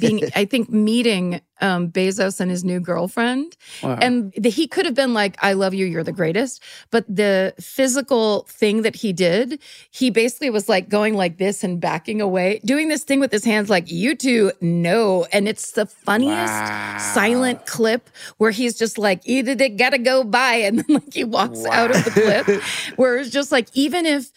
being, 0.00 0.20
I 0.34 0.44
think, 0.44 0.68
meeting 0.70 1.40
um, 1.60 1.88
Bezos 1.90 2.40
and 2.40 2.50
his 2.50 2.64
new 2.64 2.80
girlfriend. 2.80 3.56
Wow. 3.82 3.96
And 4.02 4.32
the, 4.36 4.50
he 4.50 4.66
could 4.66 4.84
have 4.84 4.94
been 4.94 5.14
like, 5.14 5.36
I 5.40 5.52
love 5.52 5.72
you, 5.72 5.86
you're 5.86 6.02
the 6.02 6.10
greatest. 6.12 6.60
But 6.90 7.04
the 7.08 7.54
physical 7.60 8.42
thing 8.50 8.82
that 8.82 8.96
he 8.96 9.12
did, 9.12 9.60
he 9.92 10.10
basically 10.10 10.50
was 10.50 10.68
like 10.68 10.88
going 10.88 11.14
like 11.14 11.38
this 11.38 11.62
and 11.62 11.80
backing 11.80 12.20
away, 12.20 12.60
doing 12.64 12.88
this 12.88 13.04
thing 13.04 13.20
with 13.20 13.30
his 13.30 13.44
hands, 13.44 13.70
like, 13.70 13.90
you 13.90 14.16
two, 14.16 14.50
no. 14.60 15.26
And 15.32 15.46
it's 15.48 15.72
the 15.72 15.86
funniest 15.86 16.52
Wow. 16.52 16.98
silent 17.14 17.64
clip 17.66 18.10
where 18.38 18.50
he's 18.50 18.76
just 18.76 18.98
like, 18.98 19.20
either 19.24 19.54
they 19.54 19.68
gotta 19.68 19.98
go 19.98 20.24
by. 20.24 20.54
And 20.66 20.78
then 20.80 20.86
like 20.96 21.14
he 21.14 21.24
walks 21.24 21.64
out 21.66 21.94
of 21.94 22.04
the 22.04 22.10
clip, 22.10 22.62
where 22.98 23.16
it's 23.18 23.30
just 23.30 23.52
like, 23.52 23.68
even 23.74 24.06
if 24.06 24.32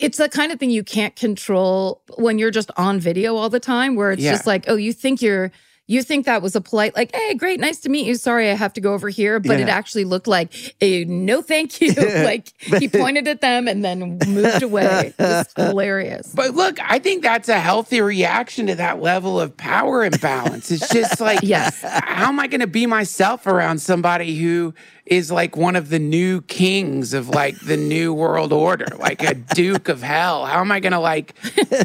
it's 0.00 0.18
the 0.18 0.28
kind 0.28 0.52
of 0.52 0.58
thing 0.60 0.70
you 0.70 0.84
can't 0.84 1.14
control 1.16 2.02
when 2.16 2.38
you're 2.38 2.50
just 2.50 2.70
on 2.76 3.00
video 3.00 3.36
all 3.36 3.48
the 3.50 3.60
time 3.60 3.94
where 3.96 4.10
it's 4.12 4.22
Yeah. 4.22 4.32
just 4.32 4.46
like 4.46 4.64
oh 4.68 4.76
you 4.76 4.92
think 4.92 5.22
you're 5.22 5.50
you 5.90 6.02
think 6.02 6.26
that 6.26 6.42
was 6.42 6.54
a 6.54 6.60
polite 6.60 6.94
like 6.94 7.14
hey 7.14 7.34
great 7.34 7.58
nice 7.60 7.78
to 7.80 7.88
meet 7.88 8.04
you 8.06 8.14
sorry 8.16 8.50
i 8.50 8.54
have 8.54 8.74
to 8.74 8.80
go 8.80 8.92
over 8.92 9.08
here 9.08 9.40
but 9.40 9.58
it 9.58 9.68
actually 9.70 10.04
looked 10.04 10.26
like 10.26 10.52
a 10.82 11.04
no 11.06 11.40
thank 11.40 11.80
you 11.80 11.92
like 12.24 12.52
he 12.78 12.88
pointed 12.88 13.26
at 13.26 13.40
them 13.40 13.66
and 13.66 13.82
then 13.84 14.18
moved 14.28 14.62
away 14.62 15.14
it 15.18 15.22
was 15.22 15.46
hilarious 15.56 16.30
But 16.34 16.54
look, 16.54 16.78
I 16.82 16.98
think 16.98 17.22
that's 17.22 17.48
a 17.48 17.58
healthy 17.58 18.00
reaction 18.02 18.66
to 18.66 18.74
that 18.74 19.00
level 19.00 19.40
of 19.40 19.56
power 19.56 20.04
imbalance. 20.04 20.70
It's 20.70 20.88
just 20.90 21.20
like, 21.20 21.40
Yes. 21.42 21.80
how 21.82 22.28
am 22.28 22.38
I 22.38 22.46
going 22.48 22.60
to 22.60 22.66
be 22.66 22.84
myself 22.86 23.46
around 23.46 23.78
somebody 23.78 24.36
who 24.38 24.74
is 25.08 25.30
like 25.30 25.56
one 25.56 25.76
of 25.76 25.88
the 25.88 25.98
new 25.98 26.42
kings 26.42 27.12
of 27.12 27.28
like 27.28 27.58
the 27.60 27.76
new 27.76 28.12
world 28.14 28.52
order, 28.52 28.86
like 28.98 29.22
a 29.22 29.34
duke 29.34 29.88
of 29.88 30.02
hell? 30.02 30.46
How 30.46 30.60
am 30.60 30.70
I 30.70 30.80
to 30.80 30.98
like 30.98 31.34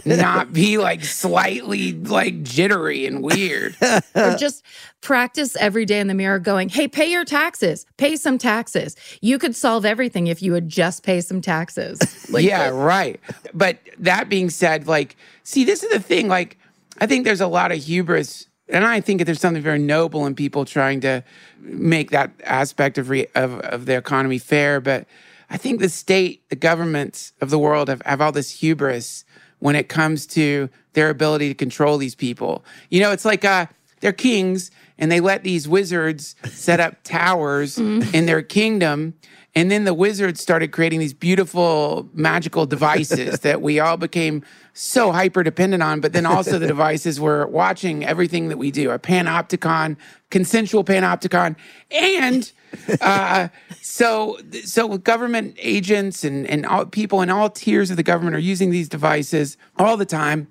not 0.06 0.54
be 0.54 0.78
like 0.78 1.04
slightly 1.04 1.94
like 1.94 2.44
jittery 2.44 3.06
and 3.06 3.24
weird? 3.24 3.76
or 4.16 4.36
just 4.36 4.64
practice 5.02 5.56
every 5.58 5.86
day 5.86 6.00
in 6.00 6.08
the 6.08 6.14
mirror 6.14 6.40
going 6.40 6.70
hey 6.70 6.88
pay 6.88 7.12
your 7.12 7.26
taxes 7.26 7.86
pay 7.98 8.16
some 8.16 8.38
taxes 8.38 8.96
you 9.20 9.38
could 9.38 9.54
solve 9.54 9.84
everything 9.84 10.28
if 10.28 10.42
you 10.42 10.54
would 10.54 10.70
just 10.70 11.04
pay 11.04 11.20
some 11.20 11.42
taxes 11.42 12.00
like 12.34 12.44
yeah, 12.44 12.70
uh, 12.70 12.72
right. 12.72 13.20
But 13.54 13.78
that 14.00 14.30
being 14.30 14.50
said, 14.50 14.88
like, 14.88 15.16
see, 15.44 15.64
this 15.64 15.84
is 15.84 15.92
the 15.92 16.00
thing. 16.00 16.28
Like, 16.28 16.58
I 17.00 17.08
think 17.08 17.26
there's 17.26 17.42
a 17.42 17.48
lot 17.48 17.72
of 17.72 17.78
hubris, 17.80 18.48
and 18.70 18.86
I 18.86 19.02
think 19.02 19.20
that 19.20 19.26
there's 19.26 19.42
something 19.42 19.62
very 19.62 19.80
noble 19.80 20.26
in 20.26 20.36
people 20.36 20.66
trying 20.66 21.02
to 21.02 21.24
make 21.60 22.12
that 22.12 22.32
aspect 22.44 22.98
of 22.98 23.10
re- 23.10 23.28
of, 23.36 23.60
of 23.60 23.86
the 23.86 23.98
economy 23.98 24.38
fair. 24.38 24.80
But 24.80 25.06
I 25.50 25.58
think 25.58 25.80
the 25.80 25.90
state, 25.90 26.48
the 26.50 26.56
governments 26.56 27.34
of 27.42 27.50
the 27.50 27.60
world 27.60 27.90
have, 27.90 28.02
have 28.04 28.22
all 28.22 28.32
this 28.32 28.52
hubris 28.52 29.26
when 29.60 29.76
it 29.76 29.90
comes 29.90 30.26
to 30.28 30.70
their 30.94 31.10
ability 31.10 31.50
to 31.50 31.56
control 31.56 31.98
these 31.98 32.16
people. 32.16 32.64
You 32.90 33.02
know, 33.02 33.12
it's 33.12 33.26
like 33.26 33.46
uh, 33.46 33.68
they're 34.00 34.14
kings 34.14 34.72
and 34.98 35.12
they 35.12 35.20
let 35.20 35.44
these 35.44 35.68
wizards 35.68 36.36
set 36.46 36.80
up 36.80 37.04
towers 37.04 37.78
in 37.78 38.26
their 38.26 38.42
kingdom. 38.42 39.14
And 39.56 39.70
then 39.70 39.84
the 39.84 39.94
wizards 39.94 40.42
started 40.42 40.72
creating 40.72 41.00
these 41.00 41.14
beautiful 41.14 42.10
magical 42.14 42.66
devices 42.66 43.40
that 43.42 43.62
we 43.62 43.80
all 43.80 43.98
became 43.98 44.44
so 44.74 45.12
hyper 45.12 45.44
dependent 45.44 45.84
on. 45.84 46.02
But 46.02 46.14
then 46.14 46.26
also 46.26 46.58
the 46.58 46.68
devices 46.68 47.20
were 47.20 47.46
watching 47.48 48.04
everything 48.04 48.50
that 48.50 48.58
we 48.58 48.72
do 48.72 48.90
a 48.90 48.98
panopticon, 48.98 49.98
consensual 50.32 50.84
panopticon. 50.84 51.56
And 51.92 52.52
uh, 53.00 53.50
so, 53.82 54.40
so 54.64 54.98
government 54.98 55.56
agents 55.60 56.24
and, 56.24 56.48
and 56.48 56.66
all, 56.66 56.88
people 56.88 57.22
in 57.22 57.30
all 57.30 57.52
tiers 57.52 57.92
of 57.92 57.98
the 57.98 58.04
government 58.04 58.36
are 58.36 58.40
using 58.40 58.72
these 58.72 58.90
devices 58.90 59.58
all 59.78 59.98
the 59.98 60.06
time 60.06 60.48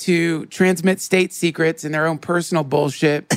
to 0.00 0.46
transmit 0.46 1.00
state 1.00 1.32
secrets 1.32 1.84
and 1.84 1.94
their 1.94 2.06
own 2.06 2.18
personal 2.18 2.64
bullshit. 2.64 3.32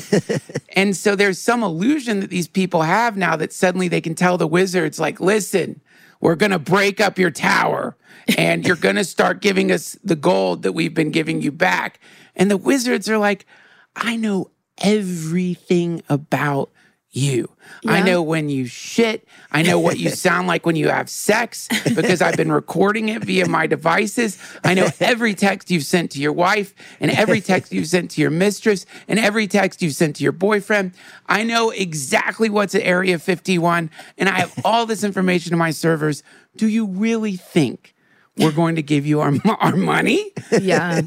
and 0.70 0.96
so 0.96 1.14
there's 1.14 1.38
some 1.38 1.62
illusion 1.62 2.20
that 2.20 2.30
these 2.30 2.48
people 2.48 2.82
have 2.82 3.16
now 3.16 3.36
that 3.36 3.52
suddenly 3.52 3.88
they 3.88 4.00
can 4.00 4.14
tell 4.14 4.36
the 4.36 4.46
wizards, 4.46 4.98
like, 4.98 5.20
listen, 5.20 5.80
we're 6.20 6.34
going 6.34 6.52
to 6.52 6.58
break 6.58 7.00
up 7.00 7.18
your 7.18 7.30
tower 7.30 7.96
and 8.36 8.66
you're 8.66 8.76
going 8.76 8.96
to 8.96 9.04
start 9.04 9.40
giving 9.40 9.70
us 9.70 9.96
the 10.02 10.16
gold 10.16 10.62
that 10.62 10.72
we've 10.72 10.94
been 10.94 11.10
giving 11.10 11.42
you 11.42 11.52
back. 11.52 12.00
And 12.34 12.50
the 12.50 12.56
wizards 12.56 13.08
are 13.08 13.18
like, 13.18 13.46
I 13.94 14.16
know 14.16 14.50
everything 14.78 16.02
about 16.08 16.70
you. 17.10 17.53
I 17.86 18.02
know 18.02 18.22
when 18.22 18.48
you 18.48 18.66
shit. 18.66 19.26
I 19.50 19.62
know 19.62 19.78
what 19.78 19.98
you 19.98 20.10
sound 20.24 20.48
like 20.48 20.66
when 20.66 20.76
you 20.76 20.88
have 20.88 21.08
sex 21.08 21.68
because 21.84 22.22
I've 22.22 22.36
been 22.36 22.52
recording 22.52 23.08
it 23.08 23.24
via 23.24 23.48
my 23.48 23.66
devices. 23.66 24.38
I 24.62 24.74
know 24.74 24.88
every 25.00 25.34
text 25.34 25.70
you've 25.70 25.84
sent 25.84 26.10
to 26.12 26.20
your 26.20 26.32
wife 26.32 26.74
and 27.00 27.10
every 27.10 27.40
text 27.40 27.72
you've 27.72 27.86
sent 27.86 28.10
to 28.12 28.20
your 28.20 28.30
mistress 28.30 28.86
and 29.08 29.18
every 29.18 29.46
text 29.46 29.82
you've 29.82 29.94
sent 29.94 30.16
to 30.16 30.22
your 30.22 30.32
boyfriend. 30.32 30.92
I 31.26 31.42
know 31.42 31.70
exactly 31.70 32.48
what's 32.48 32.74
at 32.74 32.82
Area 32.82 33.18
51 33.18 33.90
and 34.18 34.28
I 34.28 34.40
have 34.40 34.60
all 34.64 34.86
this 34.86 35.04
information 35.04 35.52
in 35.52 35.58
my 35.58 35.70
servers. 35.70 36.22
Do 36.56 36.68
you 36.68 36.86
really 36.86 37.36
think 37.36 37.94
we're 38.36 38.52
going 38.52 38.76
to 38.76 38.82
give 38.82 39.06
you 39.06 39.20
our, 39.20 39.32
our 39.60 39.76
money? 39.76 40.32
Yeah. 40.60 41.02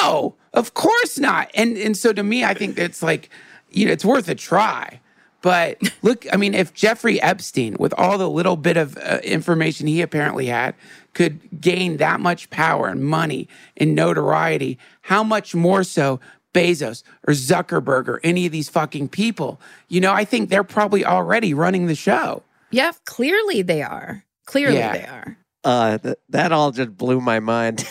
no, 0.00 0.36
of 0.52 0.74
course 0.74 1.18
not. 1.18 1.50
And 1.54 1.76
and 1.76 1.96
so 1.96 2.12
to 2.12 2.22
me, 2.22 2.44
I 2.44 2.54
think 2.54 2.78
it's 2.78 3.02
like, 3.02 3.30
you 3.70 3.86
know, 3.86 3.92
it's 3.92 4.04
worth 4.04 4.28
a 4.28 4.34
try. 4.34 5.00
But 5.46 5.78
look, 6.02 6.26
I 6.32 6.36
mean, 6.36 6.54
if 6.54 6.74
Jeffrey 6.74 7.22
Epstein, 7.22 7.76
with 7.78 7.94
all 7.96 8.18
the 8.18 8.28
little 8.28 8.56
bit 8.56 8.76
of 8.76 8.98
uh, 8.98 9.20
information 9.22 9.86
he 9.86 10.02
apparently 10.02 10.46
had, 10.46 10.74
could 11.14 11.38
gain 11.60 11.98
that 11.98 12.18
much 12.18 12.50
power 12.50 12.88
and 12.88 13.04
money 13.04 13.48
and 13.76 13.94
notoriety, 13.94 14.76
how 15.02 15.22
much 15.22 15.54
more 15.54 15.84
so 15.84 16.18
Bezos 16.52 17.04
or 17.28 17.32
Zuckerberg 17.32 18.08
or 18.08 18.20
any 18.24 18.46
of 18.46 18.50
these 18.50 18.68
fucking 18.68 19.08
people? 19.10 19.60
You 19.86 20.00
know, 20.00 20.12
I 20.12 20.24
think 20.24 20.50
they're 20.50 20.64
probably 20.64 21.04
already 21.04 21.54
running 21.54 21.86
the 21.86 21.94
show. 21.94 22.42
Yeah, 22.72 22.90
clearly 23.04 23.62
they 23.62 23.82
are. 23.82 24.24
Clearly 24.46 24.78
Yeah. 24.78 24.92
they 24.98 25.04
are. 25.06 25.38
Uh, 25.62 25.98
th- 25.98 26.16
that 26.30 26.50
all 26.50 26.72
just 26.72 26.96
blew 26.96 27.20
my 27.20 27.38
mind. 27.38 27.84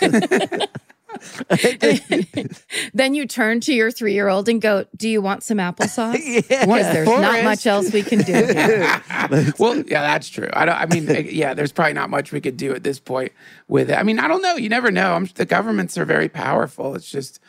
Then 2.94 3.14
you 3.14 3.26
turn 3.26 3.60
to 3.60 3.74
your 3.74 3.90
three 3.90 4.14
year 4.14 4.28
old 4.28 4.48
and 4.48 4.60
go, 4.60 4.86
Do 4.96 5.08
you 5.08 5.20
want 5.20 5.42
some 5.42 5.58
applesauce? 5.58 6.18
yeah. 6.50 6.66
Because 6.66 6.92
there's 6.92 7.08
not 7.08 7.44
much 7.44 7.66
else 7.66 7.92
we 7.92 8.02
can 8.02 8.20
do. 8.20 8.32
well, 9.58 9.78
yeah, 9.86 10.02
that's 10.02 10.28
true. 10.28 10.48
I 10.52 10.64
don't. 10.64 10.76
I 10.76 10.86
mean, 10.86 11.28
yeah, 11.30 11.54
there's 11.54 11.72
probably 11.72 11.94
not 11.94 12.10
much 12.10 12.32
we 12.32 12.40
could 12.40 12.56
do 12.56 12.74
at 12.74 12.82
this 12.82 12.98
point 13.00 13.32
with 13.68 13.90
it. 13.90 13.94
I 13.94 14.02
mean, 14.02 14.18
I 14.18 14.28
don't 14.28 14.42
know. 14.42 14.56
You 14.56 14.68
never 14.68 14.90
know. 14.90 15.14
I'm, 15.14 15.26
the 15.34 15.44
governments 15.44 15.96
are 15.98 16.04
very 16.04 16.28
powerful. 16.28 16.94
It's 16.94 17.10
just, 17.10 17.40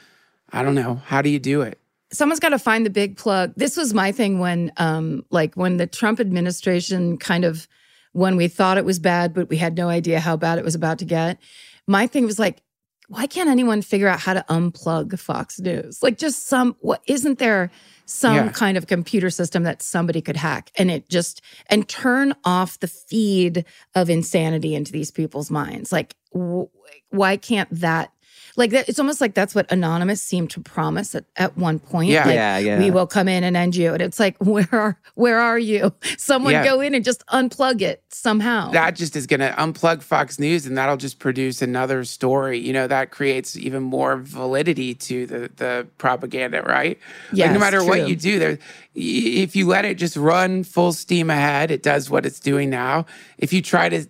I 0.52 0.64
don't 0.64 0.76
know. 0.76 0.96
How 1.06 1.22
do 1.22 1.30
you 1.30 1.40
do 1.40 1.62
it? 1.62 1.80
Someone's 2.12 2.40
got 2.40 2.50
to 2.50 2.60
find 2.60 2.86
the 2.86 2.90
big 2.90 3.18
plug. 3.18 3.54
This 3.56 3.78
was 3.78 3.94
my 3.94 4.12
thing 4.12 4.40
when, 4.40 4.72
um, 4.78 5.24
like, 5.30 5.56
when 5.56 5.78
the 5.78 5.86
Trump 5.86 6.20
administration 6.20 7.18
kind 7.18 7.46
of, 7.46 7.68
when 8.14 8.36
we 8.36 8.48
thought 8.48 8.78
it 8.78 8.86
was 8.86 8.98
bad, 8.98 9.34
but 9.34 9.50
we 9.50 9.58
had 9.58 9.78
no 9.78 9.90
idea 9.90 10.20
how 10.20 10.36
bad 10.36 10.58
it 10.58 10.66
was 10.66 10.74
about 10.74 10.98
to 11.00 11.06
get. 11.06 11.38
My 11.86 12.08
thing 12.08 12.26
was 12.26 12.40
like, 12.40 12.62
why 13.10 13.28
can't 13.28 13.50
anyone 13.50 13.82
figure 13.82 14.08
out 14.08 14.20
how 14.20 14.34
to 14.34 14.46
unplug 14.50 15.20
Fox 15.20 15.60
News? 15.60 16.02
Like, 16.02 16.18
just 16.18 16.48
some, 16.48 16.76
what 16.80 17.02
isn't 17.08 17.40
there 17.40 17.70
some 18.06 18.36
Yeah. 18.36 18.50
kind 18.50 18.78
of 18.78 18.88
computer 18.88 19.30
system 19.30 19.64
that 19.64 19.82
somebody 19.82 20.22
could 20.22 20.38
hack 20.38 20.72
and 20.78 20.90
it 20.90 21.10
just, 21.10 21.42
and 21.68 21.88
turn 21.90 22.34
off 22.44 22.80
the 22.80 22.88
feed 22.88 23.66
of 23.96 24.10
insanity 24.10 24.76
into 24.76 24.92
these 24.92 25.12
people's 25.12 25.50
minds? 25.52 25.92
Like, 25.92 26.16
w- 26.34 26.70
why 27.10 27.36
can't 27.38 27.70
that? 27.72 28.12
Like 28.56 28.72
that, 28.72 28.90
it's 28.90 29.00
almost 29.00 29.22
like 29.22 29.34
that's 29.34 29.54
what 29.56 29.72
Anonymous 29.72 30.22
seemed 30.22 30.50
to 30.52 30.60
promise 30.62 31.16
at, 31.16 31.26
at 31.38 31.58
one 31.58 31.80
point. 31.80 32.10
Yeah. 32.10 32.26
Like, 32.26 32.36
Yeah, 32.36 32.58
yeah. 32.58 32.80
We 32.80 32.92
will 32.92 33.08
come 33.08 33.28
in 33.28 33.44
and 33.44 33.56
end 33.56 33.76
you. 33.76 33.94
And 33.94 34.02
it's 34.02 34.20
like, 34.20 34.38
where 34.46 34.68
are 34.72 34.98
where 35.16 35.40
are 35.40 35.60
you? 35.60 35.94
Someone 36.18 36.54
Yeah. 36.54 36.64
go 36.64 36.82
in 36.82 36.94
and 36.94 37.04
just 37.06 37.26
unplug 37.28 37.82
it 37.82 38.04
somehow. 38.10 38.72
That 38.72 38.96
just 38.96 39.16
is 39.16 39.28
going 39.28 39.40
to 39.42 39.52
unplug 39.52 40.02
Fox 40.02 40.40
News, 40.40 40.66
and 40.66 40.78
that'll 40.78 40.98
just 40.98 41.20
produce 41.20 41.62
another 41.62 42.04
story. 42.04 42.60
You 42.60 42.74
know, 42.74 42.88
that 42.88 43.12
creates 43.12 43.56
even 43.58 43.84
more 43.84 44.18
validity 44.18 44.94
to 44.96 45.26
the 45.26 45.52
the 45.56 45.88
propaganda, 45.98 46.62
right? 46.64 46.98
like 47.34 47.52
no 47.52 47.60
matter 47.60 47.84
what 47.84 48.08
you 48.08 48.16
do, 48.16 48.40
there, 48.40 48.60
if 48.96 49.56
you 49.56 49.68
let 49.68 49.86
it 49.86 49.98
just 49.98 50.18
run 50.18 50.64
full 50.64 50.92
steam 50.92 51.30
ahead, 51.30 51.72
it 51.72 51.84
does 51.84 52.10
what 52.10 52.26
it's 52.26 52.40
doing 52.40 52.70
now. 52.70 53.06
If 53.38 53.54
you 53.54 53.62
try 53.62 53.90
to 53.90 54.06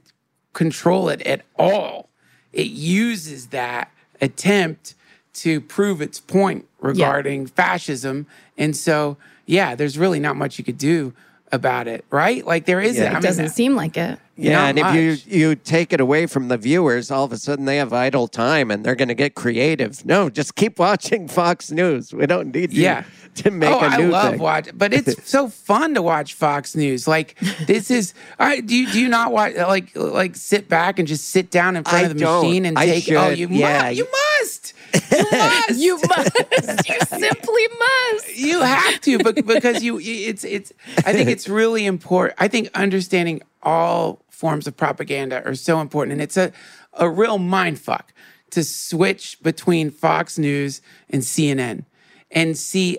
control 0.54 1.10
it 1.10 1.22
at 1.24 1.42
all, 1.58 2.10
it 2.54 2.68
uses 2.68 3.48
that 3.48 3.92
attempt 4.22 4.96
to 5.34 5.62
prove 5.62 6.02
its 6.02 6.20
point 6.20 6.68
regarding 6.80 7.48
fascism. 7.48 8.28
And 8.58 8.76
so, 8.76 9.18
yeah, 9.46 9.76
there's 9.76 9.98
really 9.98 10.20
not 10.20 10.36
much 10.36 10.58
you 10.58 10.66
could 10.66 10.78
do 10.78 11.14
about 11.52 11.88
it, 11.88 12.06
right? 12.10 12.46
Like 12.46 12.66
there 12.66 12.82
isn't. 12.82 13.02
Yeah. 13.02 13.10
I 13.10 13.12
it 13.12 13.14
mean, 13.16 13.24
doesn't 13.24 13.50
seem 13.50 13.76
like 13.76 13.98
it. 13.98 14.20
Yeah, 14.42 14.72
Not 14.72 14.94
and 14.94 14.98
if 14.98 15.26
you 15.28 15.38
you 15.40 15.56
take 15.56 15.92
it 15.94 16.00
away 16.00 16.26
from 16.26 16.48
the 16.48 16.58
viewers, 16.58 17.12
all 17.12 17.24
of 17.26 17.32
a 17.32 17.38
sudden 17.38 17.66
they 17.66 17.78
have 17.78 17.92
idle 17.94 18.28
time 18.28 18.72
and 18.72 18.86
they're 18.86 18.96
going 18.96 19.08
to 19.10 19.14
get 19.16 19.36
creative. 19.36 20.06
No, 20.06 20.30
just 20.30 20.56
keep 20.56 20.80
watching 20.88 21.28
Fox 21.28 21.72
News. 21.72 22.14
We 22.14 22.26
don't 22.26 22.54
need 22.54 22.74
you 22.74 22.84
Yeah. 22.84 23.04
to 23.36 23.52
make 23.52 23.70
oh, 23.70 23.80
a 23.80 23.88
I 23.88 23.98
new 23.98 24.10
love 24.10 24.32
thing. 24.32 24.40
watch, 24.42 24.70
but 24.74 24.94
it's 24.94 25.30
so 25.30 25.48
fun 25.50 25.94
to 25.96 26.02
watch 26.02 26.34
Fox 26.34 26.76
News. 26.76 27.08
Like 27.08 27.38
this 27.68 27.92
is, 27.92 28.14
I 28.40 28.62
do 28.62 28.76
you 28.76 28.88
do 28.92 29.00
you 29.00 29.08
not 29.10 29.32
watch 29.32 29.56
like 29.56 29.96
like 29.96 30.36
sit 30.36 30.68
back 30.70 31.00
and 31.00 31.08
just 31.08 31.30
sit 31.30 31.52
down 31.52 31.76
in 31.76 31.84
front 31.84 31.98
I 31.98 32.02
of 32.10 32.14
the 32.16 32.20
don't. 32.20 32.44
machine 32.46 32.66
and 32.66 32.78
I 32.80 32.86
take? 32.86 33.12
Oh, 33.12 33.30
should. 33.30 33.40
you 33.40 33.48
Yeah, 33.50 33.84
must, 33.84 33.98
you 33.98 34.04
you- 34.06 34.10
must, 34.42 34.74
you 35.12 35.26
must, 35.32 35.80
You 35.80 36.00
must. 36.08 36.90
you 36.90 37.00
simply 37.20 37.68
must. 37.80 38.38
you 38.38 38.62
have 38.62 39.00
to, 39.02 39.20
but 39.20 39.36
because 39.46 39.84
you, 39.84 40.00
it's 40.00 40.44
it's. 40.44 40.74
I 41.06 41.14
think 41.14 41.30
it's 41.30 41.48
really 41.48 41.86
important. 41.86 42.36
I 42.42 42.48
think 42.48 42.70
understanding 42.74 43.42
all 43.62 44.22
forms 44.40 44.68
of 44.68 44.78
propaganda 44.78 45.44
are 45.46 45.54
so 45.54 45.82
important, 45.82 46.14
and 46.14 46.22
it's 46.22 46.38
a 46.38 46.54
a 46.94 47.10
real 47.10 47.38
mind 47.38 47.80
fuck 47.80 48.14
to 48.52 48.64
switch 48.64 49.38
between 49.44 49.92
Fox 49.92 50.38
News 50.38 50.82
and 51.10 51.22
CNN 51.22 51.86
and 52.32 52.58
see, 52.58 52.98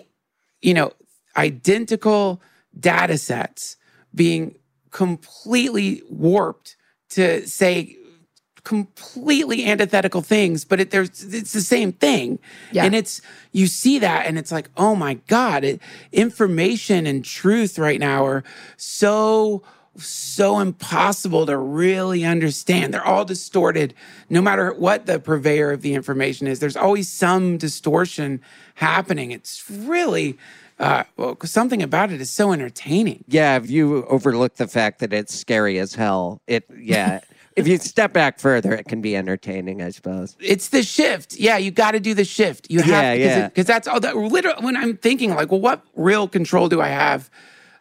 you 0.61 0.73
know, 0.73 0.93
identical 1.35 2.41
data 2.79 3.17
sets 3.17 3.75
being 4.13 4.55
completely 4.91 6.03
warped 6.09 6.75
to 7.09 7.45
say 7.47 7.97
completely 8.63 9.65
antithetical 9.65 10.21
things, 10.21 10.63
but 10.63 10.79
it, 10.79 10.91
there's 10.91 11.33
it's 11.33 11.53
the 11.53 11.61
same 11.61 11.91
thing. 11.91 12.37
Yeah. 12.71 12.85
And 12.85 12.93
it's 12.93 13.19
you 13.51 13.65
see 13.67 13.97
that 13.99 14.27
and 14.27 14.37
it's 14.37 14.51
like, 14.51 14.69
oh 14.77 14.95
my 14.95 15.15
God, 15.27 15.63
it, 15.63 15.81
information 16.11 17.07
and 17.07 17.25
truth 17.25 17.79
right 17.79 17.99
now 17.99 18.25
are 18.25 18.43
so 18.77 19.63
so 19.97 20.59
impossible 20.59 21.45
to 21.45 21.57
really 21.57 22.23
understand. 22.23 22.93
They're 22.93 23.05
all 23.05 23.25
distorted. 23.25 23.93
No 24.29 24.41
matter 24.41 24.73
what 24.73 25.05
the 25.05 25.19
purveyor 25.19 25.71
of 25.71 25.81
the 25.81 25.93
information 25.93 26.47
is, 26.47 26.59
there's 26.59 26.77
always 26.77 27.09
some 27.09 27.57
distortion 27.57 28.41
happening. 28.75 29.31
It's 29.31 29.69
really 29.69 30.37
uh, 30.79 31.03
well, 31.15 31.37
something 31.43 31.83
about 31.83 32.11
it 32.11 32.19
is 32.19 32.29
so 32.31 32.51
entertaining. 32.51 33.23
Yeah, 33.27 33.55
if 33.55 33.69
you 33.69 34.03
overlook 34.05 34.55
the 34.55 34.67
fact 34.67 34.99
that 34.99 35.13
it's 35.13 35.33
scary 35.33 35.77
as 35.77 35.93
hell, 35.93 36.41
it 36.47 36.65
yeah. 36.75 37.19
if 37.55 37.67
you 37.67 37.77
step 37.77 38.13
back 38.13 38.39
further, 38.39 38.73
it 38.73 38.85
can 38.85 38.99
be 38.99 39.15
entertaining, 39.15 39.83
I 39.83 39.91
suppose. 39.91 40.35
It's 40.39 40.69
the 40.69 40.81
shift. 40.81 41.35
Yeah, 41.37 41.57
you 41.57 41.69
got 41.69 41.91
to 41.91 41.99
do 41.99 42.15
the 42.15 42.25
shift. 42.25 42.67
You 42.71 42.81
have 42.81 43.19
Yeah, 43.19 43.47
because 43.47 43.67
that's 43.67 43.87
all 43.87 43.99
that. 43.99 44.17
Literally, 44.17 44.63
when 44.63 44.75
I'm 44.75 44.97
thinking 44.97 45.35
like, 45.35 45.51
well, 45.51 45.61
what 45.61 45.83
real 45.95 46.27
control 46.27 46.67
do 46.67 46.81
I 46.81 46.87
have? 46.87 47.29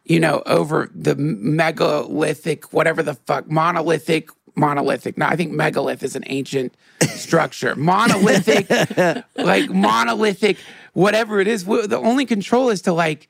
You 0.05 0.19
know, 0.19 0.43
over 0.47 0.91
the 0.95 1.15
megalithic, 1.15 2.73
whatever 2.73 3.03
the 3.03 3.15
fuck, 3.15 3.49
monolithic, 3.51 4.31
monolithic. 4.57 5.19
No, 5.19 5.27
I 5.27 5.37
think 5.37 5.53
megalith 5.53 6.03
is 6.03 6.17
an 6.17 6.25
ancient 6.27 6.75
structure. 7.09 7.75
Monolithic, 7.77 8.69
like 9.37 9.71
monolithic, 9.71 10.59
whatever 10.93 11.41
it 11.41 11.47
is. 11.47 11.65
The 11.65 12.01
only 12.03 12.27
control 12.27 12.71
is 12.71 12.83
to 12.83 12.93
like 12.93 13.29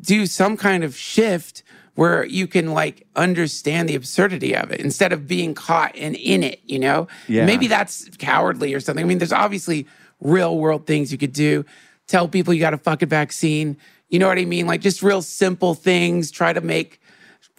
do 0.00 0.26
some 0.26 0.56
kind 0.56 0.84
of 0.84 0.96
shift 0.96 1.62
where 1.94 2.24
you 2.24 2.46
can 2.46 2.72
like 2.72 3.06
understand 3.14 3.88
the 3.88 3.94
absurdity 3.94 4.54
of 4.54 4.72
it 4.72 4.80
instead 4.80 5.12
of 5.12 5.28
being 5.28 5.54
caught 5.54 5.94
and 5.96 6.16
in 6.16 6.42
it, 6.42 6.60
you 6.64 6.78
know? 6.78 7.06
Yeah. 7.28 7.46
Maybe 7.46 7.68
that's 7.68 8.08
cowardly 8.18 8.74
or 8.74 8.80
something. 8.80 9.04
I 9.04 9.08
mean, 9.08 9.18
there's 9.18 9.32
obviously 9.32 9.86
real 10.20 10.58
world 10.58 10.86
things 10.86 11.12
you 11.12 11.18
could 11.18 11.32
do. 11.32 11.64
Tell 12.06 12.28
people 12.28 12.52
you 12.52 12.60
got 12.60 12.74
a 12.74 12.78
fucking 12.78 13.08
vaccine. 13.08 13.76
You 14.14 14.20
know 14.20 14.28
what 14.28 14.38
I 14.38 14.44
mean? 14.44 14.68
Like 14.68 14.80
just 14.80 15.02
real 15.02 15.22
simple 15.22 15.74
things. 15.74 16.30
Try 16.30 16.52
to 16.52 16.60
make, 16.60 17.00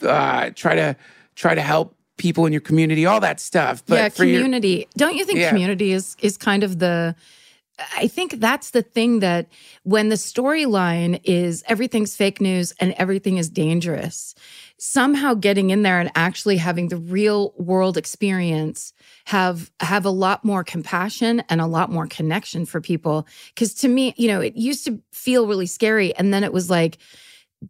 uh, 0.01 0.51
try 0.55 0.73
to 0.73 0.95
try 1.35 1.53
to 1.53 1.61
help 1.61 1.97
people 2.15 2.45
in 2.45 2.53
your 2.53 2.61
community, 2.61 3.05
all 3.05 3.19
that 3.19 3.41
stuff. 3.41 3.83
But 3.85 3.95
yeah, 3.95 4.07
for 4.07 4.23
your- 4.23 4.39
community. 4.39 4.87
Don't 4.95 5.17
you 5.17 5.25
think 5.25 5.39
Yeah. 5.39 5.49
community 5.49 5.91
is 5.91 6.15
is 6.21 6.37
kind 6.37 6.63
of 6.63 6.79
the 6.79 7.13
I 7.97 8.07
think 8.07 8.39
that's 8.39 8.69
the 8.69 8.81
thing 8.81 9.19
that 9.19 9.47
when 9.83 10.07
the 10.07 10.15
storyline 10.15 11.19
is 11.25 11.61
everything's 11.67 12.15
fake 12.15 12.39
news 12.39 12.73
and 12.79 12.93
everything 12.97 13.35
is 13.35 13.49
dangerous, 13.49 14.33
somehow 14.77 15.33
getting 15.33 15.71
in 15.71 15.81
there 15.83 15.99
and 15.99 16.09
actually 16.15 16.55
having 16.55 16.87
the 16.87 16.95
real 16.95 17.53
world 17.57 17.97
experience 17.97 18.93
have 19.25 19.71
have 19.79 20.05
a 20.05 20.09
lot 20.09 20.43
more 20.45 20.63
compassion 20.63 21.41
and 21.49 21.59
a 21.59 21.65
lot 21.65 21.91
more 21.91 22.07
connection 22.07 22.65
for 22.65 22.79
people 22.79 23.27
cuz 23.55 23.73
to 23.73 23.87
me, 23.87 24.13
you 24.17 24.27
know, 24.27 24.39
it 24.39 24.55
used 24.55 24.85
to 24.85 24.99
feel 25.11 25.47
really 25.47 25.65
scary 25.65 26.15
and 26.15 26.33
then 26.33 26.43
it 26.43 26.53
was 26.53 26.69
like 26.69 26.97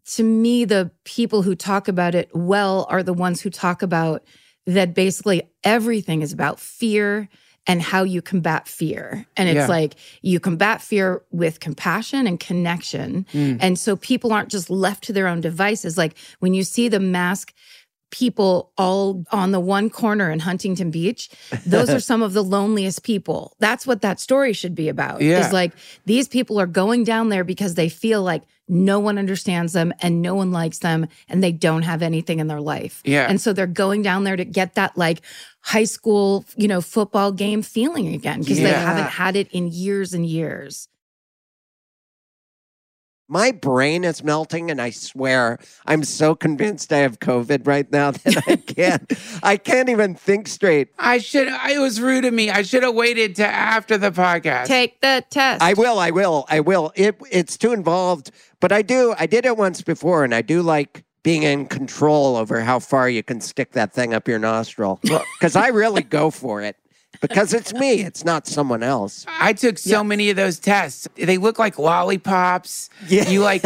to 0.06 0.24
me 0.24 0.66
the 0.66 0.92
people 1.06 1.42
who 1.42 1.56
talk 1.56 1.88
about 1.88 2.14
it 2.16 2.30
well 2.34 2.86
are 2.90 3.04
the 3.04 3.14
ones 3.14 3.42
who 3.42 3.50
talk 3.50 3.82
about 3.82 4.24
that 4.66 4.94
basically 4.94 5.44
everything 5.64 6.22
is 6.22 6.34
about 6.34 6.60
fear 6.60 7.30
and 7.68 7.82
how 7.82 8.04
you 8.04 8.22
combat 8.22 8.68
fear. 8.68 9.26
And 9.36 9.50
it's 9.50 9.56
Yeah. 9.56 9.68
like 9.68 9.96
you 10.22 10.40
combat 10.40 10.84
fear 10.84 11.24
with 11.32 11.60
compassion 11.60 12.28
and 12.28 12.40
connection. 12.40 13.26
Mm. 13.34 13.58
And 13.60 13.80
so 13.80 13.96
people 13.96 14.32
aren't 14.34 14.50
just 14.50 14.70
left 14.70 15.04
to 15.06 15.14
their 15.14 15.28
own 15.28 15.42
devices. 15.42 15.98
Like 15.98 16.16
when 16.42 16.54
you 16.54 16.64
see 16.64 16.90
the 16.90 17.00
mask 17.00 17.54
people 18.16 18.72
all 18.78 19.26
on 19.32 19.52
the 19.52 19.60
one 19.60 19.90
corner 19.90 20.32
in 20.32 20.40
Huntington 20.40 20.90
Beach, 20.90 21.30
those 21.66 21.90
are 21.90 22.00
some 22.12 22.22
of 22.24 22.32
the 22.32 22.44
loneliest 22.44 23.04
people. 23.04 23.54
That's 23.60 23.86
what 23.86 24.02
that 24.04 24.22
story 24.22 24.54
should 24.54 24.74
be 24.74 24.88
about. 24.88 25.22
Yeah. 25.22 25.46
Is 25.46 25.52
like 25.52 25.74
these 26.06 26.30
people 26.30 26.58
are 26.60 26.66
going 26.66 27.04
down 27.04 27.28
there 27.28 27.44
because 27.44 27.76
they 27.76 27.90
feel 27.90 28.24
like 28.24 28.44
no 28.70 29.00
one 29.00 29.18
understands 29.18 29.74
them 29.74 29.94
and 30.00 30.22
no 30.22 30.34
one 30.34 30.52
likes 30.52 30.80
them 30.80 31.08
and 31.28 31.44
they 31.44 31.52
don't 31.52 31.84
have 31.84 32.02
anything 32.02 32.40
in 32.40 32.48
their 32.48 32.62
life. 32.62 33.02
Yeah. 33.04 33.28
And 33.30 33.40
so 33.40 33.52
they're 33.52 33.68
going 33.68 34.02
down 34.02 34.24
there 34.24 34.38
to 34.38 34.46
get 34.46 34.76
that 34.76 34.98
like 34.98 35.22
high 35.60 35.84
school, 35.84 36.46
you 36.56 36.70
know, 36.70 36.80
football 36.80 37.34
game 37.34 37.62
feeling 37.62 38.14
again 38.14 38.40
because 38.40 38.58
they 38.58 38.72
haven't 38.72 39.10
had 39.10 39.36
it 39.36 39.50
in 39.52 39.68
years 39.68 40.14
and 40.14 40.26
years. 40.26 40.88
My 43.28 43.52
brain 43.52 44.04
is 44.04 44.24
melting, 44.24 44.70
and 44.70 44.80
I 44.80 44.92
swear 44.92 45.58
I'm 45.86 46.04
so 46.04 46.36
convinced 46.36 46.94
I 46.94 47.00
have 47.00 47.20
COVID 47.20 47.66
right 47.66 47.92
now 47.92 48.12
that 48.12 48.44
I 48.48 48.56
can't. 48.58 49.12
I 49.42 49.58
can't 49.58 49.90
even 49.90 50.14
think 50.16 50.48
straight. 50.48 50.90
I 51.00 51.18
should. 51.18 51.48
It 51.48 51.80
was 51.80 52.00
rude 52.00 52.26
of 52.26 52.34
me. 52.34 52.50
I 52.52 52.62
should 52.62 52.84
have 52.84 52.94
waited 52.94 53.36
to 53.38 53.48
after 53.48 53.98
the 53.98 54.12
podcast. 54.12 54.66
Take 54.66 55.02
the 55.02 55.24
test. 55.30 55.62
I 55.64 55.74
will. 55.74 55.98
I 55.98 56.12
will. 56.12 56.46
I 56.50 56.60
will. 56.60 56.92
It 56.96 57.20
it's 57.32 57.58
too 57.58 57.74
involved, 57.74 58.32
but 58.60 58.72
I 58.72 58.82
do. 58.82 59.16
I 59.18 59.26
did 59.26 59.46
it 59.46 59.58
once 59.58 59.82
before, 59.82 60.24
and 60.24 60.36
I 60.36 60.42
do 60.42 60.62
like 60.62 61.04
being 61.24 61.42
in 61.42 61.66
control 61.66 62.36
over 62.36 62.62
how 62.62 62.78
far 62.78 63.10
you 63.10 63.24
can 63.24 63.42
stick 63.42 63.72
that 63.72 63.92
thing 63.92 64.14
up 64.14 64.28
your 64.28 64.38
nostril 64.38 65.00
because 65.02 65.56
I 65.56 65.70
really 65.70 66.04
go 66.04 66.30
for 66.30 66.62
it 66.62 66.78
because 67.28 67.54
it's 67.54 67.74
me. 67.74 68.02
It's 68.02 68.24
not 68.24 68.48
someone 68.48 68.84
else. 68.84 69.26
I 69.28 69.54
took 69.54 69.78
so 69.78 70.04
many 70.04 70.30
of 70.30 70.36
those 70.36 70.60
tests. 70.60 71.08
They 71.16 71.38
look 71.38 71.60
like 71.60 71.80
lollipops. 71.80 72.90
Yeah. 73.08 73.30
You 73.30 73.42
like, 73.42 73.64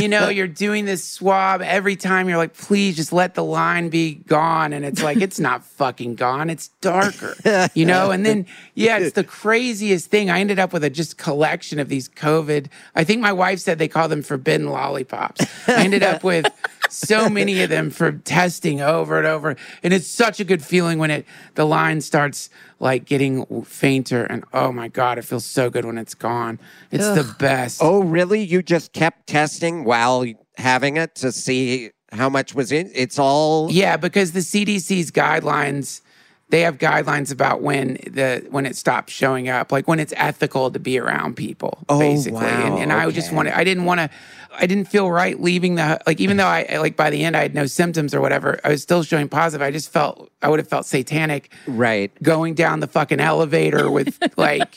you 0.00 0.08
know, 0.08 0.28
you're 0.28 0.48
doing 0.66 0.84
this 0.84 1.04
swab 1.04 1.62
every 1.62 1.96
time. 1.96 2.28
You're 2.28 2.38
like, 2.38 2.54
please 2.54 2.96
just 2.96 3.12
let 3.12 3.34
the 3.34 3.44
line 3.44 3.88
be 3.88 4.14
gone. 4.14 4.72
And 4.72 4.84
it's 4.84 5.02
like, 5.02 5.18
it's 5.18 5.38
not 5.38 5.64
fucking 5.64 6.14
gone. 6.14 6.50
It's 6.50 6.68
darker, 6.80 7.34
you 7.74 7.86
know? 7.86 8.10
And 8.10 8.24
then, 8.24 8.46
yeah, 8.74 8.98
it's 8.98 9.14
the 9.14 9.24
craziest 9.24 10.10
thing. 10.10 10.30
I 10.30 10.40
ended 10.40 10.58
up 10.58 10.72
with 10.72 10.84
a 10.84 10.90
just 10.90 11.18
collection 11.18 11.78
of 11.78 11.88
these 11.88 12.08
COVID. 12.08 12.68
I 12.94 13.04
think 13.04 13.20
my 13.20 13.32
wife 13.32 13.60
said 13.60 13.78
they 13.78 13.88
call 13.88 14.08
them 14.08 14.22
forbidden 14.22 14.68
lollipops. 14.68 15.46
I 15.68 15.84
ended 15.84 16.02
up 16.02 16.24
with 16.24 16.46
so 16.90 17.28
many 17.28 17.62
of 17.62 17.70
them 17.70 17.90
for 17.90 18.12
testing 18.12 18.80
over 18.80 19.18
and 19.18 19.26
over. 19.26 19.56
And 19.82 19.92
it's 19.92 20.06
such 20.06 20.40
a 20.40 20.44
good 20.44 20.62
feeling 20.64 20.98
when 20.98 21.10
it, 21.10 21.26
the 21.54 21.64
line 21.64 22.00
starts 22.00 22.50
like 22.78 23.04
getting 23.06 23.64
fainter 23.64 24.24
and 24.24 24.44
oh 24.52 24.70
my 24.70 24.86
god 24.88 25.16
it 25.18 25.22
feels 25.22 25.46
so 25.46 25.70
good 25.70 25.86
when 25.86 25.96
it's 25.96 26.14
gone 26.14 26.58
it's 26.90 27.08
the 27.08 27.34
best 27.38 27.80
Oh, 27.82 28.02
really? 28.02 28.42
You 28.44 28.62
just 28.62 28.92
kept 28.92 29.26
testing 29.26 29.84
while 29.84 30.26
having 30.58 30.98
it 30.98 31.14
to 31.16 31.32
see 31.32 31.90
how 32.12 32.28
much 32.28 32.54
was 32.54 32.72
in? 32.72 32.90
It's 32.94 33.18
all. 33.18 33.70
yeah 33.72 33.96
because 33.96 34.32
the 34.32 34.40
cdc's 34.40 35.10
guidelines 35.10 36.02
they 36.50 36.60
have 36.60 36.78
guidelines 36.78 37.32
about 37.32 37.60
when 37.62 37.94
the 38.10 38.46
when 38.50 38.66
it 38.66 38.76
stops 38.76 39.12
showing 39.12 39.48
up 39.48 39.72
like 39.72 39.88
when 39.88 39.98
it's 39.98 40.12
ethical 40.16 40.70
to 40.70 40.78
be 40.78 40.98
around 40.98 41.34
people 41.34 41.82
Oh, 41.88 41.98
basically 41.98 42.40
wow, 42.44 42.66
and, 42.66 42.78
and 42.82 42.92
i 42.92 43.10
just 43.10 43.32
wanted 43.32 43.54
i 43.54 43.64
didn't 43.64 43.84
want 43.86 44.00
to 44.00 44.10
i 44.58 44.66
didn't 44.66 44.86
feel 44.88 45.10
right 45.10 45.40
leaving 45.40 45.74
the 45.76 45.98
like 46.06 46.20
even 46.20 46.36
though 46.36 46.46
i 46.46 46.76
like 46.78 46.96
by 46.96 47.10
the 47.10 47.24
end 47.24 47.36
i 47.36 47.42
had 47.42 47.54
no 47.54 47.66
symptoms 47.66 48.14
or 48.14 48.20
whatever 48.20 48.58
i 48.64 48.68
was 48.70 48.82
still 48.82 49.02
showing 49.02 49.28
positive 49.28 49.62
i 49.64 49.70
just 49.70 49.90
felt 49.92 50.30
i 50.42 50.48
would 50.48 50.58
have 50.58 50.68
felt 50.68 50.86
satanic 50.86 51.52
Right. 51.66 52.10
going 52.22 52.54
down 52.54 52.80
the 52.80 52.86
fucking 52.86 53.20
elevator 53.20 53.90
with 53.90 54.18
like 54.36 54.76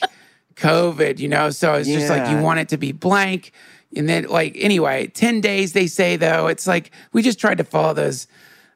COVID, 0.56 1.20
you 1.20 1.30
know? 1.30 1.52
So 1.52 1.76
it's 1.76 1.88
just 1.88 2.10
like 2.10 2.30
you 2.30 2.38
want 2.42 2.60
it 2.60 2.68
to 2.70 2.78
be 2.78 2.92
blank. 2.92 3.54
And 3.96 4.10
then, 4.10 4.26
like, 4.26 4.58
anyway, 4.60 5.08
10 5.08 5.40
days, 5.40 5.72
they 5.72 5.88
say, 5.88 6.18
though, 6.18 6.48
it's 6.48 6.68
like 6.68 6.92
we 7.14 7.22
just 7.22 7.40
tried 7.40 7.60
to 7.60 7.64
follow 7.64 7.94
those, 7.94 8.28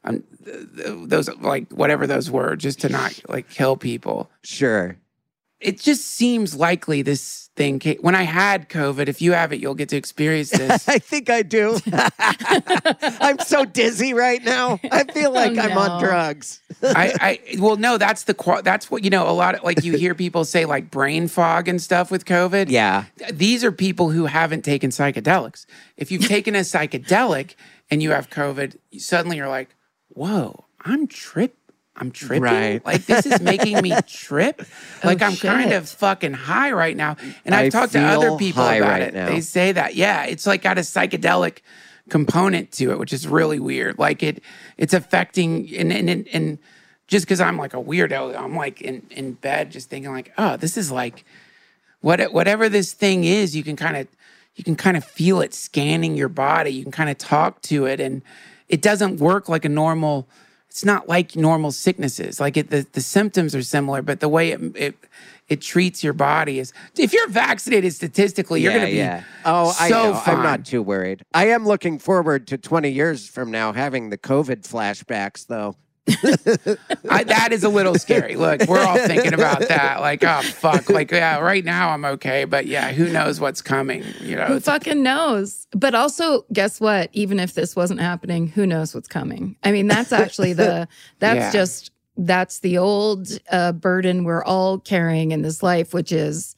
um, 0.05 0.23
th- 0.45 0.57
th- 0.77 1.09
those, 1.09 1.29
like, 1.41 1.69
whatever 1.71 2.07
those 2.07 2.31
were, 2.31 2.55
just 2.55 2.79
to 2.81 2.89
not, 2.89 3.19
like, 3.27 3.49
kill 3.49 3.75
people. 3.75 4.31
Sure. 4.43 4.95
It 5.59 5.77
just 5.79 6.05
seems 6.05 6.55
likely 6.55 7.01
this 7.01 7.42
thing, 7.55 7.79
when 8.01 8.15
I 8.15 8.23
had 8.23 8.69
COVID, 8.69 9.07
if 9.07 9.21
you 9.21 9.33
have 9.33 9.53
it, 9.53 9.59
you'll 9.59 9.75
get 9.75 9.89
to 9.89 9.97
experience 9.97 10.49
this. 10.51 10.87
I 10.87 10.99
think 10.99 11.29
I 11.29 11.43
do. 11.43 11.79
I'm 13.19 13.39
so 13.39 13.65
dizzy 13.65 14.13
right 14.13 14.43
now. 14.43 14.79
I 14.91 15.03
feel 15.03 15.29
oh, 15.29 15.33
like 15.33 15.57
I'm 15.57 15.77
on 15.77 16.01
drugs. 16.01 16.59
I, 16.83 17.13
I 17.21 17.57
well 17.59 17.77
no 17.77 17.97
that's 17.97 18.23
the 18.23 18.61
that's 18.63 18.91
what 18.91 19.03
you 19.03 19.09
know 19.09 19.29
a 19.29 19.31
lot 19.31 19.55
of 19.55 19.63
like 19.63 19.83
you 19.83 19.97
hear 19.97 20.15
people 20.15 20.45
say 20.45 20.65
like 20.65 20.91
brain 20.91 21.27
fog 21.27 21.67
and 21.67 21.81
stuff 21.81 22.11
with 22.11 22.25
covid 22.25 22.69
Yeah. 22.69 23.05
these 23.31 23.63
are 23.63 23.71
people 23.71 24.09
who 24.09 24.25
haven't 24.25 24.63
taken 24.63 24.89
psychedelics 24.89 25.65
if 25.97 26.11
you've 26.11 26.27
taken 26.27 26.55
a 26.55 26.59
psychedelic 26.59 27.55
and 27.89 28.01
you 28.03 28.11
have 28.11 28.29
covid 28.29 28.77
suddenly 28.97 29.37
you're 29.37 29.49
like 29.49 29.75
whoa 30.09 30.65
i'm 30.81 31.07
trip 31.07 31.55
i'm 31.95 32.11
tripping? 32.11 32.43
Right. 32.43 32.85
like 32.85 33.05
this 33.05 33.25
is 33.25 33.39
making 33.41 33.81
me 33.81 33.93
trip? 34.07 34.61
Oh, 34.61 35.07
like 35.07 35.21
i'm 35.21 35.35
kind 35.35 35.73
of 35.73 35.89
fucking 35.89 36.33
high 36.33 36.71
right 36.71 36.95
now 36.95 37.15
and 37.45 37.53
I 37.53 37.63
i've 37.63 37.71
talked 37.71 37.93
to 37.93 37.99
other 37.99 38.35
people 38.37 38.63
about 38.63 38.81
right 38.81 39.01
it. 39.01 39.13
now. 39.13 39.27
they 39.27 39.41
say 39.41 39.71
that 39.71 39.95
yeah 39.95 40.25
it's 40.25 40.45
like 40.45 40.61
got 40.61 40.77
a 40.77 40.81
psychedelic 40.81 41.59
component 42.09 42.71
to 42.73 42.91
it 42.91 42.99
which 42.99 43.13
is 43.13 43.27
really 43.27 43.59
weird. 43.59 43.97
Like 43.97 44.23
it 44.23 44.43
it's 44.77 44.93
affecting 44.93 45.73
and 45.75 45.91
and 45.93 46.09
and, 46.09 46.27
and 46.33 46.59
just 47.07 47.25
because 47.25 47.39
i'm 47.41 47.57
like 47.57 47.73
a 47.73 47.81
weirdo 47.81 48.37
i'm 48.37 48.55
like 48.55 48.81
in 48.81 49.05
in 49.11 49.33
bed 49.33 49.71
just 49.71 49.89
thinking 49.89 50.11
like 50.11 50.33
oh 50.37 50.57
this 50.57 50.77
is 50.77 50.91
like 50.91 51.25
what 52.01 52.19
whatever 52.33 52.67
this 52.69 52.93
thing 52.93 53.23
is 53.23 53.55
you 53.55 53.63
can 53.63 53.75
kind 53.75 53.95
of 53.95 54.07
you 54.55 54.63
can 54.63 54.75
kind 54.75 54.97
of 54.97 55.03
feel 55.03 55.41
it 55.41 55.53
scanning 55.53 56.15
your 56.15 56.29
body. 56.29 56.71
You 56.71 56.83
can 56.83 56.91
kind 56.91 57.09
of 57.09 57.17
talk 57.17 57.61
to 57.63 57.85
it 57.85 57.99
and 57.99 58.21
it 58.69 58.81
doesn't 58.81 59.17
work 59.17 59.49
like 59.49 59.65
a 59.65 59.69
normal 59.69 60.27
it's 60.73 60.83
not 60.83 61.07
like 61.07 61.35
normal 61.35 61.71
sicknesses 61.71 62.39
like 62.39 62.57
it 62.57 62.71
the, 62.71 62.83
the 62.93 63.01
symptoms 63.01 63.53
are 63.53 63.61
similar 63.61 64.01
but 64.01 64.19
the 64.21 64.27
way 64.27 64.49
it, 64.49 64.59
it 64.75 64.95
it 65.47 65.61
treats 65.61 66.03
your 66.03 66.13
body 66.13 66.57
is 66.57 66.73
if 66.97 67.13
you're 67.13 67.29
vaccinated 67.29 67.93
statistically 67.93 68.59
you're 68.59 68.73
going 68.73 68.85
to 68.85 68.91
be 68.91 68.97
yeah. 68.97 69.23
Oh, 69.45 69.75
I 69.79 69.89
know. 69.89 70.15
fine. 70.15 70.37
I'm 70.37 70.43
not 70.43 70.65
too 70.65 70.81
worried. 70.81 71.23
I 71.33 71.47
am 71.49 71.65
looking 71.65 71.99
forward 71.99 72.47
to 72.47 72.57
20 72.57 72.89
years 72.89 73.27
from 73.27 73.51
now 73.51 73.73
having 73.73 74.09
the 74.09 74.17
COVID 74.17 74.67
flashbacks, 74.67 75.47
though. 75.47 75.75
I, 77.09 77.23
that 77.23 77.49
is 77.51 77.63
a 77.63 77.69
little 77.69 77.95
scary. 77.95 78.35
Look, 78.35 78.67
we're 78.67 78.83
all 78.83 78.97
thinking 78.97 79.33
about 79.33 79.67
that. 79.69 80.01
Like, 80.01 80.23
oh 80.23 80.41
fuck. 80.41 80.89
Like, 80.89 81.11
yeah, 81.11 81.39
right 81.39 81.63
now 81.63 81.89
I'm 81.91 82.03
okay, 82.05 82.45
but 82.45 82.65
yeah, 82.65 82.91
who 82.91 83.09
knows 83.09 83.39
what's 83.39 83.61
coming? 83.61 84.03
You 84.19 84.35
know, 84.35 84.45
Who 84.45 84.59
fucking 84.59 85.01
knows? 85.01 85.67
But 85.71 85.95
also, 85.95 86.45
guess 86.51 86.79
what? 86.81 87.09
Even 87.13 87.39
if 87.39 87.53
this 87.53 87.75
wasn't 87.75 88.01
happening, 88.01 88.47
who 88.47 88.65
knows 88.67 88.93
what's 88.93 89.07
coming? 89.07 89.55
I 89.63 89.71
mean, 89.71 89.87
that's 89.87 90.11
actually 90.11 90.53
the, 90.53 90.87
that's 91.19 91.37
Yeah. 91.37 91.51
just, 91.51 91.91
that's 92.17 92.59
the 92.59 92.77
old 92.77 93.27
uh, 93.49 93.71
burden 93.71 94.23
we're 94.23 94.43
all 94.43 94.79
carrying 94.79 95.31
in 95.31 95.41
this 95.41 95.63
life, 95.63 95.93
which 95.93 96.11
is 96.11 96.55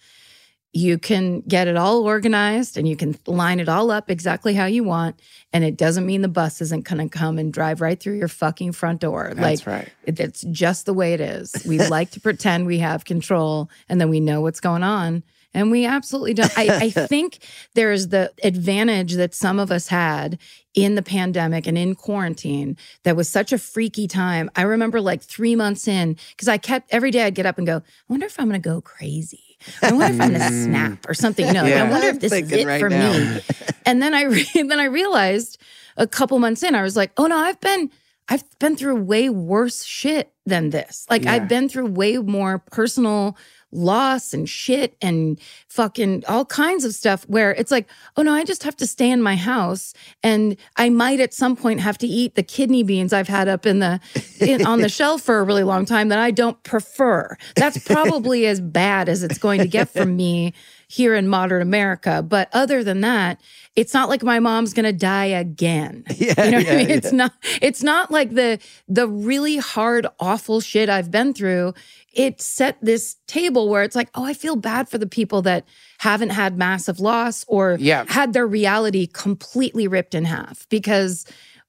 you 0.76 0.98
can 0.98 1.40
get 1.48 1.70
it 1.70 1.78
all 1.78 2.04
organized 2.04 2.78
and 2.78 2.86
you 2.86 2.98
can 2.98 3.18
line 3.28 3.62
it 3.62 3.70
all 3.70 3.90
up 3.92 4.12
exactly 4.12 4.54
how 4.54 4.66
you 4.66 4.84
want. 4.84 5.18
And 5.54 5.64
it 5.64 5.78
doesn't 5.78 6.06
mean 6.06 6.22
the 6.22 6.28
bus 6.28 6.60
isn't 6.60 6.84
going 6.84 6.98
to 7.10 7.18
come 7.18 7.40
and 7.40 7.54
drive 7.54 7.80
right 7.80 7.98
through 7.98 8.18
your 8.18 8.28
fucking 8.28 8.74
front 8.74 9.00
door. 9.00 9.32
That's 9.34 9.66
like, 9.66 9.68
right. 9.68 9.90
it- 10.04 10.20
It's 10.20 10.42
just 10.52 10.86
the 10.86 10.94
way 10.94 11.14
it 11.14 11.22
is. 11.22 11.56
We 11.66 11.80
like 11.88 12.12
to 12.12 12.20
pretend 12.20 12.68
we 12.68 12.80
have 12.80 13.06
control 13.06 13.70
and 13.88 14.02
then 14.02 14.10
we 14.10 14.20
know 14.20 14.42
what's 14.42 14.60
going 14.60 14.84
on. 14.84 15.24
And 15.54 15.72
we 15.72 15.86
absolutely 15.86 16.34
don't. 16.34 16.52
I, 16.60 16.68
I 16.88 16.90
think 17.08 17.38
there's 17.76 18.10
the 18.10 18.34
advantage 18.44 19.14
that 19.14 19.34
some 19.34 19.58
of 19.60 19.72
us 19.72 19.88
had 19.88 20.38
in 20.74 20.96
the 20.96 21.02
pandemic 21.02 21.68
and 21.68 21.78
in 21.78 21.96
quarantine 21.96 22.76
that 23.04 23.16
was 23.16 23.30
such 23.30 23.54
a 23.54 23.58
freaky 23.58 24.10
time. 24.10 24.52
I 24.58 24.64
remember 24.64 25.00
like 25.00 25.22
three 25.22 25.56
months 25.56 25.88
in, 25.88 26.18
because 26.32 26.50
I 26.50 26.58
kept 26.58 26.94
every 26.94 27.12
day 27.12 27.24
I'd 27.24 27.36
get 27.36 27.46
up 27.46 27.58
and 27.58 27.66
go, 27.66 27.78
I 27.78 27.82
wonder 28.10 28.26
if 28.26 28.38
I'm 28.38 28.50
going 28.50 28.62
to 28.62 28.70
go 28.70 28.82
crazy. 28.82 29.40
I 29.82 29.92
wonder 29.92 30.14
if 30.16 30.22
I'm 30.22 30.30
going 30.30 30.42
to 30.42 30.64
snap 30.64 31.06
or 31.08 31.14
something. 31.14 31.46
You 31.48 31.54
know, 31.54 31.64
like, 31.64 31.74
I 31.74 31.90
wonder 31.90 32.08
if 32.08 32.20
this 32.20 32.32
is 32.32 32.52
it 32.52 32.66
right 32.66 32.80
for 32.80 32.90
now. 32.90 33.12
me. 33.12 33.42
And 33.86 34.02
then 34.02 34.14
I 34.14 34.24
re- 34.24 34.48
then 34.54 34.80
I 34.80 34.86
realized 34.86 35.60
a 35.98 36.08
couple 36.08 36.38
months 36.40 36.64
in, 36.64 36.76
I 36.76 36.82
was 36.82 36.96
like, 36.96 37.12
oh 37.18 37.28
no, 37.28 37.38
I've 37.38 37.60
been 37.62 37.90
I've 38.28 38.44
been 38.60 38.76
through 38.76 38.96
way 39.04 39.30
worse 39.30 39.84
shit 39.84 40.34
than 40.46 40.72
this. 40.72 41.06
Like 41.10 41.24
Yeah. 41.24 41.34
I've 41.34 41.48
been 41.48 41.70
through 41.70 41.88
way 41.88 42.18
more 42.18 42.60
personal 42.60 43.38
loss 43.76 44.34
and 44.34 44.48
shit 44.48 44.96
and 45.02 45.40
fucking 45.68 46.24
all 46.28 46.46
kinds 46.46 46.86
of 46.86 46.94
stuff 46.94 47.24
where 47.28 47.52
it's 47.52 47.72
like, 47.72 47.88
oh 48.18 48.22
no, 48.22 48.34
I 48.34 48.44
just 48.44 48.64
have 48.64 48.76
to 48.78 48.88
stay 48.88 49.10
in 49.12 49.22
my 49.22 49.36
house 49.36 49.94
and 50.24 50.58
I 50.78 50.90
might 50.90 51.20
at 51.20 51.34
some 51.34 51.56
point 51.56 51.82
have 51.82 51.98
to 52.00 52.08
eat 52.08 52.36
the 52.36 52.44
kidney 52.44 52.84
beans 52.84 53.14
I've 53.14 53.28
had 53.28 53.48
up 53.48 53.66
in 53.66 53.80
the 53.80 54.00
in, 54.40 54.66
on 54.66 54.82
the 54.82 54.90
shelf 54.96 55.22
for 55.22 55.40
a 55.40 55.44
really 55.44 55.64
long 55.64 55.86
time 55.86 56.10
that 56.10 56.20
I 56.20 56.32
don't 56.32 56.62
prefer. 56.64 57.38
That's 57.56 57.78
probably 57.86 58.46
as 58.48 58.62
bad 58.62 59.10
as 59.10 59.24
it's 59.24 59.38
going 59.38 59.62
to 59.62 59.68
get 59.68 59.90
from 59.90 60.16
me 60.16 60.54
here 60.88 61.16
in 61.16 61.28
modern 61.28 61.62
America. 61.62 62.24
But 62.28 62.50
other 62.54 62.84
than 62.84 63.02
that, 63.02 63.42
it's 63.76 63.94
not 63.94 64.08
like 64.08 64.24
my 64.24 64.40
mom's 64.40 64.74
gonna 64.74 64.94
die 64.94 65.26
again. 65.26 66.04
Yeah, 66.16 66.46
you 66.46 66.52
know 66.52 66.58
what 66.58 66.66
yeah, 66.66 66.74
I 66.74 66.78
mean? 66.78 66.90
yeah. 66.90 66.96
It's 66.96 67.12
not. 67.12 67.34
It's 67.62 67.84
not 67.84 68.10
like 68.10 68.34
the 68.34 68.60
the 68.88 69.08
really 69.08 69.58
hard, 69.58 70.08
awful 70.20 70.62
shit 70.62 70.90
I've 70.90 71.12
been 71.12 71.34
through. 71.34 71.74
It 72.16 72.42
set 72.42 72.78
this 72.82 73.18
table 73.28 73.70
where 73.70 73.84
it's 73.84 73.96
like, 73.96 74.10
oh, 74.16 74.24
I 74.24 74.34
feel 74.34 74.56
bad 74.56 74.88
for 74.90 74.98
the 74.98 75.06
people 75.08 75.42
that 75.44 75.68
haven't 76.00 76.30
had 76.32 76.58
massive 76.58 77.00
loss 77.00 77.44
or 77.48 77.78
Yeah. 77.80 78.06
had 78.08 78.34
their 78.34 78.48
reality 78.48 79.06
completely 79.06 79.88
ripped 79.88 80.16
in 80.16 80.26
half. 80.26 80.66
Because 80.70 81.26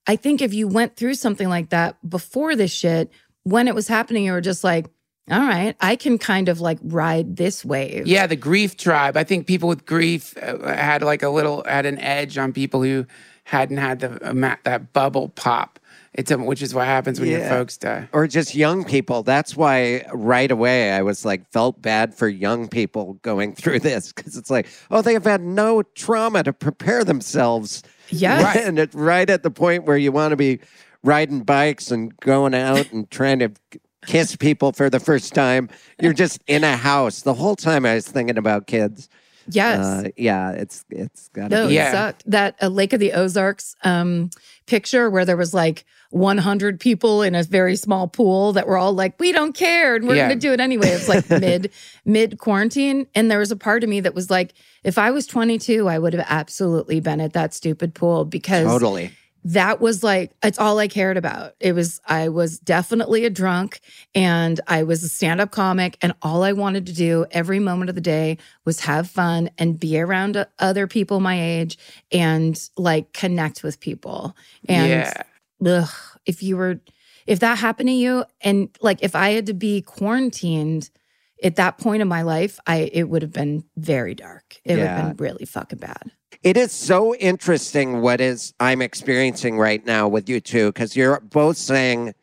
I 0.06 0.16
think 0.16 0.40
if 0.40 0.54
you 0.54 0.68
went 0.68 0.96
through 0.96 1.14
something 1.14 1.48
like 1.48 1.70
that 1.70 1.96
before 2.08 2.54
this 2.54 2.70
shit, 2.70 3.10
when 3.42 3.66
it 3.68 3.74
was 3.74 3.88
happening, 3.88 4.24
you 4.24 4.32
were 4.32 4.40
just 4.40 4.62
like, 4.62 4.86
all 5.28 5.40
right, 5.40 5.74
I 5.80 5.96
can 5.96 6.18
kind 6.18 6.48
of 6.48 6.60
like 6.60 6.78
ride 6.82 7.36
this 7.36 7.64
wave. 7.64 8.06
Yeah, 8.06 8.28
the 8.28 8.36
grief 8.36 8.76
tribe. 8.76 9.16
I 9.16 9.24
think 9.24 9.48
people 9.48 9.68
with 9.68 9.84
grief 9.84 10.36
uh, 10.40 10.58
had 10.72 11.02
like 11.02 11.24
a 11.24 11.28
little 11.28 11.64
had 11.66 11.86
an 11.86 11.98
edge 11.98 12.38
on 12.38 12.52
people 12.52 12.82
who 12.84 13.06
hadn't 13.42 13.78
had 13.78 13.98
the 13.98 14.24
uh, 14.24 14.56
that 14.62 14.92
bubble 14.92 15.30
pop. 15.30 15.80
It's 16.16 16.32
um, 16.32 16.46
which 16.46 16.62
is 16.62 16.74
what 16.74 16.86
happens 16.86 17.20
when 17.20 17.28
your 17.28 17.46
folks 17.48 17.76
die. 17.76 18.08
or 18.12 18.26
just 18.26 18.54
young 18.54 18.84
people. 18.84 19.22
That's 19.22 19.54
why 19.54 20.06
right 20.12 20.50
away 20.50 20.92
I 20.92 21.02
was 21.02 21.24
like, 21.26 21.46
felt 21.52 21.82
bad 21.82 22.14
for 22.14 22.26
young 22.26 22.68
people 22.68 23.14
going 23.22 23.54
through 23.60 23.80
this 23.80 24.12
because 24.12 24.36
it's 24.36 24.50
like, 24.50 24.66
oh, 24.90 25.02
they 25.02 25.12
have 25.12 25.24
had 25.24 25.42
no 25.42 25.82
trauma 25.82 26.42
to 26.42 26.52
prepare 26.52 27.04
themselves. 27.04 27.82
Yeah, 28.08 28.42
Right. 28.42 28.56
And 28.66 28.78
it, 28.78 28.94
right 28.94 29.28
at 29.28 29.42
the 29.42 29.50
point 29.50 29.84
where 29.84 29.98
you 29.98 30.10
want 30.10 30.32
to 30.32 30.36
be 30.36 30.60
riding 31.02 31.42
bikes 31.42 31.90
and 31.90 32.16
going 32.18 32.54
out 32.54 32.90
and 32.92 33.08
trying 33.10 33.38
to 33.40 33.52
kiss 34.06 34.36
people 34.36 34.72
for 34.72 34.88
the 34.88 35.00
first 35.00 35.34
time, 35.34 35.68
you're 36.00 36.14
just 36.14 36.40
in 36.46 36.64
a 36.64 36.76
house. 36.76 37.22
The 37.22 37.34
whole 37.34 37.56
time 37.56 37.84
I 37.84 37.94
was 37.94 38.08
thinking 38.08 38.38
about 38.38 38.66
kids. 38.66 39.08
Yes. 39.48 39.84
Uh, 39.84 40.08
yeah, 40.16 40.50
it's 40.52 40.84
it's 40.90 41.28
got 41.28 41.50
No, 41.50 41.62
to 41.64 41.68
be. 41.68 41.74
Yeah. 41.74 41.90
sucked. 41.92 42.28
That 42.30 42.56
uh, 42.62 42.68
Lake 42.68 42.92
of 42.92 43.00
the 43.00 43.12
Ozarks 43.12 43.76
um, 43.84 44.30
picture 44.66 45.08
where 45.10 45.24
there 45.24 45.36
was 45.36 45.54
like 45.54 45.84
100 46.10 46.80
people 46.80 47.22
in 47.22 47.34
a 47.34 47.42
very 47.42 47.76
small 47.76 48.08
pool 48.08 48.52
that 48.54 48.66
were 48.66 48.76
all 48.78 48.92
like, 48.92 49.18
"We 49.20 49.32
don't 49.32 49.54
care, 49.54 49.96
and 49.96 50.06
we're 50.06 50.16
Yeah. 50.16 50.28
going 50.28 50.38
to 50.38 50.46
do 50.46 50.52
it 50.52 50.60
anyway." 50.60 50.88
It's 50.88 51.08
like 51.08 51.28
mid 51.40 51.70
mid 52.04 52.38
quarantine, 52.38 53.06
and 53.14 53.30
there 53.30 53.38
was 53.38 53.50
a 53.50 53.56
part 53.56 53.82
of 53.84 53.90
me 53.90 54.00
that 54.00 54.14
was 54.14 54.30
like, 54.30 54.54
if 54.84 54.98
I 54.98 55.10
was 55.10 55.26
22, 55.26 55.88
I 55.88 55.98
would 55.98 56.12
have 56.14 56.26
absolutely 56.28 57.00
been 57.00 57.20
at 57.20 57.32
that 57.34 57.54
stupid 57.54 57.94
pool 57.94 58.24
because 58.24 58.66
Totally. 58.66 59.10
That 59.46 59.80
was 59.80 60.02
like 60.02 60.32
it's 60.42 60.58
all 60.58 60.76
I 60.80 60.88
cared 60.88 61.16
about. 61.16 61.54
It 61.60 61.72
was 61.72 62.00
I 62.04 62.30
was 62.30 62.58
definitely 62.58 63.24
a 63.24 63.30
drunk 63.30 63.78
and 64.12 64.60
I 64.66 64.82
was 64.82 65.04
a 65.04 65.08
stand-up 65.08 65.52
comic 65.52 65.96
and 66.02 66.14
all 66.20 66.42
I 66.42 66.52
wanted 66.52 66.86
to 66.86 66.92
do 66.92 67.26
every 67.30 67.60
moment 67.60 67.88
of 67.88 67.94
the 67.94 68.00
day 68.00 68.38
was 68.64 68.80
have 68.80 69.08
fun 69.08 69.50
and 69.56 69.78
be 69.78 70.00
around 70.00 70.44
other 70.58 70.88
people 70.88 71.20
my 71.20 71.40
age 71.40 71.78
and 72.10 72.58
like 72.76 73.12
connect 73.12 73.62
with 73.62 73.78
people. 73.78 74.36
And 74.68 74.88
yeah, 74.88 75.22
ugh, 75.64 75.90
if 76.24 76.42
you 76.42 76.56
were 76.56 76.80
if 77.28 77.38
that 77.38 77.58
happened 77.58 77.88
to 77.88 77.92
you 77.92 78.24
and 78.40 78.68
like 78.80 79.00
if 79.00 79.14
I 79.14 79.30
had 79.30 79.46
to 79.46 79.54
be 79.54 79.80
quarantined 79.80 80.90
at 81.40 81.54
that 81.54 81.78
point 81.78 82.02
in 82.02 82.08
my 82.08 82.22
life, 82.22 82.58
I 82.66 82.90
it 82.92 83.08
would 83.08 83.22
have 83.22 83.32
been 83.32 83.62
very 83.76 84.16
dark. 84.16 84.56
It 84.64 84.74
would 84.74 84.86
have 84.88 85.16
been 85.16 85.24
really 85.24 85.44
fucking 85.44 85.78
bad. 85.78 86.10
It 86.42 86.56
is 86.56 86.72
so 86.72 87.14
interesting 87.16 88.00
what 88.00 88.20
is 88.20 88.54
I'm 88.60 88.82
experiencing 88.82 89.58
right 89.58 89.84
now 89.84 90.08
with 90.08 90.28
you 90.28 90.40
two 90.40 90.72
because 90.72 90.96
you're 90.96 91.20
both 91.20 91.56
saying 91.56 92.14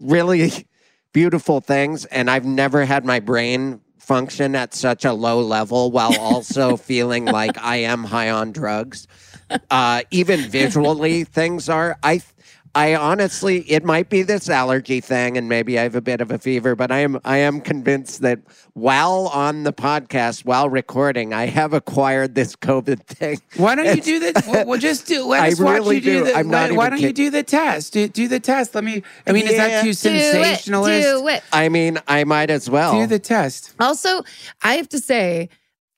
really 0.00 0.66
beautiful 1.12 1.60
things, 1.60 2.04
and 2.06 2.30
I've 2.30 2.44
never 2.44 2.84
had 2.84 3.04
my 3.04 3.20
brain 3.20 3.80
function 3.98 4.56
at 4.56 4.74
such 4.74 5.04
a 5.04 5.12
low 5.12 5.40
level 5.40 5.90
while 5.90 6.14
also 6.20 6.76
feeling 6.76 7.24
like 7.24 7.56
I 7.58 7.76
am 7.76 8.04
high 8.04 8.30
on 8.30 8.52
drugs. 8.52 9.06
Uh, 9.70 10.02
even 10.10 10.40
visually, 10.40 11.24
things 11.24 11.68
are. 11.68 11.98
I 12.02 12.22
I 12.74 12.94
honestly, 12.94 13.60
it 13.70 13.84
might 13.84 14.08
be 14.08 14.22
this 14.22 14.48
allergy 14.48 15.00
thing, 15.00 15.36
and 15.36 15.46
maybe 15.46 15.78
I 15.78 15.82
have 15.82 15.94
a 15.94 16.00
bit 16.00 16.22
of 16.22 16.30
a 16.30 16.38
fever, 16.38 16.74
but 16.74 16.90
I 16.90 17.00
am 17.00 17.20
I 17.24 17.36
am 17.38 17.60
convinced 17.60 18.22
that 18.22 18.38
while 18.72 19.30
on 19.34 19.64
the 19.64 19.74
podcast, 19.74 20.46
while 20.46 20.70
recording, 20.70 21.34
I 21.34 21.46
have 21.46 21.74
acquired 21.74 22.34
this 22.34 22.56
COVID 22.56 23.04
thing. 23.04 23.40
Why 23.58 23.74
don't 23.74 23.94
you 23.94 24.02
do 24.02 24.20
the? 24.20 24.42
Well, 24.46 24.66
well, 24.66 24.78
just 24.78 25.06
do. 25.06 25.24
Let 25.26 25.42
I 25.42 25.48
us 25.48 25.60
watch 25.60 25.74
really 25.74 25.96
you 25.96 26.00
do. 26.00 26.18
do. 26.20 26.24
The, 26.24 26.34
I'm 26.36 26.48
not 26.48 26.70
why 26.70 26.76
why 26.76 26.88
don't 26.90 27.00
you 27.02 27.12
do 27.12 27.28
the 27.28 27.42
test? 27.42 27.92
Do, 27.92 28.08
do 28.08 28.26
the 28.26 28.40
test. 28.40 28.74
Let 28.74 28.84
me. 28.84 29.02
I 29.26 29.32
mean, 29.32 29.46
is 29.46 29.56
that 29.56 29.80
too 29.80 29.88
Do 29.88 29.90
it. 29.90 29.96
sensationalist? 29.98 31.08
Do 31.08 31.28
it. 31.28 31.42
I 31.52 31.68
mean, 31.68 31.98
I 32.08 32.24
might 32.24 32.50
as 32.50 32.70
well. 32.70 32.92
Do 32.98 33.06
the 33.06 33.18
test. 33.18 33.74
Also, 33.80 34.22
I 34.62 34.74
have 34.74 34.88
to 34.90 34.98
say, 34.98 35.50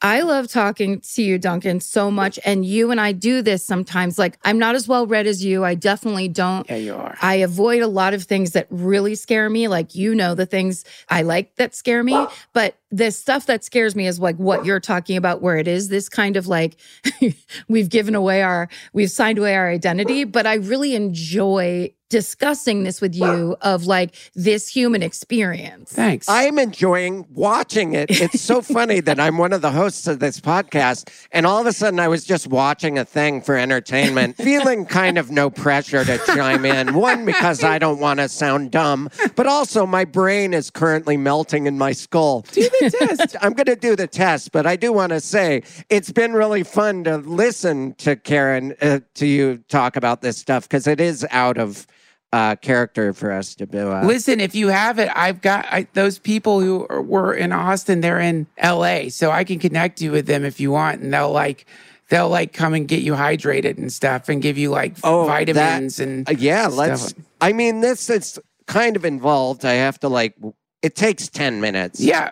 I 0.04 0.20
love 0.20 0.48
talking 0.48 1.00
to 1.00 1.22
you, 1.22 1.38
Duncan, 1.38 1.80
so 1.80 2.10
much. 2.10 2.38
And 2.44 2.62
you 2.62 2.90
and 2.90 3.00
I 3.00 3.12
do 3.12 3.40
this 3.40 3.64
sometimes. 3.64 4.18
Like, 4.18 4.38
I'm 4.44 4.58
not 4.58 4.74
as 4.74 4.86
well 4.86 5.06
read 5.06 5.26
as 5.26 5.42
you. 5.42 5.64
I 5.64 5.74
definitely 5.74 6.28
don't. 6.28 6.68
Yeah, 6.68 6.76
you 6.76 6.94
are. 6.94 7.16
I 7.22 7.36
avoid 7.36 7.80
a 7.80 7.86
lot 7.86 8.12
of 8.12 8.24
things 8.24 8.50
that 8.50 8.66
really 8.68 9.14
scare 9.14 9.48
me. 9.48 9.66
Like, 9.66 9.94
you 9.94 10.14
know, 10.14 10.34
the 10.34 10.44
things 10.44 10.84
I 11.08 11.22
like 11.22 11.56
that 11.56 11.74
scare 11.74 12.04
me. 12.04 12.26
But 12.52 12.76
the 12.90 13.10
stuff 13.10 13.46
that 13.46 13.64
scares 13.64 13.96
me 13.96 14.06
is 14.06 14.20
like 14.20 14.36
what 14.36 14.66
you're 14.66 14.78
talking 14.78 15.16
about, 15.16 15.40
where 15.40 15.56
it 15.56 15.66
is 15.66 15.88
this 15.88 16.10
kind 16.10 16.36
of 16.36 16.46
like 16.46 16.76
we've 17.68 17.88
given 17.88 18.14
away 18.14 18.42
our, 18.42 18.68
we've 18.92 19.10
signed 19.10 19.38
away 19.38 19.54
our 19.56 19.70
identity. 19.70 20.24
But 20.24 20.46
I 20.46 20.56
really 20.56 20.94
enjoy 20.94 21.94
discussing 22.14 22.84
this 22.84 23.00
with 23.00 23.12
you 23.12 23.56
of 23.60 23.86
like 23.86 24.14
this 24.36 24.68
human 24.68 25.02
experience. 25.02 25.90
Thanks. 25.92 26.28
I'm 26.28 26.60
enjoying 26.60 27.26
watching 27.34 27.94
it. 27.94 28.08
It's 28.08 28.40
so 28.40 28.62
funny 28.76 29.00
that 29.00 29.18
I'm 29.18 29.36
one 29.36 29.52
of 29.52 29.62
the 29.62 29.72
hosts 29.72 30.06
of 30.06 30.20
this 30.20 30.40
podcast, 30.40 31.10
and 31.32 31.44
all 31.44 31.60
of 31.60 31.66
a 31.66 31.72
sudden 31.72 31.98
I 31.98 32.06
was 32.06 32.22
just 32.22 32.46
watching 32.46 32.98
a 32.98 33.04
thing 33.04 33.40
for 33.40 33.56
entertainment, 33.56 34.36
feeling 34.48 34.86
kind 34.86 35.18
of 35.18 35.32
no 35.32 35.50
pressure 35.50 36.04
to 36.04 36.18
chime 36.18 36.64
in. 36.64 36.94
One, 36.94 37.24
because 37.24 37.64
I 37.64 37.80
don't 37.80 37.98
want 37.98 38.20
to 38.20 38.28
sound 38.28 38.70
dumb, 38.70 39.10
but 39.34 39.48
also 39.48 39.84
my 39.84 40.04
brain 40.04 40.54
is 40.54 40.70
currently 40.70 41.16
melting 41.16 41.66
in 41.66 41.76
my 41.78 41.90
skull. 41.90 42.42
do 42.52 42.62
the 42.62 42.90
test. 43.16 43.34
I'm 43.42 43.54
going 43.54 43.66
to 43.66 43.74
do 43.74 43.96
the 43.96 44.06
test, 44.06 44.52
but 44.52 44.68
I 44.68 44.76
do 44.76 44.92
want 44.92 45.10
to 45.10 45.20
say 45.20 45.64
it's 45.90 46.12
been 46.12 46.32
really 46.32 46.62
fun 46.62 47.02
to 47.04 47.16
listen 47.16 47.94
to 47.94 48.14
Karen, 48.14 48.72
uh, 48.80 49.00
to 49.14 49.26
you 49.26 49.58
talk 49.66 49.96
about 49.96 50.22
this 50.22 50.38
stuff 50.38 50.68
because 50.68 50.86
it 50.86 51.00
is 51.00 51.26
out 51.32 51.58
of 51.58 51.88
uh, 52.34 52.56
character 52.56 53.12
for 53.12 53.30
us 53.30 53.54
to 53.54 53.64
do. 53.64 53.92
Uh, 53.92 54.02
Listen, 54.04 54.40
if 54.40 54.56
you 54.56 54.66
have 54.68 54.98
it, 54.98 55.08
I've 55.14 55.40
got 55.40 55.66
I, 55.66 55.86
those 55.92 56.18
people 56.18 56.60
who 56.60 56.84
are, 56.90 57.00
were 57.00 57.32
in 57.32 57.52
Austin. 57.52 58.00
They're 58.00 58.18
in 58.18 58.48
L.A., 58.58 59.08
so 59.10 59.30
I 59.30 59.44
can 59.44 59.60
connect 59.60 60.00
you 60.02 60.10
with 60.10 60.26
them 60.26 60.44
if 60.44 60.58
you 60.58 60.72
want, 60.72 61.00
and 61.00 61.14
they'll 61.14 61.30
like 61.30 61.64
they'll 62.08 62.28
like 62.28 62.52
come 62.52 62.74
and 62.74 62.88
get 62.88 63.02
you 63.02 63.12
hydrated 63.14 63.78
and 63.78 63.92
stuff, 63.92 64.28
and 64.28 64.42
give 64.42 64.58
you 64.58 64.70
like 64.70 64.96
Oh, 65.04 65.26
vitamins 65.26 65.96
that- 65.98 66.08
and 66.08 66.28
Uh, 66.28 66.32
yeah, 66.36 66.64
stuff. 66.66 66.76
let's. 66.78 67.14
I 67.40 67.52
mean, 67.52 67.80
this 67.82 68.10
is 68.10 68.40
kind 68.66 68.96
of 68.96 69.04
involved. 69.04 69.64
I 69.64 69.74
have 69.74 70.00
to 70.00 70.08
like. 70.08 70.34
It 70.82 70.96
takes 70.96 71.28
ten 71.28 71.60
minutes. 71.60 72.00
Yeah. 72.00 72.30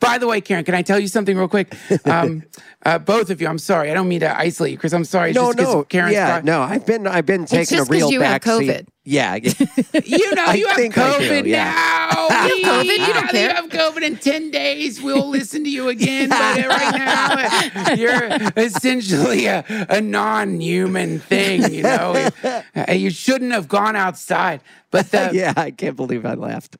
By 0.00 0.18
the 0.18 0.26
way, 0.26 0.40
Karen, 0.40 0.64
can 0.64 0.74
I 0.74 0.82
tell 0.82 0.98
you 0.98 1.08
something 1.08 1.36
real 1.36 1.48
quick? 1.48 1.74
Um, 2.04 2.42
uh, 2.84 2.98
both 2.98 3.30
of 3.30 3.40
you, 3.40 3.48
I'm 3.48 3.58
sorry. 3.58 3.90
I 3.90 3.94
don't 3.94 4.08
mean 4.08 4.20
to 4.20 4.38
isolate 4.38 4.72
you 4.72 4.76
because 4.76 4.92
I'm 4.92 5.04
sorry. 5.06 5.30
It's 5.30 5.36
No, 5.36 5.46
just 5.54 5.58
'cause 5.58 5.74
no, 5.74 5.84
Karen's 5.84 6.12
yeah, 6.12 6.32
brought- 6.40 6.44
no. 6.44 6.60
I've 6.60 6.84
been, 6.84 7.06
I've 7.06 7.24
been 7.24 7.46
taking 7.46 7.60
just 7.60 7.72
a 7.72 7.76
'cause 7.78 7.88
real 7.90 8.10
you 8.12 8.20
have 8.20 8.42
backseat. 8.42 8.68
COVID. 8.68 8.86
Yeah, 9.06 9.34
yeah. 9.36 9.52
You 10.04 10.34
know, 10.34 10.44
I 10.46 10.54
you 10.54 10.66
have 10.68 10.76
think 10.76 10.98
I 10.98 11.18
do, 11.18 11.24
COVID 11.28 11.46
yeah. 11.46 11.64
now. 11.64 12.28
You 12.28 12.64
have 12.64 12.86
COVID? 12.86 13.06
You 13.06 13.12
don't 13.14 13.28
care. 13.30 13.48
You 13.50 13.54
have 13.54 13.68
COVID 13.70 14.02
in 14.02 14.16
10 14.16 14.50
days. 14.50 15.00
We'll 15.00 15.28
listen 15.28 15.64
to 15.64 15.70
you 15.70 15.88
again. 15.88 16.28
But 16.28 16.64
uh, 16.64 16.68
right 16.68 16.94
now, 17.74 17.82
uh, 17.92 17.94
you're 17.94 18.28
essentially 18.56 19.46
a, 19.46 19.64
a 19.88 20.00
non 20.02 20.60
human 20.60 21.20
thing. 21.20 21.72
You 21.72 21.82
know, 21.84 22.28
Uh, 22.44 22.92
you 22.92 23.10
shouldn't 23.10 23.52
have 23.52 23.68
gone 23.68 23.96
outside. 23.96 24.60
But 24.90 25.10
the, 25.10 25.30
yeah, 25.32 25.52
I 25.56 25.70
can't 25.70 25.96
believe 25.96 26.24
I 26.26 26.34
laughed. 26.34 26.76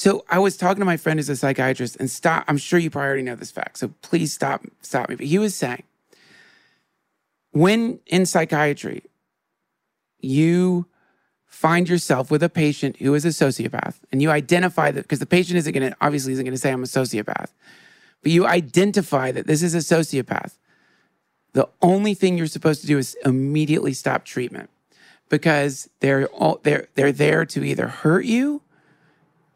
So 0.00 0.24
I 0.30 0.38
was 0.38 0.56
talking 0.56 0.80
to 0.80 0.86
my 0.86 0.96
friend 0.96 1.18
who's 1.18 1.28
a 1.28 1.36
psychiatrist, 1.36 1.96
and 2.00 2.10
stop. 2.10 2.46
I'm 2.48 2.56
sure 2.56 2.78
you 2.78 2.88
probably 2.88 3.06
already 3.06 3.22
know 3.22 3.34
this 3.34 3.50
fact, 3.50 3.76
so 3.76 3.92
please 4.00 4.32
stop 4.32 4.64
stop 4.80 5.10
me. 5.10 5.16
But 5.16 5.26
he 5.26 5.38
was 5.38 5.54
saying, 5.54 5.82
when 7.50 8.00
in 8.06 8.24
psychiatry, 8.24 9.02
you 10.18 10.86
find 11.44 11.86
yourself 11.86 12.30
with 12.30 12.42
a 12.42 12.48
patient 12.48 12.96
who 12.96 13.12
is 13.12 13.26
a 13.26 13.28
sociopath, 13.28 13.96
and 14.10 14.22
you 14.22 14.30
identify 14.30 14.90
that 14.90 15.02
because 15.02 15.18
the 15.18 15.26
patient 15.26 15.58
isn't 15.58 15.74
going 15.74 15.90
to 15.90 15.96
obviously 16.00 16.32
isn't 16.32 16.46
going 16.46 16.54
to 16.54 16.58
say 16.58 16.72
I'm 16.72 16.82
a 16.82 16.86
sociopath, 16.86 17.50
but 18.22 18.32
you 18.32 18.46
identify 18.46 19.30
that 19.32 19.46
this 19.46 19.62
is 19.62 19.74
a 19.74 19.80
sociopath. 19.80 20.54
The 21.52 21.68
only 21.82 22.14
thing 22.14 22.38
you're 22.38 22.46
supposed 22.46 22.80
to 22.80 22.86
do 22.86 22.96
is 22.96 23.18
immediately 23.26 23.92
stop 23.92 24.24
treatment 24.24 24.70
because 25.28 25.90
they're 26.00 26.26
all, 26.28 26.58
they're 26.62 26.88
they're 26.94 27.12
there 27.12 27.44
to 27.44 27.62
either 27.62 27.88
hurt 27.88 28.24
you 28.24 28.62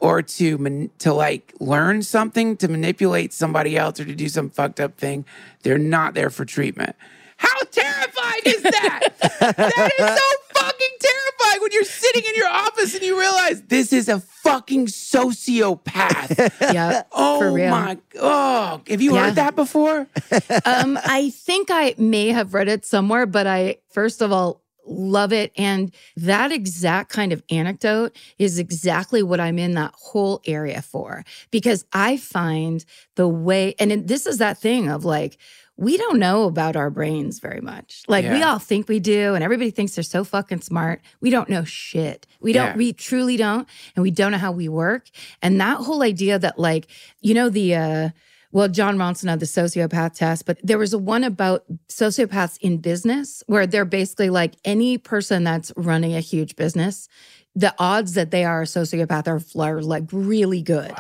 or 0.01 0.23
to 0.23 0.59
man, 0.59 0.91
to 0.99 1.13
like 1.15 1.53
learn 1.61 2.03
something 2.03 2.57
to 2.59 2.69
manipulate 2.69 3.33
somebody 3.33 3.77
else 3.77 3.99
or 4.01 4.05
to 4.05 4.15
do 4.15 4.29
some 4.29 4.51
fucked 4.51 4.81
up 4.81 4.97
thing. 4.99 5.25
They're 5.63 5.79
not 5.79 6.15
there 6.15 6.31
for 6.31 6.45
treatment. 6.45 6.95
How 7.37 7.59
terrifying 7.71 8.41
is 8.47 8.63
that? 8.63 9.01
that 9.41 9.91
is 9.99 10.07
so 10.07 10.37
fucking 10.61 10.89
terrifying 11.01 11.63
when 11.63 11.73
you're 11.73 11.85
sitting 11.85 12.23
in 12.29 12.35
your 12.37 12.49
office 12.49 12.95
and 12.95 13.03
you 13.03 13.19
realize 13.19 13.63
this 13.63 13.93
is 13.93 14.09
a 14.09 14.21
fucking 14.21 14.87
sociopath. 14.87 16.51
Yeah. 16.75 17.03
Oh 17.13 17.39
for 17.41 17.53
real. 17.53 17.71
my 17.71 17.99
oh, 18.21 18.81
have 18.89 19.01
you 19.01 19.15
Yeah. 19.15 19.27
heard 19.27 19.35
that 19.37 19.55
before? 19.57 20.07
um, 20.65 20.99
I 21.05 21.31
think 21.35 21.69
I 21.71 21.95
may 21.99 22.29
have 22.29 22.55
read 22.55 22.69
it 22.69 22.85
somewhere, 22.87 23.27
but 23.27 23.47
I 23.47 23.77
first 23.91 24.23
of 24.23 24.33
all 24.33 24.63
love 24.87 25.32
it. 25.32 25.53
And 25.57 25.93
that 26.16 26.53
exact 26.53 27.11
kind 27.11 27.32
of 27.32 27.43
anecdote 27.51 28.16
is 28.39 28.59
exactly 28.59 29.22
what 29.22 29.41
I'm 29.41 29.59
in 29.59 29.72
that 29.74 29.95
whole 29.95 30.43
area 30.47 30.82
for. 30.82 31.24
Because 31.51 31.85
I 31.93 32.16
find 32.16 32.85
the 33.14 33.28
way, 33.28 33.74
and 33.78 34.07
this 34.09 34.26
is 34.26 34.39
that 34.39 34.59
thing 34.59 34.89
of 34.89 35.05
like, 35.05 35.39
we 35.76 35.97
don't 35.97 36.20
know 36.20 36.45
about 36.45 36.76
our 36.76 36.89
brains 36.89 37.41
very 37.41 37.61
much. 37.61 38.05
Like 38.07 38.24
we 38.26 38.43
all 38.45 38.61
think 38.61 38.89
we 38.89 39.01
do, 39.01 39.35
and 39.35 39.43
everybody 39.43 39.70
thinks 39.72 39.97
they're 39.97 40.05
so 40.05 40.22
fucking 40.22 40.61
smart. 40.61 41.01
We 41.20 41.30
don't 41.30 41.49
know 41.49 41.64
shit. 41.64 42.28
We 42.41 42.53
don't, 42.53 42.68
Yeah. 42.68 42.76
we 42.76 42.93
truly 42.93 43.37
don't, 43.37 43.66
and 43.97 44.05
we 44.05 44.12
don't 44.12 44.30
know 44.30 44.39
how 44.39 44.53
we 44.53 44.68
work. 44.68 45.09
And 45.43 45.61
that 45.61 45.78
whole 45.78 46.03
idea 46.05 46.39
that, 46.39 46.61
like, 46.61 46.87
you 47.22 47.35
know, 47.35 47.49
the 47.49 47.74
uh 47.74 48.09
well, 48.55 48.69
Jon 48.69 48.97
Ronson 48.97 49.29
had 49.29 49.41
the 49.41 49.47
sociopath 49.47 50.15
test, 50.15 50.47
but 50.47 50.61
there 50.63 50.79
was 50.79 50.93
a 50.93 50.99
one 50.99 51.25
about 51.25 51.65
sociopaths 51.89 52.57
in 52.61 52.79
business 52.79 53.43
where 53.49 53.67
they're 53.67 53.85
basically 53.85 54.31
like 54.31 54.55
any 54.65 54.97
person 54.97 55.43
that's 55.43 55.73
running 55.77 56.15
a 56.15 56.21
huge 56.21 56.55
business, 56.55 57.09
the 57.57 57.75
odds 57.81 58.15
that 58.15 58.31
they 58.31 58.45
are 58.45 58.63
a 58.63 58.65
sociopath 58.65 59.27
are, 59.27 59.61
are 59.61 59.83
like 59.83 60.05
really 60.13 60.63
good 60.63 60.93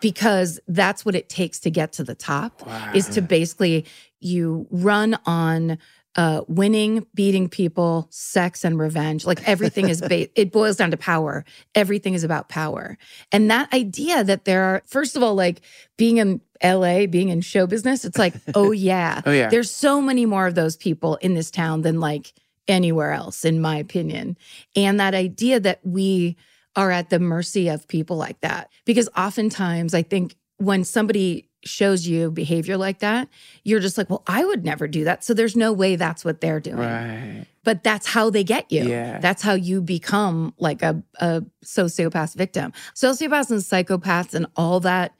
because 0.00 0.58
that's 0.68 1.04
what 1.04 1.14
it 1.14 1.28
takes 1.28 1.60
to 1.60 1.70
get 1.70 1.92
to 1.92 2.02
the 2.02 2.14
top 2.14 2.66
is 2.94 3.10
to 3.10 3.20
basically 3.20 3.84
you 4.20 4.66
run 4.70 5.18
on 5.26 5.76
uh, 6.16 6.42
winning, 6.46 7.06
beating 7.14 7.48
people, 7.48 8.06
sex, 8.10 8.64
and 8.64 8.78
revenge. 8.78 9.24
Like 9.24 9.46
everything 9.48 9.88
is, 9.88 10.00
ba- 10.00 10.28
it 10.40 10.52
boils 10.52 10.76
down 10.76 10.90
to 10.90 10.96
power. 10.96 11.44
Everything 11.74 12.14
is 12.14 12.24
about 12.24 12.48
power. 12.48 12.98
And 13.30 13.50
that 13.50 13.72
idea 13.72 14.22
that 14.24 14.44
there 14.44 14.62
are, 14.64 14.82
first 14.86 15.16
of 15.16 15.22
all, 15.22 15.34
like 15.34 15.62
being 15.96 16.18
in 16.18 16.40
LA, 16.62 17.06
being 17.06 17.30
in 17.30 17.40
show 17.40 17.66
business, 17.66 18.04
it's 18.04 18.18
like, 18.18 18.34
oh 18.54 18.70
yeah. 18.72 19.22
Oh, 19.24 19.32
yeah. 19.32 19.48
There's 19.48 19.70
so 19.70 20.00
many 20.00 20.26
more 20.26 20.46
of 20.46 20.54
those 20.54 20.76
people 20.76 21.16
in 21.16 21.34
this 21.34 21.50
town 21.50 21.82
than 21.82 22.00
like 22.00 22.32
anywhere 22.68 23.12
else, 23.12 23.44
in 23.44 23.60
my 23.60 23.76
opinion. 23.76 24.36
And 24.76 25.00
that 25.00 25.14
idea 25.14 25.60
that 25.60 25.80
we 25.82 26.36
are 26.76 26.90
at 26.90 27.10
the 27.10 27.18
mercy 27.18 27.68
of 27.68 27.88
people 27.88 28.16
like 28.16 28.40
that. 28.40 28.70
Because 28.84 29.08
oftentimes 29.16 29.94
I 29.94 30.02
think 30.02 30.36
when 30.58 30.84
somebody 30.84 31.48
shows 31.64 32.06
you 32.06 32.30
behavior 32.30 32.76
like 32.76 33.00
that, 33.00 33.28
you're 33.64 33.80
just 33.80 33.96
like, 33.96 34.10
well, 34.10 34.22
I 34.26 34.44
would 34.44 34.64
never 34.64 34.88
do 34.88 35.04
that. 35.04 35.24
So 35.24 35.34
there's 35.34 35.56
no 35.56 35.72
way 35.72 35.96
that's 35.96 36.24
what 36.24 36.40
they're 36.40 36.60
doing. 36.60 36.76
Right. 36.76 37.46
But 37.64 37.84
that's 37.84 38.06
how 38.06 38.30
they 38.30 38.44
get 38.44 38.70
you. 38.72 38.84
Yeah. 38.84 39.18
That's 39.18 39.42
how 39.42 39.54
you 39.54 39.80
become 39.80 40.54
like 40.58 40.82
a, 40.82 41.02
a 41.16 41.44
sociopath 41.64 42.34
victim. 42.34 42.72
Sociopaths 42.94 43.50
and 43.50 43.60
psychopaths 43.60 44.34
and 44.34 44.46
all 44.56 44.80
that, 44.80 45.14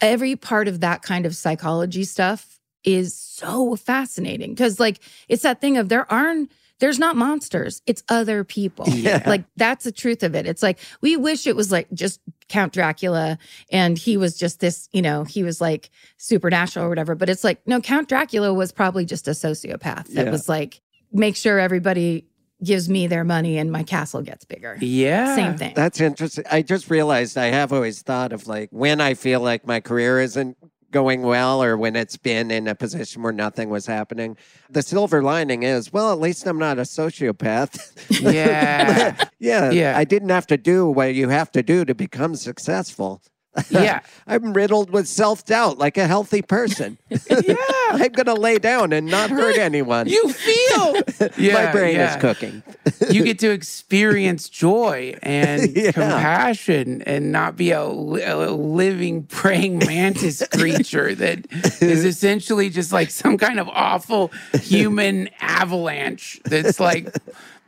every 0.00 0.36
part 0.36 0.68
of 0.68 0.80
that 0.80 1.02
kind 1.02 1.26
of 1.26 1.34
psychology 1.34 2.04
stuff 2.04 2.60
is 2.84 3.14
so 3.14 3.76
fascinating. 3.76 4.54
Cause 4.54 4.78
like 4.78 5.00
it's 5.28 5.42
that 5.42 5.60
thing 5.60 5.76
of 5.76 5.88
there 5.88 6.10
aren't 6.12 6.50
there's 6.80 6.98
not 6.98 7.16
monsters, 7.16 7.82
it's 7.86 8.04
other 8.08 8.44
people. 8.44 8.86
Yeah. 8.88 9.22
Like 9.26 9.44
that's 9.56 9.84
the 9.84 9.92
truth 9.92 10.22
of 10.22 10.34
it. 10.34 10.46
It's 10.46 10.62
like 10.62 10.78
we 11.00 11.16
wish 11.16 11.46
it 11.46 11.56
was 11.56 11.72
like 11.72 11.90
just 11.92 12.20
Count 12.48 12.72
Dracula 12.72 13.38
and 13.70 13.98
he 13.98 14.16
was 14.16 14.36
just 14.38 14.60
this, 14.60 14.88
you 14.92 15.02
know, 15.02 15.24
he 15.24 15.42
was 15.42 15.60
like 15.60 15.90
supernatural 16.16 16.86
or 16.86 16.88
whatever. 16.88 17.14
But 17.14 17.28
it's 17.28 17.44
like, 17.44 17.66
no, 17.66 17.80
Count 17.80 18.08
Dracula 18.08 18.52
was 18.54 18.72
probably 18.72 19.04
just 19.04 19.28
a 19.28 19.32
sociopath 19.32 20.06
that 20.14 20.26
Yeah. 20.26 20.30
was 20.30 20.48
like, 20.48 20.80
make 21.12 21.36
sure 21.36 21.58
everybody 21.58 22.26
gives 22.64 22.88
me 22.88 23.06
their 23.06 23.22
money 23.24 23.56
and 23.58 23.70
my 23.70 23.82
castle 23.84 24.20
gets 24.22 24.44
bigger. 24.44 24.76
Yeah. 24.80 25.34
Same 25.36 25.56
thing. 25.56 25.74
That's 25.76 26.00
interesting. 26.00 26.44
I 26.50 26.62
just 26.62 26.90
realized 26.90 27.38
I 27.38 27.46
have 27.46 27.72
always 27.72 28.02
thought 28.02 28.32
of 28.32 28.48
like 28.48 28.68
when 28.72 29.00
I 29.00 29.14
feel 29.14 29.40
like 29.40 29.66
my 29.66 29.78
career 29.80 30.20
isn't 30.20 30.56
going 30.90 31.22
well 31.22 31.62
or 31.62 31.76
when 31.76 31.96
it's 31.96 32.16
been 32.16 32.50
in 32.50 32.66
a 32.66 32.74
position 32.74 33.22
where 33.22 33.32
nothing 33.32 33.68
was 33.68 33.86
happening. 33.86 34.36
The 34.70 34.82
silver 34.82 35.22
lining 35.22 35.62
is, 35.62 35.92
well, 35.92 36.12
at 36.12 36.20
least 36.20 36.46
I'm 36.46 36.58
not 36.58 36.78
a 36.78 36.82
sociopath. 36.82 38.20
Yeah. 38.22 39.16
yeah. 39.38 39.70
Yeah. 39.70 39.98
I 39.98 40.04
didn't 40.04 40.30
have 40.30 40.46
to 40.48 40.56
do 40.56 40.88
what 40.88 41.14
you 41.14 41.28
have 41.28 41.52
to 41.52 41.62
do 41.62 41.84
to 41.84 41.94
become 41.94 42.34
successful. 42.36 43.22
Yeah. 43.70 44.00
I'm 44.26 44.52
riddled 44.52 44.90
with 44.90 45.08
self 45.08 45.44
doubt 45.44 45.78
like 45.78 45.96
a 45.96 46.06
healthy 46.06 46.42
person. 46.42 46.98
yeah. 47.10 47.54
I'm 47.90 48.12
going 48.12 48.26
to 48.26 48.34
lay 48.34 48.58
down 48.58 48.92
and 48.92 49.06
not 49.06 49.30
hurt 49.30 49.56
anyone. 49.56 50.08
You 50.08 50.28
feel 50.32 50.96
yeah, 51.36 51.54
my 51.66 51.72
brain 51.72 51.96
yeah. 51.96 52.14
is 52.14 52.20
cooking. 52.20 52.62
you 53.10 53.24
get 53.24 53.38
to 53.40 53.50
experience 53.50 54.48
joy 54.48 55.14
and 55.22 55.76
Yeah. 55.76 55.92
compassion 55.92 57.02
and 57.02 57.32
not 57.32 57.56
be 57.56 57.70
a, 57.70 57.80
a 57.82 58.50
living 58.50 59.24
praying 59.24 59.78
mantis 59.78 60.42
creature 60.52 61.14
that 61.14 61.46
is 61.82 62.04
essentially 62.04 62.68
just 62.70 62.92
like 62.92 63.10
some 63.10 63.38
kind 63.38 63.58
of 63.58 63.68
awful 63.68 64.30
human 64.60 65.28
avalanche 65.40 66.40
that's 66.44 66.78
like 66.80 67.14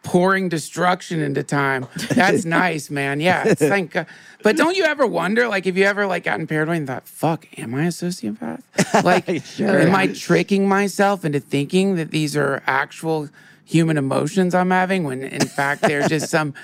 pouring 0.03 0.49
destruction 0.49 1.21
into 1.21 1.43
time. 1.43 1.87
That's 2.15 2.45
nice, 2.63 2.91
man. 2.91 3.21
Yeah. 3.21 3.45
It's 3.47 3.61
like, 3.63 3.95
uh, 3.95 4.05
but 4.43 4.57
don't 4.57 4.77
you 4.77 4.85
ever 4.85 5.07
wonder, 5.07 5.47
like, 5.49 5.67
if 5.67 5.77
you 5.77 5.85
ever 5.85 6.07
like 6.07 6.25
gotten 6.25 6.47
paranoid 6.47 6.79
and 6.79 6.87
thought, 6.87 7.07
fuck, 7.07 7.47
am 7.59 7.75
I 7.75 7.85
a 7.85 7.89
sociopath? 7.89 8.63
Like, 9.05 9.45
Sure. 9.45 9.79
am 9.81 9.95
I 9.95 10.09
tricking 10.09 10.67
myself 10.69 11.25
into 11.25 11.39
thinking 11.41 11.97
that 11.97 12.11
these 12.11 12.37
are 12.37 12.63
actual 12.67 13.29
human 13.65 13.97
emotions 13.99 14.55
I'm 14.55 14.71
having 14.71 15.05
when 15.05 15.23
in 15.23 15.47
fact 15.47 15.83
they're 15.83 16.09
just 16.09 16.29
some 16.39 16.55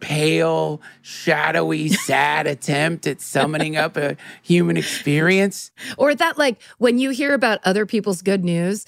pale, 0.00 0.80
shadowy, 1.02 1.88
sad 1.88 2.46
attempt 2.46 3.06
at 3.06 3.20
summoning 3.20 3.76
up 3.76 3.96
a 3.96 4.16
human 4.42 4.76
experience? 4.76 5.70
Or 5.96 6.14
that, 6.14 6.36
like, 6.38 6.60
when 6.78 6.98
you 6.98 7.10
hear 7.10 7.34
about 7.34 7.60
other 7.64 7.86
people's 7.86 8.20
good 8.22 8.44
news 8.44 8.84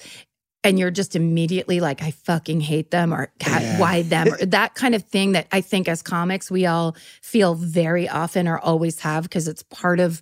and 0.63 0.77
you're 0.77 0.91
just 0.91 1.15
immediately 1.15 1.79
like, 1.79 2.01
I 2.01 2.11
fucking 2.11 2.61
hate 2.61 2.91
them 2.91 3.13
or 3.13 3.31
why 3.77 4.01
them? 4.03 4.33
Or 4.33 4.37
that 4.45 4.75
kind 4.75 4.93
of 4.93 5.03
thing 5.03 5.31
that 5.31 5.47
I 5.51 5.61
think 5.61 5.87
as 5.87 6.01
comics, 6.01 6.51
we 6.51 6.65
all 6.65 6.95
feel 7.21 7.55
very 7.55 8.09
often 8.09 8.47
or 8.47 8.59
always 8.59 8.99
have 8.99 9.23
because 9.23 9.47
it's 9.47 9.63
part 9.63 9.99
of 9.99 10.21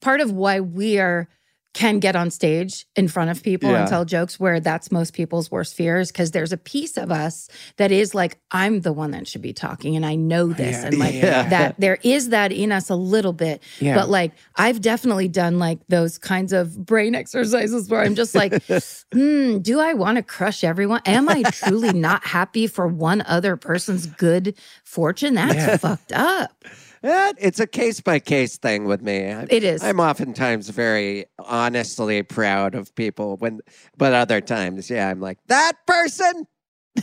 part 0.00 0.20
of 0.20 0.32
why 0.32 0.60
we 0.60 0.98
are 0.98 1.28
can 1.74 1.98
get 1.98 2.14
on 2.16 2.30
stage 2.30 2.86
in 2.96 3.08
front 3.08 3.30
of 3.30 3.42
people 3.42 3.68
Yeah. 3.70 3.80
and 3.80 3.88
tell 3.88 4.04
jokes 4.04 4.38
where 4.40 4.60
that's 4.60 4.90
most 4.92 5.12
people's 5.12 5.50
worst 5.50 5.74
fears 5.74 6.10
because 6.12 6.30
there's 6.30 6.52
a 6.52 6.56
piece 6.56 6.96
of 6.96 7.10
us 7.10 7.48
that 7.78 7.90
is 7.92 8.14
like 8.14 8.38
I'm 8.52 8.80
the 8.82 8.92
one 8.92 9.10
that 9.10 9.26
should 9.26 9.42
be 9.42 9.52
talking 9.52 9.96
and 9.96 10.06
I 10.06 10.14
know 10.14 10.46
this 10.48 10.76
Yeah, 10.82 10.86
and 10.86 10.98
like 10.98 11.14
yeah. 11.14 11.48
that 11.48 11.74
there 11.80 11.98
is 12.04 12.28
that 12.28 12.52
in 12.52 12.70
us 12.72 12.90
a 12.90 12.94
little 12.94 13.32
bit 13.32 13.60
Yeah. 13.80 13.96
but 13.96 14.08
like 14.08 14.32
I've 14.56 14.80
definitely 14.80 15.26
done 15.28 15.58
like 15.58 15.80
those 15.88 16.16
kinds 16.16 16.52
of 16.52 16.86
brain 16.86 17.14
exercises 17.16 17.88
where 17.90 18.02
I'm 18.02 18.14
just 18.14 18.34
like 18.36 18.62
hmm, 19.12 19.58
do 19.58 19.80
I 19.80 19.94
want 19.94 20.16
to 20.16 20.22
crush 20.22 20.62
everyone 20.64 21.00
am 21.06 21.28
I 21.28 21.42
truly 21.42 21.92
not 21.92 22.24
happy 22.24 22.68
for 22.68 22.86
one 22.86 23.22
other 23.26 23.56
person's 23.56 24.06
good 24.06 24.56
fortune 24.84 25.34
that's 25.34 25.54
Yeah. 25.54 25.76
fucked 25.76 26.12
up 26.12 26.64
Eh, 27.04 27.32
it's 27.38 27.60
a 27.60 27.66
case 27.66 28.00
by 28.00 28.18
case 28.18 28.56
thing 28.56 28.86
with 28.86 29.02
me. 29.02 29.30
I- 29.30 29.46
It 29.50 29.62
is. 29.62 29.82
I'm 29.84 30.00
oftentimes 30.00 30.70
very 30.70 31.26
honestly 31.38 32.22
proud 32.22 32.74
of 32.74 32.94
people 32.94 33.36
when, 33.36 33.60
but 33.98 34.14
other 34.14 34.40
times, 34.40 34.88
yeah, 34.88 35.10
I'm 35.10 35.20
like 35.20 35.38
that 35.48 35.72
person. 35.86 36.46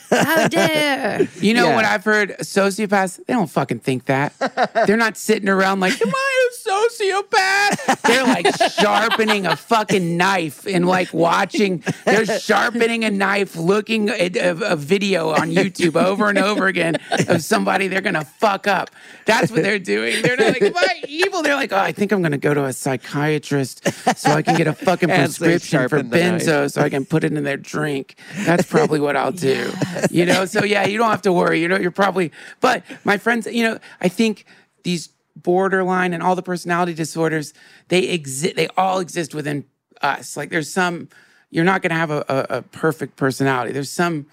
How 0.10 0.48
dare 0.48 1.28
You 1.42 1.54
know 1.54 1.68
Yeah. 1.70 1.76
what 1.76 1.86
I've 1.86 2.04
heard? 2.04 2.38
Sociopaths, 2.40 3.26
they 3.26 3.34
don't 3.34 3.50
fucking 3.50 3.80
think 3.80 4.06
that. 4.06 4.34
They're 4.88 4.98
not 4.98 5.18
sitting 5.18 5.50
around 5.50 5.80
like, 5.80 6.00
am 6.02 6.10
I 6.14 6.50
a 6.50 6.70
sociopath. 6.70 8.02
They're 8.04 8.24
like 8.24 8.48
sharpening 8.72 9.46
a 9.46 9.56
fucking 9.56 10.18
knife 10.18 10.66
and 10.68 10.88
like 10.88 11.14
watching. 11.14 11.84
They're 12.06 12.26
sharpening 12.26 13.04
a 13.04 13.12
knife, 13.12 13.56
looking 13.56 14.10
at 14.10 14.36
a, 14.36 14.72
a 14.72 14.76
video 14.76 15.30
on 15.32 15.52
YouTube 15.52 16.02
over 16.02 16.30
and 16.30 16.38
over 16.38 16.68
again 16.68 16.96
of 17.28 17.44
somebody 17.44 17.88
they're 17.88 18.02
gonna 18.02 18.26
fuck 18.26 18.68
up. 18.68 18.90
That's 19.26 19.52
what 19.52 19.64
they're 19.64 19.80
doing. 19.80 20.22
They're 20.22 20.38
not 20.38 20.48
like, 20.54 20.62
am 20.62 20.78
I 20.78 21.04
evil? 21.08 21.42
They're 21.42 21.56
like, 21.56 21.72
oh, 21.74 21.78
I 21.78 21.92
think 21.92 22.12
I'm 22.12 22.22
gonna 22.22 22.38
go 22.38 22.54
to 22.54 22.66
a 22.66 22.74
psychiatrist 22.74 23.88
so 24.18 24.32
I 24.32 24.42
can 24.42 24.56
get 24.58 24.68
a 24.68 24.74
fucking 24.74 25.10
prescription 25.10 25.60
for 25.60 25.90
sharpen 25.90 26.10
the 26.10 26.18
knife. 26.32 26.42
benzo 26.44 26.72
so 26.72 26.82
I 26.82 26.90
can 26.90 27.06
put 27.06 27.24
it 27.24 27.34
in 27.34 27.44
their 27.44 27.58
drink. 27.58 28.16
That's 28.46 28.64
probably 28.70 29.00
what 29.00 29.16
I'll 29.16 29.32
do. 29.32 29.72
You 30.10 30.26
know, 30.26 30.46
so 30.46 30.64
yeah, 30.64 30.86
you 30.86 30.98
don't 30.98 31.10
have 31.10 31.22
to 31.24 31.34
worry. 31.34 31.62
You 31.62 31.68
know, 31.68 31.78
you're 31.78 31.92
probably, 31.92 32.32
but 32.60 32.84
my 33.04 33.18
friends, 33.18 33.48
you 33.48 33.64
know, 33.64 33.80
I 34.02 34.10
think 34.10 34.46
these 34.84 35.10
borderline 35.36 36.14
and 36.14 36.22
all 36.22 36.36
the 36.36 36.42
personality 36.42 36.94
disorders, 36.94 37.54
they 37.88 38.10
exist, 38.10 38.56
they 38.56 38.68
all 38.78 39.00
exist 39.00 39.34
within 39.34 39.66
us. 40.02 40.36
Like 40.36 40.50
there's 40.50 40.72
some, 40.72 41.10
you're 41.50 41.66
not 41.66 41.82
going 41.82 41.92
to 41.92 41.96
have 41.96 42.12
a, 42.12 42.26
a, 42.28 42.58
a 42.58 42.62
perfect 42.62 43.16
personality. 43.16 43.72
There's 43.72 43.92
some 43.92 44.26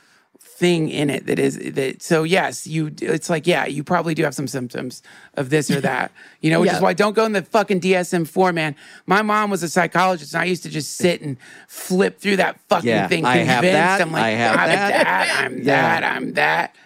thing 0.58 0.88
in 0.88 1.08
it 1.08 1.24
that 1.26 1.38
is 1.38 1.56
that 1.74 2.02
so 2.02 2.24
yes 2.24 2.66
you 2.66 2.90
it's 3.00 3.30
like 3.30 3.46
yeah 3.46 3.64
you 3.64 3.84
probably 3.84 4.12
do 4.12 4.24
have 4.24 4.34
some 4.34 4.48
symptoms 4.48 5.02
of 5.34 5.50
this 5.50 5.70
or 5.70 5.80
that 5.90 6.10
you 6.40 6.50
know 6.50 6.58
which 6.60 6.68
Yeah. 6.70 6.76
is 6.78 6.82
why 6.82 6.94
don't 6.94 7.14
go 7.14 7.24
in 7.24 7.32
the 7.32 7.42
fucking 7.42 7.80
dsm-4 7.80 8.52
man 8.52 8.74
my 9.06 9.22
mom 9.22 9.50
was 9.50 9.62
a 9.62 9.68
psychologist 9.68 10.34
and 10.34 10.42
i 10.42 10.44
used 10.46 10.64
to 10.64 10.68
just 10.68 10.96
sit 10.96 11.20
and 11.20 11.36
flip 11.68 12.18
through 12.18 12.36
that 12.38 12.58
fucking 12.68 12.88
Yeah, 12.88 13.06
thing 13.06 13.24
I 13.24 13.36
have 13.36 13.62
convinced 13.62 13.72
that, 13.72 14.00
i'm 14.00 14.10
like 14.10 14.24
I 14.24 14.30
have 14.30 14.56
I'm 14.58 14.68
that." 14.68 15.04
that 15.04 15.44
i'm 15.44 15.58
Yeah. 15.62 16.00
that 16.00 16.04
i'm 16.16 16.32
that 16.34 16.76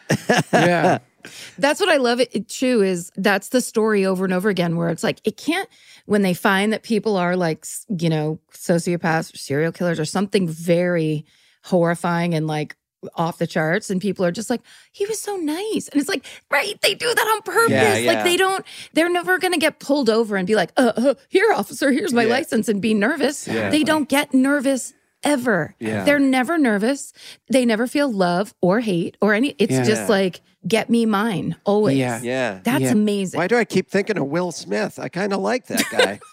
yeah 0.53 0.99
That's 1.57 1.79
what 1.79 1.89
I 1.89 1.99
love 1.99 2.19
it 2.19 2.31
it 2.35 2.49
too 2.49 2.83
is 2.83 3.13
that's 3.15 3.51
the 3.51 3.61
story 3.61 4.05
over 4.05 4.25
and 4.25 4.35
over 4.35 4.49
again 4.49 4.77
where 4.77 4.89
it's 4.89 5.05
like 5.05 5.21
it 5.23 5.37
can't 5.37 5.69
when 6.05 6.23
they 6.23 6.35
find 6.35 6.73
that 6.73 6.83
people 6.83 7.17
are 7.17 7.37
like 7.37 7.65
you 7.97 8.09
know 8.11 8.41
sociopaths 8.53 9.33
or 9.33 9.37
serial 9.39 9.71
killers 9.71 10.01
or 10.01 10.05
something 10.05 10.49
very 10.49 11.25
horrifying 11.63 12.35
and 12.35 12.49
like 12.49 12.75
off 13.17 13.39
the 13.39 13.47
charts 13.47 13.91
and 13.91 14.01
people 14.01 14.25
are 14.25 14.31
just 14.31 14.49
like 14.49 14.61
he 14.93 15.05
was 15.07 15.21
so 15.21 15.37
nice 15.37 15.89
and 15.89 16.01
it's 16.01 16.09
like 16.09 16.25
right 16.51 16.81
they 16.83 16.95
do 16.95 17.13
that 17.13 17.27
on 17.35 17.43
purpose 17.43 17.71
Yeah, 17.71 17.97
yeah. 17.97 18.13
like 18.13 18.25
they 18.25 18.37
don't 18.37 18.65
they're 18.93 19.11
never 19.11 19.39
going 19.39 19.53
to 19.53 19.59
get 19.59 19.81
pulled 19.81 20.09
over 20.09 20.37
and 20.37 20.47
be 20.47 20.55
like 20.55 20.71
uh, 20.77 20.93
uh 20.97 21.15
here 21.29 21.53
officer 21.53 21.91
here's 21.91 22.13
my 22.13 22.23
Yeah. 22.25 22.31
license 22.31 22.69
and 22.69 22.81
be 22.81 22.95
nervous 22.95 23.49
Yeah. 23.49 23.71
they 23.71 23.83
don't 23.83 24.09
get 24.09 24.33
nervous 24.33 24.93
ever 25.25 25.75
Yeah. 25.81 26.05
they're 26.05 26.19
never 26.19 26.59
nervous 26.59 27.13
they 27.51 27.65
never 27.65 27.87
feel 27.87 28.11
love 28.13 28.55
or 28.61 28.81
hate 28.81 29.17
or 29.21 29.35
any 29.35 29.55
it's 29.59 29.73
Yeah. 29.73 29.85
just 29.85 30.09
like 30.09 30.41
get 30.67 30.89
me 30.89 31.07
mine 31.07 31.57
always 31.65 31.97
Yeah. 31.99 32.21
Yeah. 32.23 32.61
that's 32.63 32.83
Yeah. 32.83 32.93
amazing. 32.93 33.39
Why 33.39 33.49
do 33.49 33.57
I 33.57 33.65
keep 33.65 33.91
thinking 33.91 34.17
of 34.17 34.27
Will 34.27 34.53
Smith? 34.53 35.01
I 35.01 35.09
kind 35.09 35.33
of 35.33 35.41
like 35.41 35.67
that 35.67 35.83
guy. 35.91 36.21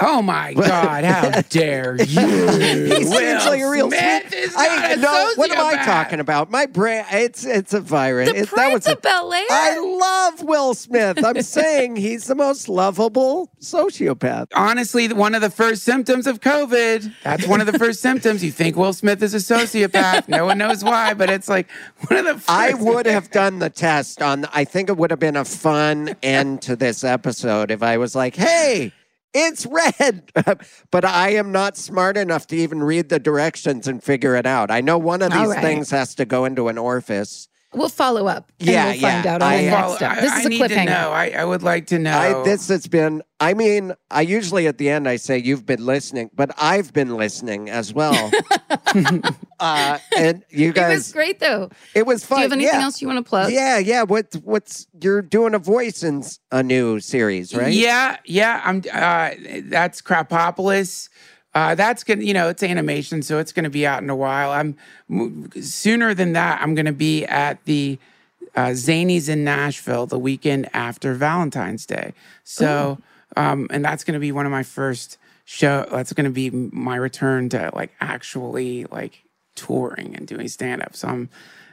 oh 0.00 0.22
my 0.22 0.52
god 0.54 1.04
how 1.04 1.40
dare 1.42 1.96
you 2.02 2.04
He's 2.04 3.08
Will 3.10 3.20
usually 3.34 3.62
a 3.62 3.70
real 3.70 3.88
Smith 3.90 4.28
sweet- 4.28 4.38
is 4.38 4.54
I 4.56 4.66
not 4.76 4.92
a 4.92 4.96
no. 4.96 5.32
What 5.36 5.50
am 5.52 5.64
I 5.66 5.84
talking 5.84 6.20
about? 6.20 6.50
My 6.50 6.66
brain. 6.66 7.04
It's 7.10 7.44
it's 7.44 7.72
a 7.74 7.80
virus. 7.80 8.30
the 8.30 8.36
It- 8.36 8.40
that 8.42 8.48
Prince 8.50 8.74
was 8.74 8.86
a- 8.88 8.92
of 8.92 9.02
Bel 9.02 9.32
Air. 9.32 9.44
I 9.50 9.78
love 9.78 10.42
Will 10.42 10.74
Smith. 10.74 11.24
I'm 11.24 11.42
saying 11.42 11.96
he's 11.96 12.26
the 12.26 12.34
most 12.34 12.68
lovable 12.68 13.50
sociopath. 13.60 14.48
honestly 14.54 15.12
one 15.12 15.34
of 15.34 15.40
the 15.42 15.50
first 15.50 15.82
symptoms 15.82 16.26
of 16.26 16.40
COVID. 16.40 17.12
That's 17.24 17.46
one 17.46 17.60
of 17.60 17.66
the 17.66 17.78
first 17.78 18.00
symptoms. 18.00 18.42
You 18.44 18.50
think 18.52 18.76
Will 18.76 18.92
Smith 18.92 19.22
is 19.22 19.34
a 19.34 19.38
sociopath. 19.38 20.28
No 20.28 20.44
one 20.46 20.58
knows 20.58 20.84
why, 20.84 21.14
but 21.14 21.30
it's 21.30 21.48
like 21.48 21.68
one 22.08 22.18
of 22.18 22.24
the 22.26 22.34
first 22.34 22.50
I 22.50 22.74
would 22.74 23.06
have 23.06 23.30
done 23.30 23.58
the 23.58 23.70
test 23.70 24.22
on. 24.22 24.46
I 24.52 24.64
think 24.64 24.88
it 24.88 24.96
would 24.96 25.10
have 25.10 25.20
been 25.20 25.36
a 25.36 25.44
fun 25.44 26.14
end 26.22 26.62
to 26.62 26.76
this 26.76 27.04
episode 27.04 27.70
if 27.70 27.82
I 27.82 27.96
was 27.98 28.14
like, 28.14 28.36
"Hey, 28.36 28.92
it's 29.34 29.66
red," 29.66 30.30
but 30.90 31.04
I 31.04 31.30
am 31.30 31.52
not 31.52 31.76
smart 31.76 32.16
enough 32.16 32.46
to 32.48 32.56
even 32.56 32.82
read 32.82 33.08
the 33.08 33.18
directions 33.18 33.86
and 33.86 34.02
figure 34.02 34.34
it 34.36 34.46
out. 34.46 34.70
I 34.70 34.80
know 34.80 34.98
one 34.98 35.22
of 35.22 35.32
these 35.32 35.48
right. 35.48 35.62
things 35.62 35.90
has 35.90 36.14
to 36.16 36.24
go 36.24 36.44
into 36.44 36.68
an 36.68 36.78
orifice. 36.78 37.48
We'll 37.74 37.90
follow 37.90 38.26
up. 38.26 38.50
And 38.60 38.68
Yeah, 38.70 38.84
we'll 38.86 39.00
find 39.00 39.24
yeah. 39.24 39.34
out 39.34 39.42
on 39.42 39.48
I- 39.52 39.62
the 39.64 39.70
Follow- 39.70 39.86
next 39.88 39.96
step. 39.96 40.20
This 40.20 40.32
I 40.32 40.38
is 40.40 40.46
a 40.46 40.48
need 40.48 40.58
to 40.58 40.64
cliffhanger. 40.68 40.84
know. 40.86 41.10
I, 41.12 41.28
I 41.36 41.44
would 41.44 41.62
like 41.62 41.86
to 41.88 41.98
know. 41.98 42.16
I, 42.16 42.42
this 42.44 42.68
has 42.68 42.86
been. 42.86 43.22
I 43.40 43.54
mean, 43.54 43.92
I 44.10 44.22
usually 44.22 44.66
at 44.66 44.78
the 44.78 44.88
end 44.88 45.06
I 45.08 45.16
say 45.16 45.38
you've 45.38 45.64
been 45.66 45.84
listening, 45.84 46.30
but 46.34 46.50
I've 46.58 46.92
been 46.92 47.14
listening 47.16 47.68
as 47.70 47.92
well. 47.94 48.30
uh, 49.60 49.98
and 50.16 50.42
you 50.50 50.72
guys, 50.72 50.90
It 50.90 50.94
was 50.94 51.12
great 51.12 51.40
though. 51.40 51.70
it 51.94 52.06
was 52.06 52.24
fun. 52.24 52.38
Do 52.38 52.42
you 52.42 52.48
have 52.48 52.52
anything 52.52 52.74
yeah. 52.80 52.84
else 52.84 53.00
you 53.00 53.06
want 53.08 53.24
to 53.24 53.28
plug? 53.28 53.52
Yeah, 53.52 53.78
yeah. 53.78 54.02
What 54.02 54.34
what's 54.44 54.86
you're 55.00 55.22
doing 55.22 55.54
a 55.54 55.58
voice 55.58 56.02
in 56.02 56.22
a 56.50 56.62
new 56.62 57.00
series, 57.00 57.54
right? 57.54 57.72
Yeah, 57.72 58.16
yeah. 58.24 58.60
I'm. 58.64 58.78
Uh, 58.92 59.30
that's 59.64 60.00
Krapopolis. 60.02 61.08
Uh, 61.54 61.74
that's 61.74 62.04
gonna, 62.04 62.22
you 62.22 62.34
know, 62.34 62.48
it's 62.48 62.62
animation, 62.62 63.22
so 63.22 63.38
it's 63.38 63.52
gonna 63.52 63.70
be 63.70 63.86
out 63.86 64.02
in 64.02 64.10
a 64.10 64.16
while. 64.16 64.50
I'm 64.50 64.76
sooner 65.60 66.14
than 66.14 66.34
that. 66.34 66.60
I'm 66.62 66.74
gonna 66.74 66.92
be 66.92 67.24
at 67.24 67.64
the 67.64 67.98
uh, 68.54 68.68
Zanies 68.68 69.28
in 69.28 69.44
Nashville 69.44 70.06
the 70.06 70.18
weekend 70.18 70.68
after 70.74 71.14
Valentine's 71.14 71.86
Day. 71.86 72.12
So, 72.44 72.98
um, 73.36 73.66
and 73.70 73.84
that's 73.84 74.04
gonna 74.04 74.20
be 74.20 74.32
one 74.32 74.46
of 74.46 74.52
my 74.52 74.62
first 74.62 75.18
show. 75.44 75.86
That's 75.90 76.12
gonna 76.12 76.30
be 76.30 76.50
my 76.50 76.96
return 76.96 77.48
to 77.50 77.70
like 77.74 77.92
actually 78.00 78.84
like 78.86 79.24
touring 79.54 80.14
and 80.14 80.26
doing 80.26 80.48
stand 80.48 80.82
up. 80.82 80.94
So 80.94 81.08
I'm 81.08 81.28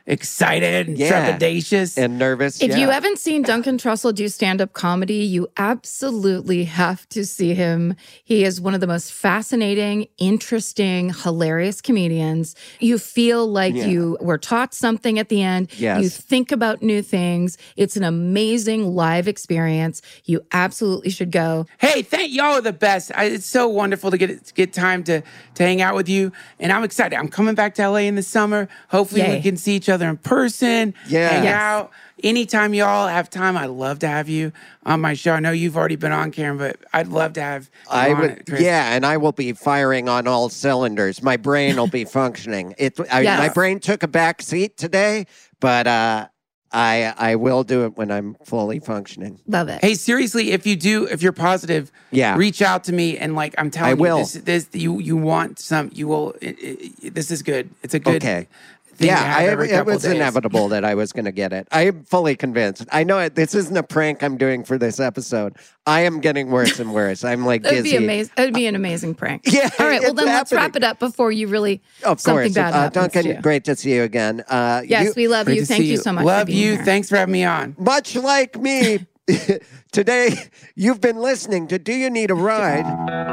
excited 0.08 0.88
and 0.88 0.97
Yeah. 0.97 1.38
trepidatious. 1.38 1.97
And 1.97 2.18
nervous. 2.20 2.62
If 2.62 2.78
you 2.78 2.89
haven't 2.89 3.18
seen 3.20 3.41
Duncan 3.41 3.78
Trussell 3.78 4.14
do 4.14 4.28
stand 4.28 4.62
up 4.62 4.74
comedy, 4.74 5.16
you 5.24 5.47
absolutely 5.58 6.66
have 6.66 7.08
to 7.10 7.26
see 7.26 7.53
him. 7.53 7.95
He 8.24 8.43
is 8.43 8.60
one 8.60 8.74
of 8.74 8.82
the 8.82 8.88
most 8.88 9.12
fascinating, 9.12 10.08
interesting, 10.18 11.14
hilarious 11.24 11.82
comedians. 11.82 12.56
You 12.80 12.97
feel 12.97 13.47
like 13.47 13.74
Yeah. 13.76 13.86
you 13.88 14.18
were 14.22 14.38
taught 14.38 14.74
something 14.74 15.18
at 15.18 15.30
the 15.30 15.41
end. 15.41 15.70
Yes. 15.78 16.01
You 16.03 16.10
think 16.10 16.51
about 16.51 16.82
new 16.84 17.01
things. 17.01 17.58
It's 17.78 17.95
an 17.95 18.03
amazing 18.03 18.93
live 18.95 19.28
experience. 19.28 20.01
You 20.26 20.41
absolutely 20.51 21.10
should 21.12 21.32
go. 21.32 21.66
Hey, 21.80 22.01
thank 22.01 22.32
y'all 22.34 22.56
are 22.58 22.62
the 22.62 22.74
best. 22.74 23.12
I, 23.16 23.26
it's 23.26 23.45
so 23.45 23.68
wonderful 23.68 24.12
to 24.12 24.18
get 24.18 24.45
to 24.45 24.53
get 24.53 24.74
time 24.74 25.03
to 25.06 25.22
to 25.56 25.64
hang 25.64 25.82
out 25.82 25.95
with 25.95 26.10
you, 26.10 26.34
and 26.60 26.70
I'm 26.72 26.84
excited. 26.84 27.16
I'm 27.18 27.30
coming 27.30 27.56
back 27.56 27.76
to 27.76 27.88
LA 27.89 27.99
in 28.08 28.16
the 28.16 28.24
summer. 28.24 28.68
Hopefully, 28.89 29.22
Yay. 29.22 29.38
we 29.38 29.41
can 29.41 29.56
see 29.56 29.74
each 29.74 29.88
other 29.88 29.95
in 30.02 30.18
person. 30.18 30.93
Yeah. 31.08 31.30
hang 31.30 31.43
Yes. 31.46 31.54
out. 31.62 31.91
Anytime 32.24 32.74
y'all 32.74 33.08
have 33.08 33.30
time, 33.30 33.58
I'd 33.58 33.70
love 33.70 34.00
to 34.00 34.08
have 34.08 34.30
you 34.30 34.52
on 34.86 35.02
my 35.02 35.14
show. 35.14 35.34
I 35.34 35.39
know 35.41 35.52
you've 35.52 35.76
already 35.78 35.98
been 35.98 36.14
on, 36.14 36.32
Karen, 36.32 36.58
but 36.58 36.78
I'd 36.93 37.08
love 37.08 37.34
to 37.34 37.41
have. 37.41 37.64
you 37.64 37.91
I 37.91 38.12
on 38.14 38.22
would, 38.22 38.32
it, 38.32 38.46
Chris. 38.48 38.62
yeah, 38.62 38.93
and 38.96 39.06
I 39.06 39.18
will 39.18 39.34
be 39.34 39.52
firing 39.52 40.08
on 40.08 40.26
all 40.26 40.48
cylinders. 40.50 41.22
My 41.22 41.36
brain 41.38 41.76
will 41.76 41.88
be 41.88 42.06
functioning. 42.20 42.74
It, 42.78 42.98
I, 43.12 43.22
Yes. 43.22 43.38
my 43.39 43.50
brain 43.50 43.80
took 43.80 44.02
a 44.02 44.08
back 44.08 44.41
seat 44.41 44.78
today, 44.78 45.26
but 45.60 45.88
uh, 45.88 46.28
I, 46.72 47.14
I 47.18 47.36
will 47.36 47.64
do 47.64 47.84
it 47.86 47.96
when 47.98 48.10
I'm 48.12 48.36
fully 48.46 48.80
functioning. 48.80 49.39
Love 49.46 49.68
it. 49.70 49.82
Hey, 49.82 49.93
seriously, 49.93 50.52
if 50.52 50.66
you 50.66 50.76
do, 50.78 51.06
if 51.06 51.22
you're 51.22 51.32
positive, 51.34 51.91
Yeah. 52.12 52.38
reach 52.38 52.62
out 52.62 52.86
to 52.86 52.93
me 52.93 53.18
and 53.18 53.36
like 53.36 53.54
I'm 53.58 53.70
telling 53.70 53.91
I 53.91 53.93
will. 53.93 54.20
you, 54.20 54.24
this, 54.26 54.34
this 54.34 54.70
you 54.74 55.00
you 55.00 55.16
want 55.18 55.60
some, 55.60 55.89
you 55.93 56.08
will. 56.08 56.34
It, 56.41 56.56
it, 57.04 57.14
this 57.14 57.30
is 57.30 57.43
good. 57.43 57.70
It's 57.84 57.93
a 57.93 58.00
good. 58.00 58.16
Okay. 58.24 58.48
Thing 58.96 59.08
yeah, 59.08 59.16
to 59.18 59.24
have 59.52 59.60
I, 59.60 59.66
it 59.66 59.86
was 59.86 60.04
days. 60.04 60.12
inevitable 60.14 60.70
that 60.70 60.86
I 60.86 60.96
was 60.96 61.12
going 61.12 61.26
to 61.26 61.32
get 61.32 61.52
it. 61.54 61.68
I 61.72 61.88
am 61.88 62.04
fully 62.06 62.36
convinced. 62.36 62.86
I 62.91 63.04
know 63.04 63.20
it, 63.20 63.36
this 63.36 63.54
isn't 63.54 63.76
a 63.76 63.84
prank 63.84 64.24
I'm 64.24 64.38
doing 64.38 64.64
for 64.64 64.78
this 64.78 65.00
episode. 65.00 65.56
I 65.86 66.02
am 66.02 66.20
getting 66.22 66.50
worse 66.50 66.80
and 66.80 66.93
worse. 66.93 67.24
I'm 67.24 67.46
like 67.46 67.64
That'd 67.64 67.84
dizzy. 67.84 67.98
be 67.98 68.04
amazing. 68.04 68.34
That'd 68.38 68.54
be 68.54 68.68
an 68.68 68.76
amazing 68.76 69.16
prank. 69.16 69.43
Yeah, 69.52 69.70
All 69.80 69.86
right. 69.86 70.02
Well, 70.02 70.12
it's 70.12 70.20
then 70.20 70.26
let's 70.28 70.52
wrap 70.54 70.76
it 70.76 70.84
up 70.84 71.00
before 71.00 71.32
you 71.32 71.48
really 71.48 71.82
Of 72.04 72.20
something 72.22 72.43
course. 72.46 72.54
bad 72.56 72.74
uh, 72.74 72.78
happens 72.84 72.93
Duncan, 72.93 73.24
to 73.24 73.30
you. 73.36 73.41
great 73.41 73.64
to 73.66 73.76
see 73.76 73.93
you 73.93 74.04
again. 74.04 74.43
Uh, 74.48 74.82
Yes, 74.86 75.06
you- 75.08 75.14
we 75.16 75.28
love 75.28 75.50
you. 75.50 75.66
Thank 75.66 75.84
you 75.86 75.98
so 75.98 76.14
much. 76.14 76.24
Love 76.26 76.41
for 76.41 76.46
being 76.48 76.58
you. 76.60 76.76
Here. 76.76 76.86
Thanks 76.86 77.10
for 77.10 77.18
having 77.18 77.34
me 77.34 77.43
on. 77.43 77.76
much 77.78 78.16
like 78.16 78.60
me. 78.60 79.06
Today, 79.91 80.36
you've 80.76 81.02
been 81.02 81.18
listening 81.18 81.68
to 81.70 81.80
Do 81.80 81.93
You 81.93 82.10
Need 82.10 82.30
a 82.32 82.36
Ride? 82.36 82.86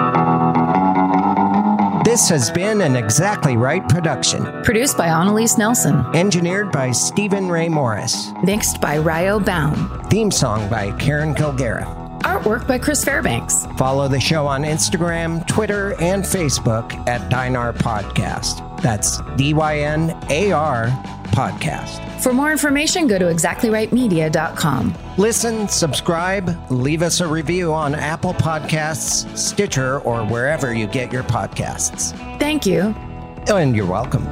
This 2.10 2.28
has 2.30 2.50
been 2.50 2.82
an 2.82 2.96
Exactly 2.96 3.56
Right 3.56 3.88
production, 3.88 4.64
Produced 4.64 4.98
by 4.98 5.06
Annalise 5.10 5.60
Nelson. 5.60 6.04
engineered 6.16 6.72
by 6.72 6.90
Stephen 6.90 7.48
Ray 7.48 7.70
Morris, 7.70 8.32
Mixed 8.44 8.82
by 8.82 8.98
Ryo 8.98 9.40
Baum. 9.40 10.08
theme 10.10 10.32
song 10.32 10.68
by 10.70 10.90
Karen 10.98 11.36
Kilgariff. 11.36 11.86
Artwork 12.22 12.68
by 12.68 12.80
Chris 12.80 13.06
Fairbanks. 13.06 13.68
Follow 13.78 14.08
the 14.08 14.20
show 14.20 14.48
on 14.48 14.64
Instagram, 14.64 15.46
Twitter, 15.46 15.94
and 16.02 16.24
Facebook 16.24 16.92
at 17.08 17.30
Dynar 17.30 17.74
Podcast. 17.78 18.82
That's 18.82 19.22
D 19.36 19.54
Y 19.54 19.78
N 19.82 20.18
A 20.32 20.52
R 20.52 20.88
Podcast. 21.30 22.22
For 22.22 22.34
more 22.34 22.52
information, 22.52 23.08
go 23.08 23.18
to 23.18 23.26
exactlyrightmedia.com. 23.26 24.96
Listen, 25.18 25.68
subscribe, 25.68 26.72
leave 26.72 27.02
us 27.02 27.22
a 27.22 27.28
review 27.28 27.74
on 27.74 27.96
Apple 27.96 28.34
Podcasts, 28.34 29.38
Stitcher, 29.38 30.00
or 30.02 30.26
wherever 30.26 30.74
you 30.74 30.88
get 30.88 31.14
your 31.14 31.24
podcasts. 31.24 32.12
Thank 32.40 32.66
you. 32.66 32.96
And 33.48 33.76
you're 33.76 33.86
welcome. 33.86 34.26